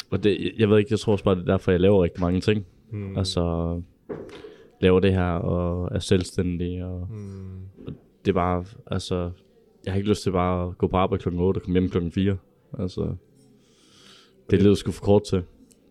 Og 0.10 0.24
det, 0.24 0.52
jeg 0.58 0.70
ved 0.70 0.78
ikke, 0.78 0.92
jeg 0.92 1.00
tror 1.00 1.12
også 1.12 1.24
bare, 1.24 1.36
det 1.36 1.42
er 1.42 1.46
derfor, 1.46 1.72
jeg 1.72 1.80
laver 1.80 2.04
rigtig 2.04 2.22
mange 2.22 2.42
ting. 2.42 2.66
Mm. 2.92 3.18
Altså, 3.18 3.82
laver 4.82 5.00
det 5.00 5.14
her, 5.14 5.32
og 5.32 5.90
er 5.96 6.00
selvstændig, 6.00 6.84
og 6.86 7.06
Hmm. 7.08 7.60
det 8.26 8.32
er 8.32 8.34
bare, 8.36 8.66
altså... 8.88 9.32
Jeg 9.86 9.94
har 9.94 9.98
ikke 9.98 10.10
lyst 10.10 10.24
til 10.24 10.32
bare 10.32 10.68
at 10.68 10.78
gå 10.78 10.88
på 10.88 10.98
arbejde 10.98 11.22
klokken 11.22 11.42
8 11.42 11.58
og 11.58 11.62
komme 11.62 11.80
hjem 11.80 11.90
klokken 11.90 12.12
4. 12.12 12.38
Altså, 12.80 13.16
det 14.50 14.60
er 14.60 14.64
lidt 14.64 14.78
sgu 14.78 14.92
for 14.92 15.04
kort 15.06 15.24
til. 15.24 15.44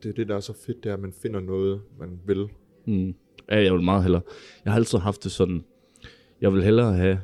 Det 0.02 0.08
er 0.08 0.12
det, 0.12 0.28
der 0.28 0.36
er 0.36 0.40
så 0.40 0.52
fedt, 0.66 0.84
det 0.84 0.90
er, 0.90 0.94
at 0.94 1.00
man 1.00 1.12
finder 1.22 1.40
noget, 1.40 1.80
man 1.98 2.20
vil. 2.26 2.48
Mm. 2.86 3.14
Ja, 3.50 3.62
jeg 3.62 3.72
vil 3.72 3.82
meget 3.82 4.02
hellere. 4.02 4.22
Jeg 4.64 4.72
har 4.72 4.78
altid 4.78 4.98
haft 4.98 5.24
det 5.24 5.32
sådan, 5.32 5.64
jeg 6.40 6.52
vil 6.52 6.62
hellere 6.64 6.94
have 6.94 7.20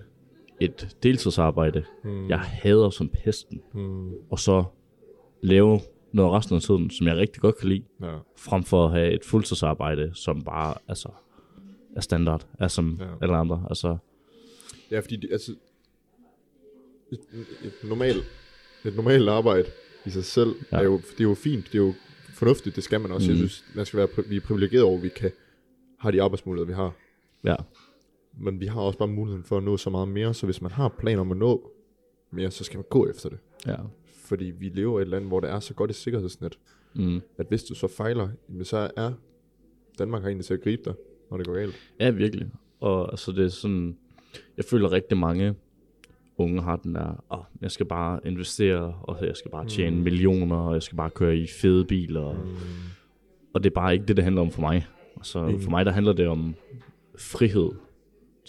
et 0.60 0.96
deltidsarbejde, 1.02 1.84
Hmm. 2.02 2.28
jeg 2.28 2.38
hader 2.40 2.90
som 2.90 3.08
pesten, 3.08 3.60
Hmm. 3.72 4.12
og 4.30 4.38
så 4.38 4.64
lave 5.42 5.80
noget 6.12 6.32
resten 6.32 6.56
af 6.56 6.62
tiden, 6.62 6.90
som 6.90 7.06
jeg 7.06 7.16
rigtig 7.16 7.42
godt 7.42 7.56
kan 7.58 7.68
lide, 7.68 7.84
Ja. 8.02 8.16
frem 8.38 8.62
for 8.64 8.86
at 8.86 8.92
have 8.92 9.12
et 9.12 9.24
fuldtidsarbejde, 9.24 10.10
som 10.14 10.42
bare 10.44 10.74
altså, 10.88 11.08
er 11.96 12.00
standard, 12.00 12.46
er 12.58 12.68
som 12.68 12.98
Ja. 13.00 13.06
alle 13.22 13.36
andre. 13.36 13.66
Altså, 13.68 13.96
Ja, 14.90 15.00
fordi 15.00 15.16
det, 15.16 15.32
altså, 15.32 15.54
et, 17.12 17.18
et, 17.64 17.72
normalt, 17.88 18.24
et 18.84 18.96
normalt 18.96 19.28
arbejde 19.28 19.68
i 20.06 20.10
sig 20.10 20.24
selv. 20.24 20.54
Ja. 20.72 20.76
er 20.76 20.82
jo, 20.82 20.96
det 20.96 21.20
er 21.20 21.24
jo 21.24 21.34
fint, 21.34 21.66
det 21.72 21.74
er 21.74 21.82
jo 21.82 21.94
fornuftigt, 22.34 22.76
det 22.76 22.84
skal 22.84 23.00
man 23.00 23.10
også. 23.10 23.26
Mm. 23.30 23.34
Jeg 23.36 23.40
Mhm. 23.42 23.48
synes, 23.48 23.64
man 23.76 23.86
skal 23.86 23.98
være, 23.98 24.08
vi 24.28 24.36
er 24.36 24.40
privilegeret 24.40 24.82
over, 24.84 24.96
at 24.96 25.02
vi 25.02 25.08
kan 25.08 25.30
have 25.98 26.12
de 26.12 26.22
arbejdsmuligheder, 26.22 26.66
vi 26.66 26.72
har. 26.74 26.92
ja, 27.44 27.56
Men 28.38 28.60
vi 28.60 28.66
har 28.66 28.80
også 28.80 28.98
bare 28.98 29.08
muligheden 29.08 29.44
for 29.44 29.56
at 29.56 29.62
nå 29.62 29.76
så 29.76 29.90
meget 29.90 30.08
mere, 30.08 30.34
så 30.34 30.46
hvis 30.46 30.62
man 30.62 30.70
har 30.70 30.88
planer 30.88 31.20
om 31.20 31.30
at 31.30 31.36
nå 31.36 31.70
mere, 32.30 32.50
så 32.50 32.64
skal 32.64 32.76
man 32.78 32.84
gå 32.90 33.08
efter 33.08 33.28
det. 33.28 33.38
ja. 33.66 33.76
Fordi 34.24 34.44
vi 34.44 34.68
lever 34.68 34.98
i 34.98 35.02
et 35.02 35.08
land, 35.08 35.26
hvor 35.26 35.40
der 35.40 35.48
er 35.48 35.60
så 35.60 35.74
godt 35.74 35.90
et 35.90 35.96
sikkerhedsnet, 35.96 36.58
Mm. 36.94 37.20
at 37.38 37.46
hvis 37.48 37.64
du 37.64 37.74
så 37.74 37.88
fejler, 37.88 38.28
så 38.62 38.90
er 38.96 39.12
Danmark 39.98 40.22
har 40.22 40.28
egentlig 40.28 40.44
til 40.44 40.54
at 40.54 40.60
gribe 40.62 40.82
dig, 40.84 40.94
når 41.30 41.36
det 41.36 41.46
går 41.46 41.54
galt. 41.54 41.74
Ja, 42.00 42.10
virkelig. 42.10 42.46
Og 42.80 43.10
altså, 43.12 43.32
det 43.32 43.44
er 43.44 43.48
sådan, 43.48 43.96
jeg 44.56 44.64
føler 44.64 44.92
rigtig 44.92 45.18
mange 45.18 45.54
unge 46.38 46.62
har 46.62 46.76
den 46.76 46.94
der, 46.94 47.24
oh, 47.30 47.38
jeg 47.60 47.70
skal 47.70 47.86
bare 47.86 48.20
investere, 48.24 48.94
og 49.02 49.26
jeg 49.26 49.36
skal 49.36 49.50
bare 49.50 49.66
tjene 49.68 49.90
Mm. 49.90 49.96
mm. 49.96 50.02
millioner, 50.02 50.56
og 50.56 50.74
jeg 50.74 50.82
skal 50.82 50.96
bare 50.96 51.10
køre 51.10 51.36
i 51.36 51.46
fede 51.60 51.84
biler. 51.84 52.32
Mm. 52.32 52.56
Og 53.54 53.64
det 53.64 53.70
er 53.70 53.74
bare 53.74 53.92
ikke 53.94 54.06
det, 54.06 54.16
det 54.16 54.24
handler 54.24 54.42
om 54.42 54.50
for 54.50 54.60
mig. 54.60 54.86
Altså, 55.16 55.38
Enig. 55.44 55.62
for 55.62 55.70
mig, 55.70 55.86
der 55.86 55.92
handler 55.92 56.12
det 56.12 56.26
om 56.28 56.54
frihed 57.18 57.70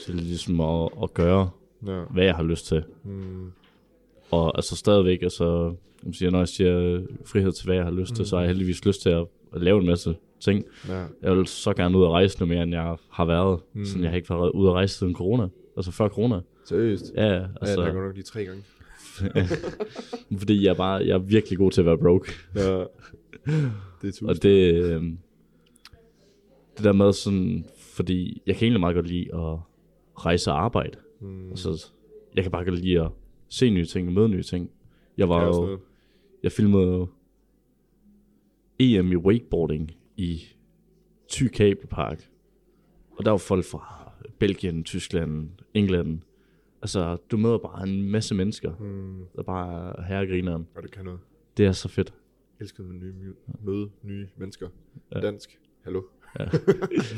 til 0.06 0.16
ligesom 0.16 0.62
at, 0.62 0.90
at 1.04 1.14
gøre, 1.14 1.50
Ja. 1.88 2.04
hvad 2.12 2.24
jeg 2.26 2.36
har 2.36 2.44
lyst 2.44 2.66
til. 2.68 2.84
Mm. 3.04 3.52
Og 4.32 4.58
altså 4.58 4.76
stadigvæk, 4.76 5.22
altså, 5.24 5.76
jeg 6.06 6.16
siger, 6.16 6.32
når 6.32 6.40
jeg 6.40 6.48
siger 6.48 7.02
frihed 7.26 7.52
til, 7.52 7.66
hvad 7.66 7.76
jeg 7.76 7.84
har 7.84 7.92
lyst 7.92 8.16
til, 8.16 8.26
så 8.26 8.36
har 8.36 8.44
jeg 8.44 8.50
heldigvis 8.50 8.86
lyst 8.86 9.02
til 9.02 9.10
at, 9.10 9.26
at 9.54 9.62
lave 9.62 9.80
en 9.80 9.86
masse 9.86 10.16
ting. 10.40 10.64
Ja. 10.90 11.06
Jeg 11.22 11.38
vil 11.38 11.48
så 11.48 11.74
gerne 11.74 11.98
ud 11.98 12.04
og 12.04 12.12
rejse 12.12 12.40
noget 12.40 12.50
mere, 12.56 12.64
end 12.64 12.74
jeg 12.74 12.96
har 13.10 13.26
været. 13.26 13.60
Mm. 13.74 13.80
Mm. 13.80 13.86
Sådan, 13.86 14.04
jeg 14.04 14.12
har 14.12 14.16
ikke 14.18 14.30
været 14.30 14.50
ude 14.52 14.70
at 14.70 14.74
rejse 14.74 14.98
siden 14.98 15.16
corona. 15.16 15.48
Altså 15.78 15.92
før 15.92 16.08
corona. 16.10 16.40
Seriøst? 16.66 17.14
Ja, 17.16 17.26
ja, 17.26 17.48
Altså, 17.62 17.82
ja, 17.82 17.88
der 17.88 17.94
går 17.94 18.02
nok 18.02 18.14
lige 18.14 18.24
tre 18.24 18.46
gange. 18.46 18.64
fordi 20.40 20.64
jeg 20.64 20.70
er 20.70 20.76
bare, 20.76 21.06
jeg 21.06 21.14
er 21.14 21.18
virkelig 21.18 21.58
god 21.58 21.72
til 21.72 21.82
at 21.82 21.86
være 21.86 21.98
broke. 21.98 22.32
Ja. 22.56 22.80
Det 24.02 24.08
er 24.08 24.12
tusind. 24.12 24.30
Og 24.30 24.44
det, 24.44 24.74
øh, 24.74 25.04
det 26.78 26.84
der 26.84 26.94
med 26.94 27.14
sådan, 27.14 27.66
fordi 27.78 28.42
jeg 28.46 28.56
kan 28.56 28.66
egentlig 28.66 28.80
meget 28.80 28.96
godt 28.96 29.08
lide 29.08 29.36
at 29.36 29.58
rejse 30.16 30.52
og 30.52 30.64
arbejde. 30.64 30.98
Mm. 31.22 31.50
Altså, 31.50 31.88
jeg 32.36 32.44
kan 32.44 32.52
bare 32.52 32.66
godt 32.66 32.80
lide 32.80 33.02
at 33.02 33.12
se 33.50 33.70
nye 33.70 33.86
ting 33.86 34.08
og 34.08 34.14
møde 34.14 34.30
nye 34.30 34.44
ting. 34.44 34.70
Jeg 35.18 35.30
var 35.30 35.46
jo, 35.46 35.52
noget. 35.52 35.80
jeg 36.44 36.52
filmede 36.52 37.08
EM 38.80 39.12
i 39.12 39.16
wakeboarding 39.16 39.92
i 40.18 40.44
Thy 41.32 41.48
Kabelpark. 41.48 42.30
Og 43.12 43.26
der 43.26 43.32
var 43.32 43.38
folk 43.38 43.66
fra 43.66 44.12
Belgien, 44.40 44.84
Tyskland, 44.84 45.50
England. 45.74 46.20
Altså, 46.86 47.18
du 47.32 47.38
møder 47.38 47.58
bare 47.58 47.88
en 47.88 48.10
masse 48.12 48.36
mennesker, 48.36 48.76
Mm. 48.80 49.26
der 49.36 49.44
bare 49.44 49.98
er 49.98 50.02
herregrineren. 50.04 50.68
Og 50.76 50.84
det 50.84 50.92
kan 50.92 51.06
noget. 51.06 51.20
Det 51.58 51.66
er 51.66 51.72
så 51.72 51.90
fedt. 51.90 52.14
Jeg 52.60 52.64
elsker 52.64 52.84
med 52.84 52.94
nye, 52.94 53.34
møde 53.62 53.90
nye 54.02 54.28
mennesker. 54.38 54.70
Ja. 55.16 55.20
Dansk. 55.20 55.60
Hallo. 55.84 56.02
Ja. 56.40 56.46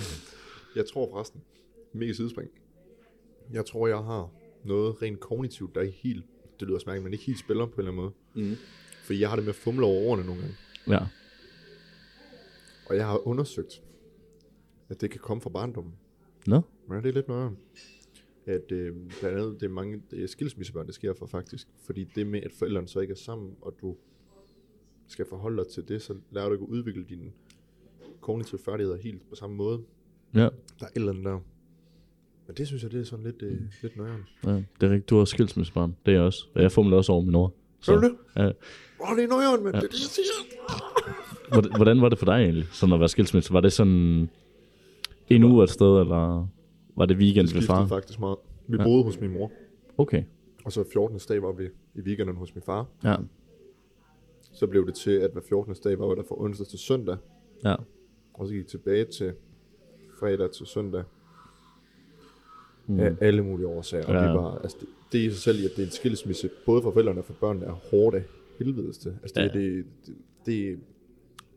jeg 0.76 0.86
tror 0.94 1.10
forresten, 1.12 1.42
mega 1.94 2.14
sidespring. 2.14 2.50
Jeg 3.54 3.66
tror, 3.66 3.88
jeg 3.88 3.98
har 3.98 4.30
noget 4.64 5.02
rent 5.02 5.20
kognitivt, 5.20 5.76
der 5.76 5.82
er 5.82 5.86
helt, 5.86 6.26
det 6.60 6.68
lyder 6.68 6.80
smærkeligt, 6.80 7.04
men 7.04 7.14
ikke 7.14 7.26
helt 7.26 7.40
spiller 7.40 7.66
på 7.66 7.82
en 7.82 7.88
eller 7.88 7.92
anden 7.92 8.14
måde. 8.36 8.50
Mm. 8.50 8.56
Fordi 9.06 9.20
jeg 9.20 9.30
har 9.30 9.36
det 9.36 9.46
med 9.46 9.50
at 9.50 9.56
fumle 9.56 9.86
over 9.86 10.02
ordene 10.10 10.26
nogle 10.28 10.42
gange. 10.42 10.56
Ja. 10.88 11.08
Og 12.90 12.96
jeg 12.96 13.06
har 13.08 13.28
undersøgt, 13.28 13.82
at 14.90 15.02
det 15.02 15.12
kan 15.12 15.20
komme 15.20 15.42
fra 15.42 15.50
barndommen. 15.50 15.94
Nå? 16.48 16.62
Ja, 16.92 16.96
det 16.96 17.06
er 17.06 17.12
lidt 17.14 17.28
nøjere. 17.28 17.56
At 18.48 18.72
øh, 18.72 18.94
blandt 19.20 19.38
andet, 19.40 19.60
det 19.62 19.66
er 19.66 19.70
mange 19.72 20.02
er 20.14 20.28
skilsmissebørn, 20.28 20.86
det 20.88 20.96
sker 20.96 21.14
for 21.14 21.26
faktisk. 21.26 21.68
Fordi 21.86 22.04
det 22.16 22.28
med, 22.28 22.42
at 22.44 22.52
forældrene 22.60 22.88
så 22.88 23.00
ikke 23.00 23.12
er 23.12 23.16
sammen, 23.18 23.52
og 23.62 23.74
du 23.82 23.96
skal 25.08 25.26
forholde 25.30 25.58
dig 25.64 25.68
til 25.68 25.88
det, 25.88 26.02
så 26.02 26.14
lærer 26.32 26.46
du 26.48 26.54
ikke 26.54 26.64
at 26.64 26.70
udvikle 26.70 27.04
dine 27.10 27.32
kognitive 28.22 28.60
færdigheder 28.66 28.98
helt 28.98 29.30
på 29.30 29.36
samme 29.36 29.56
måde. 29.56 29.80
Ja. 30.34 30.40
Der 30.40 30.48
er 30.82 30.86
et 30.86 30.92
eller 30.96 31.12
andet 31.12 31.26
der. 31.26 31.40
Men 32.48 32.56
det 32.58 32.68
synes 32.68 32.84
jeg, 32.84 32.92
det 32.92 33.00
er 33.00 33.04
sådan 33.04 33.26
lidt, 33.26 33.42
øh, 33.42 33.62
lidt 33.82 33.98
nøjeren. 33.98 34.24
ja. 34.46 34.50
Det 34.52 34.64
er 34.82 34.90
rigtigt. 34.90 35.10
Du 35.10 35.18
har 35.18 35.26
skilsmissebørn. 35.26 35.96
Det 36.06 36.12
er 36.12 36.16
jeg 36.16 36.22
også. 36.26 36.48
Og 36.56 36.62
jeg 36.62 36.72
fumler 36.72 36.98
også 36.98 37.12
over 37.12 37.22
min 37.22 37.36
ord. 37.36 37.54
Så. 37.80 37.94
Er 37.94 38.00
du 38.02 38.08
det? 38.08 38.16
Ja. 38.36 38.46
Åh, 38.46 39.16
det 39.18 39.24
er 39.24 39.28
nøjeren, 39.28 39.64
men 39.64 39.74
ja. 39.76 39.80
det 39.80 39.86
er 39.86 39.90
det, 39.92 40.00
jeg 40.00 40.10
siger. 40.10 40.26
Hvordan- 41.52 41.76
Hvordan 41.76 42.02
var 42.02 42.10
det 42.10 42.18
for 42.18 42.26
dig 42.26 42.34
egentlig, 42.44 42.68
sådan 42.72 42.94
at 42.94 43.00
være 43.00 43.10
skilsmisse? 43.10 43.54
Var 43.54 43.62
det 43.62 43.74
sådan 43.74 44.30
en 45.30 45.44
uge 45.44 45.64
et 45.64 45.70
sted, 45.70 46.00
eller 46.00 46.48
var 46.98 47.06
det 47.06 47.18
weekend 47.18 47.48
skiftede 47.48 47.68
far? 47.68 47.88
faktisk 47.88 48.20
meget. 48.20 48.38
Vi 48.68 48.78
Ja. 48.78 48.84
boede 48.84 49.04
hos 49.04 49.20
min 49.20 49.32
mor, 49.34 49.52
Okay. 49.98 50.24
og 50.66 50.72
så 50.72 50.84
14. 50.94 51.20
dag 51.30 51.42
var 51.42 51.52
vi 51.52 51.64
i 51.96 52.00
weekenden 52.02 52.36
hos 52.36 52.56
min 52.56 52.62
far. 52.62 52.86
Ja. 53.04 53.16
Så 54.52 54.68
blev 54.68 54.86
det 54.88 54.96
til, 54.96 55.12
at 55.12 55.32
hver 55.32 55.42
14. 55.42 55.76
dag 55.84 56.00
var 56.00 56.16
der 56.16 56.24
fra 56.24 56.42
onsdag 56.42 56.68
til 56.68 56.80
søndag. 56.80 57.18
Ja. 57.64 57.76
Og 58.34 58.48
så 58.48 58.54
gik 58.54 58.68
tilbage 58.68 59.06
til 59.06 59.34
fredag 60.20 60.52
til 60.52 60.66
søndag. 60.66 61.04
Mm. 62.88 63.00
Af 63.00 63.16
alle 63.22 63.42
mulige 63.44 63.68
årsager. 63.68 64.06
Og 64.06 64.14
Ja. 64.14 64.24
det, 64.28 64.34
var, 64.34 64.58
altså, 64.58 64.78
det, 64.80 64.88
det 65.12 65.20
i 65.20 65.30
sig 65.30 65.38
selv, 65.40 65.66
at 65.66 65.72
det 65.76 65.82
er 65.82 65.86
en 65.86 65.92
skilsmisse, 65.92 66.50
både 66.66 66.82
for 66.82 66.92
forældrene 66.92 67.20
og 67.20 67.26
for 67.26 67.34
børnene, 67.34 67.66
er 67.66 67.72
hårdt 67.72 68.16
af 68.16 68.24
helvedes 68.60 68.98
til. 68.98 69.10
Altså, 69.22 69.34
det, 69.36 69.60
Ja. 69.60 69.60
det, 69.60 69.86
det, 70.06 70.16
det, 70.46 70.80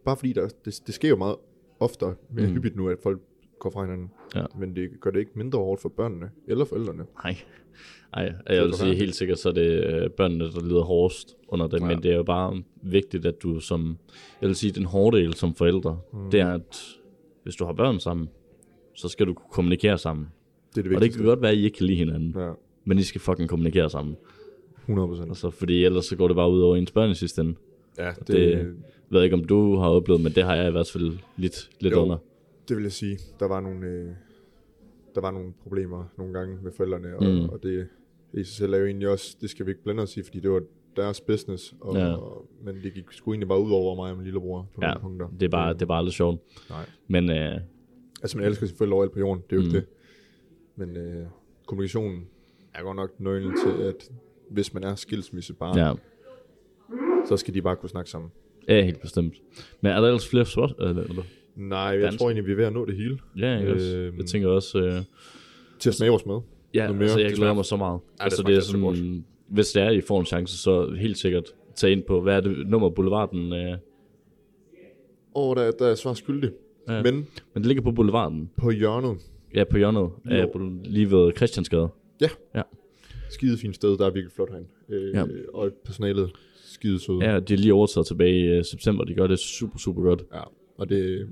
bare 0.04 0.16
fordi, 0.16 0.32
der, 0.32 0.48
det, 0.64 0.82
det 0.86 0.94
sker 0.94 1.08
jo 1.08 1.16
meget 1.16 1.36
oftere, 1.80 2.14
mere 2.30 2.46
mm. 2.46 2.52
hyppigt 2.52 2.76
nu, 2.76 2.88
at 2.88 2.98
folk 3.02 3.20
går 3.60 3.70
fra 3.70 3.82
hinanden. 3.82 4.10
Ja. 4.34 4.44
Men 4.58 4.76
det 4.76 4.90
gør 5.00 5.10
det 5.10 5.18
ikke 5.18 5.30
mindre 5.34 5.58
hårdt 5.58 5.82
for 5.82 5.88
børnene 5.88 6.30
eller 6.48 6.64
forældrene. 6.64 7.04
Nej. 7.24 7.36
Ej, 8.14 8.32
jeg 8.48 8.64
vil 8.64 8.74
sige 8.74 8.94
helt 8.94 9.14
sikkert, 9.14 9.38
så 9.38 9.48
er 9.48 9.52
det 9.52 9.84
øh, 9.84 10.10
børnene, 10.10 10.44
der 10.44 10.60
lider 10.64 10.82
hårdest 10.82 11.36
under 11.48 11.66
det, 11.66 11.80
Ja. 11.80 11.86
men 11.86 12.02
det 12.02 12.10
er 12.12 12.16
jo 12.16 12.22
bare 12.22 12.62
vigtigt, 12.82 13.26
at 13.26 13.42
du 13.42 13.60
som, 13.60 13.98
jeg 14.40 14.46
vil 14.48 14.56
sige, 14.56 14.72
den 14.72 14.84
hårde 14.84 15.16
del 15.16 15.34
som 15.34 15.54
forældre, 15.54 15.98
mm. 16.12 16.30
det 16.30 16.40
er, 16.40 16.52
at 16.54 16.96
hvis 17.42 17.56
du 17.56 17.64
har 17.64 17.72
børn 17.72 18.00
sammen, 18.00 18.28
så 18.94 19.08
skal 19.08 19.26
du 19.26 19.34
kunne 19.34 19.50
kommunikere 19.52 19.98
sammen. 19.98 20.28
Det 20.74 20.78
er 20.78 20.82
det 20.82 20.84
Og 20.84 20.84
det 20.84 20.90
vigtigste. 21.00 21.18
kan 21.18 21.26
godt 21.28 21.42
være, 21.42 21.50
at 21.50 21.56
I 21.56 21.64
ikke 21.64 21.76
kan 21.76 21.86
lide 21.86 21.98
hinanden, 21.98 22.34
Ja, 22.38 22.50
men 22.84 22.98
I 22.98 23.02
skal 23.02 23.20
fucking 23.20 23.48
kommunikere 23.48 23.90
sammen. 23.90 24.16
100 24.80 25.08
procent. 25.08 25.28
Altså, 25.28 25.50
fordi 25.50 25.84
ellers 25.84 26.04
så 26.04 26.16
går 26.16 26.26
det 26.28 26.36
bare 26.36 26.50
ud 26.50 26.60
over 26.60 26.76
ens 26.76 26.90
børn 26.92 27.10
i 27.10 27.14
sidste 27.14 27.40
ende. 27.40 27.54
Ja, 27.98 28.10
det, 28.18 28.26
Det, 28.28 28.74
ved 29.10 29.22
ikke, 29.22 29.34
om 29.36 29.44
du 29.44 29.76
har 29.76 29.88
oplevet, 29.88 30.20
men 30.22 30.32
det 30.32 30.44
har 30.44 30.54
jeg 30.56 30.68
i 30.68 30.70
hvert 30.70 30.90
fald 30.92 31.12
lidt, 31.36 31.70
lidt 31.80 31.94
Jo. 31.94 32.02
under. 32.02 32.16
Det 32.68 32.76
vil 32.76 32.82
jeg 32.82 32.92
sige. 32.92 33.18
Der 33.40 33.48
var 33.48 33.60
nogle, 33.60 33.86
øh, 33.86 34.10
der 35.14 35.20
var 35.20 35.30
nogle 35.30 35.52
problemer 35.62 36.04
nogle 36.18 36.32
gange 36.38 36.58
med 36.62 36.72
forældrene, 36.72 37.16
og, 37.16 37.24
Mm. 37.24 37.48
og 37.48 37.62
det 37.62 37.88
i 38.32 38.44
sig 38.44 38.54
selv 38.56 38.74
er 38.74 38.78
jo 38.78 38.86
egentlig 38.86 39.08
også, 39.08 39.36
det 39.40 39.50
skal 39.50 39.66
vi 39.66 39.70
ikke 39.70 39.82
blande 39.82 40.02
os 40.02 40.16
i, 40.16 40.22
fordi 40.22 40.40
det 40.40 40.50
var 40.50 40.62
deres 40.96 41.20
business, 41.20 41.74
og, 41.80 41.96
Ja. 41.96 42.14
og, 42.14 42.46
men 42.64 42.74
det 42.82 42.94
gik 42.94 43.04
sgu 43.10 43.32
egentlig 43.32 43.48
bare 43.48 43.60
ud 43.60 43.70
over 43.72 43.96
mig 43.96 44.10
og 44.10 44.16
min 44.16 44.24
lillebror 44.24 44.68
på 44.74 44.80
Ja, 44.82 44.86
nogle 44.86 45.00
punkter. 45.00 45.28
Det 45.40 45.42
er 45.46 45.50
bare, 45.50 45.74
det 45.74 45.82
er 45.82 45.86
bare 45.86 45.98
aldrig 45.98 46.12
sjovt. 46.12 46.40
Nej. 46.70 46.84
Men 47.08 47.30
øh, 47.30 47.60
Altså, 48.22 48.38
man 48.38 48.46
elsker 48.46 48.66
forældre 48.78 48.94
overalt 48.94 49.12
på 49.12 49.18
jorden, 49.18 49.42
det 49.50 49.52
er 49.52 49.56
jo 49.56 49.62
Mm. 49.62 49.66
ikke 49.66 49.76
det. 49.80 49.86
Men 50.76 50.96
øh, 50.96 51.26
kommunikationen 51.66 52.26
er 52.74 52.82
godt 52.82 52.96
nok 52.96 53.20
nøglen 53.20 53.54
til, 53.64 53.82
at 53.82 54.10
hvis 54.50 54.74
man 54.74 54.84
er 54.84 54.94
skilsmissebarn, 54.94 55.78
ja. 55.78 55.86
ja, 55.88 55.94
så 57.28 57.36
skal 57.36 57.54
de 57.54 57.62
bare 57.62 57.76
kunne 57.76 57.88
snakke 57.88 58.10
sammen. 58.10 58.30
ja, 58.68 58.84
helt 58.84 59.00
bestemt. 59.00 59.34
Men 59.80 59.92
er 59.92 60.00
der 60.00 60.06
ellers 60.06 60.28
flere 60.28 60.44
spørgsmål? 60.46 60.96
Nej, 61.56 61.78
jeg 61.80 62.00
Dansk. 62.02 62.18
tror 62.18 62.28
egentlig, 62.28 62.46
vi 62.46 62.52
er 62.52 62.56
ved 62.56 62.64
at 62.64 62.72
nå 62.72 62.84
det 62.86 62.96
hele. 62.96 63.18
Ja, 63.38 63.72
også? 63.74 63.96
Øhm. 63.96 64.16
Jeg 64.18 64.26
tænker 64.26 64.48
også... 64.48 64.78
Øh, 64.78 65.02
Til 65.78 65.88
at 65.90 65.94
smage 65.94 66.10
vores 66.10 66.26
mad. 66.26 66.40
ja, 66.74 66.80
noget 66.82 66.94
mere, 66.96 67.02
altså, 67.02 67.18
jeg 67.20 67.28
det 67.30 67.36
glæder 67.38 67.54
mig 67.54 67.64
så 67.64 67.76
meget. 67.76 68.00
det 68.18 68.24
altså, 68.24 68.36
det 68.36 68.44
smagte 68.44 68.52
er 68.52 68.56
altså 68.56 68.78
godt. 68.78 68.96
sådan, 68.96 69.24
hvis 69.48 69.68
det 69.72 69.82
er, 69.82 69.90
I 69.90 70.00
får 70.00 70.20
en 70.20 70.26
chance, 70.26 70.58
så 70.58 70.94
helt 71.00 71.18
sikkert 71.18 71.44
tage 71.74 71.92
ind 71.92 72.02
på, 72.02 72.20
hvad 72.20 72.36
er 72.36 72.40
det 72.40 72.66
nummer 72.68 72.90
Boulevarden? 72.90 73.52
Øh, 73.52 73.76
Og 75.34 75.56
der, 75.56 75.70
der 75.70 75.86
er 75.86 75.94
svar 75.94 76.14
skyldig. 76.14 76.50
Ja. 76.88 76.94
Ja. 76.94 77.02
Men 77.02 77.14
men 77.14 77.26
det 77.62 77.66
ligger 77.66 77.82
på 77.82 77.92
Boulevarden. 77.92 78.50
på 78.56 78.70
hjørnet, 78.70 79.16
Ja, 79.54 79.64
på 79.64 79.76
hjørnet. 79.76 80.10
Ja, 80.30 80.44
lige 80.84 81.10
ved 81.10 81.32
Christiansgade. 81.36 81.88
skide 83.30 83.58
fint 83.58 83.74
sted, 83.74 83.98
der 83.98 84.06
er 84.06 84.10
virkelig 84.10 84.32
flot 84.32 84.50
herinde. 84.50 84.68
Øh, 84.88 85.14
Ja. 85.14 85.18
ja. 85.18 85.24
Og 85.54 85.70
personalet 85.84 86.30
skide 86.64 86.98
søde. 87.00 87.18
Ja, 87.24 87.40
de 87.40 87.54
er 87.54 87.58
lige 87.58 87.74
overtaget 87.74 88.06
tilbage 88.06 88.38
i 88.40 88.44
øh, 88.46 88.64
september. 88.64 89.04
De 89.04 89.14
gør 89.14 89.26
det 89.26 89.38
super, 89.38 89.78
super 89.78 90.02
godt. 90.02 90.22
ja. 90.34 90.40
Og 90.80 90.88
det 90.88 91.20
er 91.20 91.24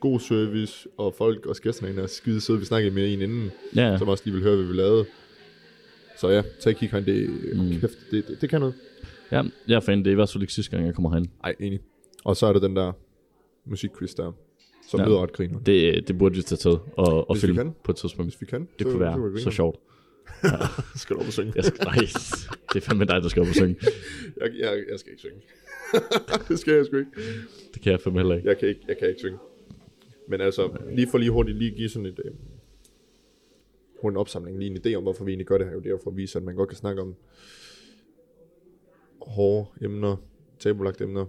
god 0.00 0.20
service, 0.20 0.88
og 0.96 1.14
folk 1.18 1.46
og 1.46 1.56
gæsterne 1.62 2.02
er 2.02 2.06
skide 2.06 2.40
søde. 2.40 2.58
Vi 2.58 2.64
snakkede 2.64 2.94
med 2.94 3.12
en 3.12 3.20
inden, 3.22 3.50
Ja, 3.76 3.90
ja. 3.90 3.98
som 3.98 4.08
også 4.08 4.22
lige 4.26 4.34
vil 4.34 4.42
høre, 4.42 4.56
hvad 4.56 4.66
vi 4.66 4.72
lavede. 4.72 5.04
Så 6.18 6.28
ja, 6.28 6.42
tag 6.60 6.76
kig 6.76 6.90
herinde. 6.90 7.12
Det, 7.12 7.30
Mm. 7.56 7.80
kæft, 7.80 7.98
det, 8.10 8.28
det, 8.28 8.40
det, 8.40 8.50
kan 8.50 8.60
noget. 8.60 8.74
ja, 9.32 9.42
jeg 9.68 9.76
er 9.76 9.80
fan. 9.80 9.98
Det 9.98 10.06
er 10.06 10.10
i 10.10 10.14
hvert 10.14 10.30
fald 10.30 10.42
ikke 10.42 10.52
sidste 10.52 10.70
gang, 10.70 10.86
jeg 10.86 10.94
kommer 10.94 11.10
herind. 11.10 11.26
Ej, 11.44 11.54
enig. 11.60 11.80
Og 12.24 12.36
så 12.36 12.46
er 12.46 12.52
der 12.52 12.60
den 12.60 12.76
der 12.76 12.92
musikquiz 13.64 14.14
der, 14.14 14.32
som 14.90 15.00
Ja. 15.00 15.04
ja. 15.04 15.08
lyder 15.10 15.22
ret 15.22 15.32
griner. 15.32 15.58
Det, 15.60 16.08
det 16.08 16.18
burde 16.18 16.34
vi 16.34 16.42
tage 16.42 16.56
til 16.56 16.70
og, 16.96 17.30
og 17.30 17.36
filme 17.36 17.56
kan. 17.56 17.74
på 17.84 17.92
et 17.92 17.96
tidspunkt. 17.96 18.30
Hvis 18.32 18.40
vi 18.40 18.46
kan. 18.46 18.68
Det 18.78 18.86
kunne 18.86 19.00
være 19.00 19.40
så 19.40 19.50
sjovt. 19.50 19.76
skal 20.96 21.16
du 21.16 21.20
op 21.20 21.26
og 21.26 21.32
synge. 21.32 21.52
Jeg 21.56 21.64
skal, 21.64 21.84
nej, 21.84 21.94
det 22.72 22.76
er 22.76 22.80
fandme 22.80 23.04
dig, 23.04 23.22
der 23.22 23.28
skal 23.28 23.42
op 23.42 23.48
og 23.48 23.54
synge. 23.54 23.76
Jeg, 24.40 24.50
jeg, 24.58 24.84
jeg 24.90 24.98
skal 24.98 25.12
ikke 25.12 25.20
synge. 25.20 25.40
det 26.48 26.58
skal 26.58 26.74
jeg 26.74 26.86
sgu 26.86 26.96
ikke. 26.96 27.10
Det 27.74 27.82
kan 27.82 27.92
jeg 27.92 28.00
fandme 28.00 28.18
heller 28.20 28.36
ikke. 28.36 28.48
Jeg 28.48 28.58
kan 28.58 28.68
ikke, 28.68 28.80
jeg 28.88 28.98
kan 28.98 29.08
ikke 29.08 29.20
synge. 29.20 29.38
Men 30.28 30.40
altså, 30.40 30.70
lige 30.90 31.08
for 31.10 31.18
lige 31.18 31.30
hurtigt 31.30 31.58
lige 31.58 31.70
give 31.70 31.88
sådan 31.88 32.06
et... 32.06 32.20
Øh, 32.24 32.30
hurtigt 34.00 34.14
en 34.14 34.16
opsamling, 34.16 34.58
lige 34.58 34.70
en 34.70 34.76
idé 34.76 34.94
om, 34.96 35.02
hvorfor 35.02 35.24
vi 35.24 35.30
egentlig 35.30 35.46
gør 35.46 35.58
det 35.58 35.66
her. 35.66 35.72
Jo, 35.74 35.80
det 35.80 35.92
er 35.92 35.98
for 36.02 36.10
at 36.10 36.16
vise, 36.16 36.38
at 36.38 36.44
man 36.44 36.54
godt 36.54 36.68
kan 36.68 36.76
snakke 36.76 37.02
om 37.02 37.14
hårde 39.20 39.68
emner, 39.84 40.16
tabulagte 40.58 41.04
emner, 41.04 41.26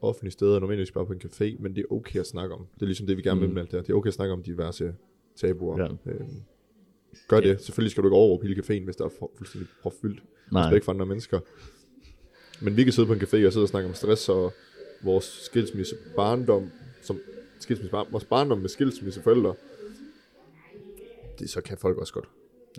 offentlige 0.00 0.32
steder, 0.32 0.60
nødvendigvis 0.60 0.90
bare 0.92 1.06
på 1.06 1.12
en 1.12 1.20
café, 1.24 1.62
men 1.62 1.74
det 1.76 1.80
er 1.90 1.92
okay 1.92 2.20
at 2.20 2.26
snakke 2.26 2.54
om. 2.54 2.66
Det 2.74 2.82
er 2.82 2.86
ligesom 2.86 3.06
det, 3.06 3.16
vi 3.16 3.22
gerne 3.22 3.40
vil 3.40 3.48
Mm. 3.48 3.54
med 3.54 3.62
alt 3.62 3.70
det 3.70 3.76
her. 3.78 3.82
Det 3.82 3.92
er 3.92 3.96
okay 3.96 4.08
at 4.08 4.14
snakke 4.14 4.32
om 4.32 4.42
diverse 4.42 4.94
tabuer. 5.36 5.78
Ja. 6.06 6.12
Øh, 6.12 6.20
gør 7.28 7.40
det. 7.40 7.60
Selvfølgelig 7.60 7.90
skal 7.90 8.02
du 8.02 8.08
ikke 8.08 8.16
overråbe 8.16 8.46
hele 8.46 8.60
caféen, 8.62 8.84
hvis 8.84 8.96
der 8.96 9.04
er 9.04 9.08
fu- 9.08 9.36
fuldstændig 9.36 9.68
propfyldt. 9.82 10.22
Nej, 10.52 10.62
Respekt 10.62 10.84
for 10.84 10.92
andre 10.92 11.06
mennesker. 11.06 11.40
Men 12.60 12.76
vi 12.76 12.84
kan 12.84 12.92
sidde 12.92 13.06
på 13.06 13.12
en 13.12 13.20
café 13.20 13.46
og 13.46 13.52
sidde 13.52 13.64
og 13.64 13.68
snakke 13.68 13.88
om 13.88 13.94
stress 13.94 14.28
og 14.28 14.52
vores 15.02 15.24
skilsmisse 15.24 15.94
barndom, 16.16 16.70
som 17.02 17.18
skilsmisse, 17.60 17.90
bar, 17.90 18.06
vores 18.10 18.24
barndom 18.24 18.58
med 18.58 18.68
skilsmisse 18.68 19.22
forældre. 19.22 19.54
Det, 21.38 21.50
så 21.50 21.60
kan 21.60 21.78
folk 21.78 21.98
også 21.98 22.12
godt. 22.12 22.28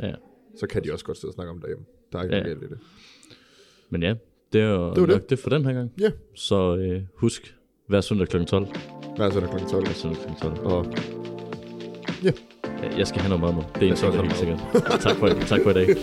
ja. 0.02 0.14
Så 0.60 0.68
kan 0.68 0.84
de 0.84 0.94
også 0.94 1.06
godt 1.06 1.18
sidde 1.18 1.30
og 1.30 1.34
snakke 1.34 1.52
om 1.52 1.60
derhjemme. 1.62 1.86
Der 2.12 2.20
er 2.20 2.24
ikke 2.24 2.36
Ja. 2.36 2.42
galt 2.44 2.64
i 2.64 2.66
det. 2.66 2.78
Men 3.90 4.04
ja, 4.04 4.14
det 4.54 4.62
er 4.62 4.66
jo 4.70 4.90
Det 4.94 5.02
var 5.02 5.08
nok 5.08 5.22
det. 5.22 5.30
det 5.30 5.40
for 5.40 5.50
den 5.50 5.66
her 5.66 5.74
gang. 5.74 5.92
Ja. 6.00 6.12
Så 6.36 6.76
øh, 6.78 7.02
husk, 7.16 7.56
hver 7.88 8.02
søndag 8.02 8.28
kl. 8.28 8.44
12. 8.44 8.68
Hvad 9.16 9.28
er 9.28 9.32
så 9.32 9.40
der 9.40 9.58
kl. 9.58 9.64
12? 9.70 9.86
Hver 9.86 9.94
søndag 9.94 10.22
kl. 10.22 10.42
12. 10.42 10.60
Og 10.60 10.94
Ja, 12.24 12.32
Jeg 12.98 13.08
skal 13.08 13.22
have 13.22 13.40
noget 13.40 13.56
mad 13.56 13.64
nu. 13.64 13.70
Det 13.80 13.88
er 13.88 13.92
en 13.92 13.98
ting, 13.98 14.14
der 14.14 14.22
helt 14.22 14.38
sikkert. 14.38 14.60
tak, 15.02 15.16
for, 15.18 15.28
tak 15.48 15.62
for 15.64 15.70
i 15.70 15.74
dag. 15.74 15.88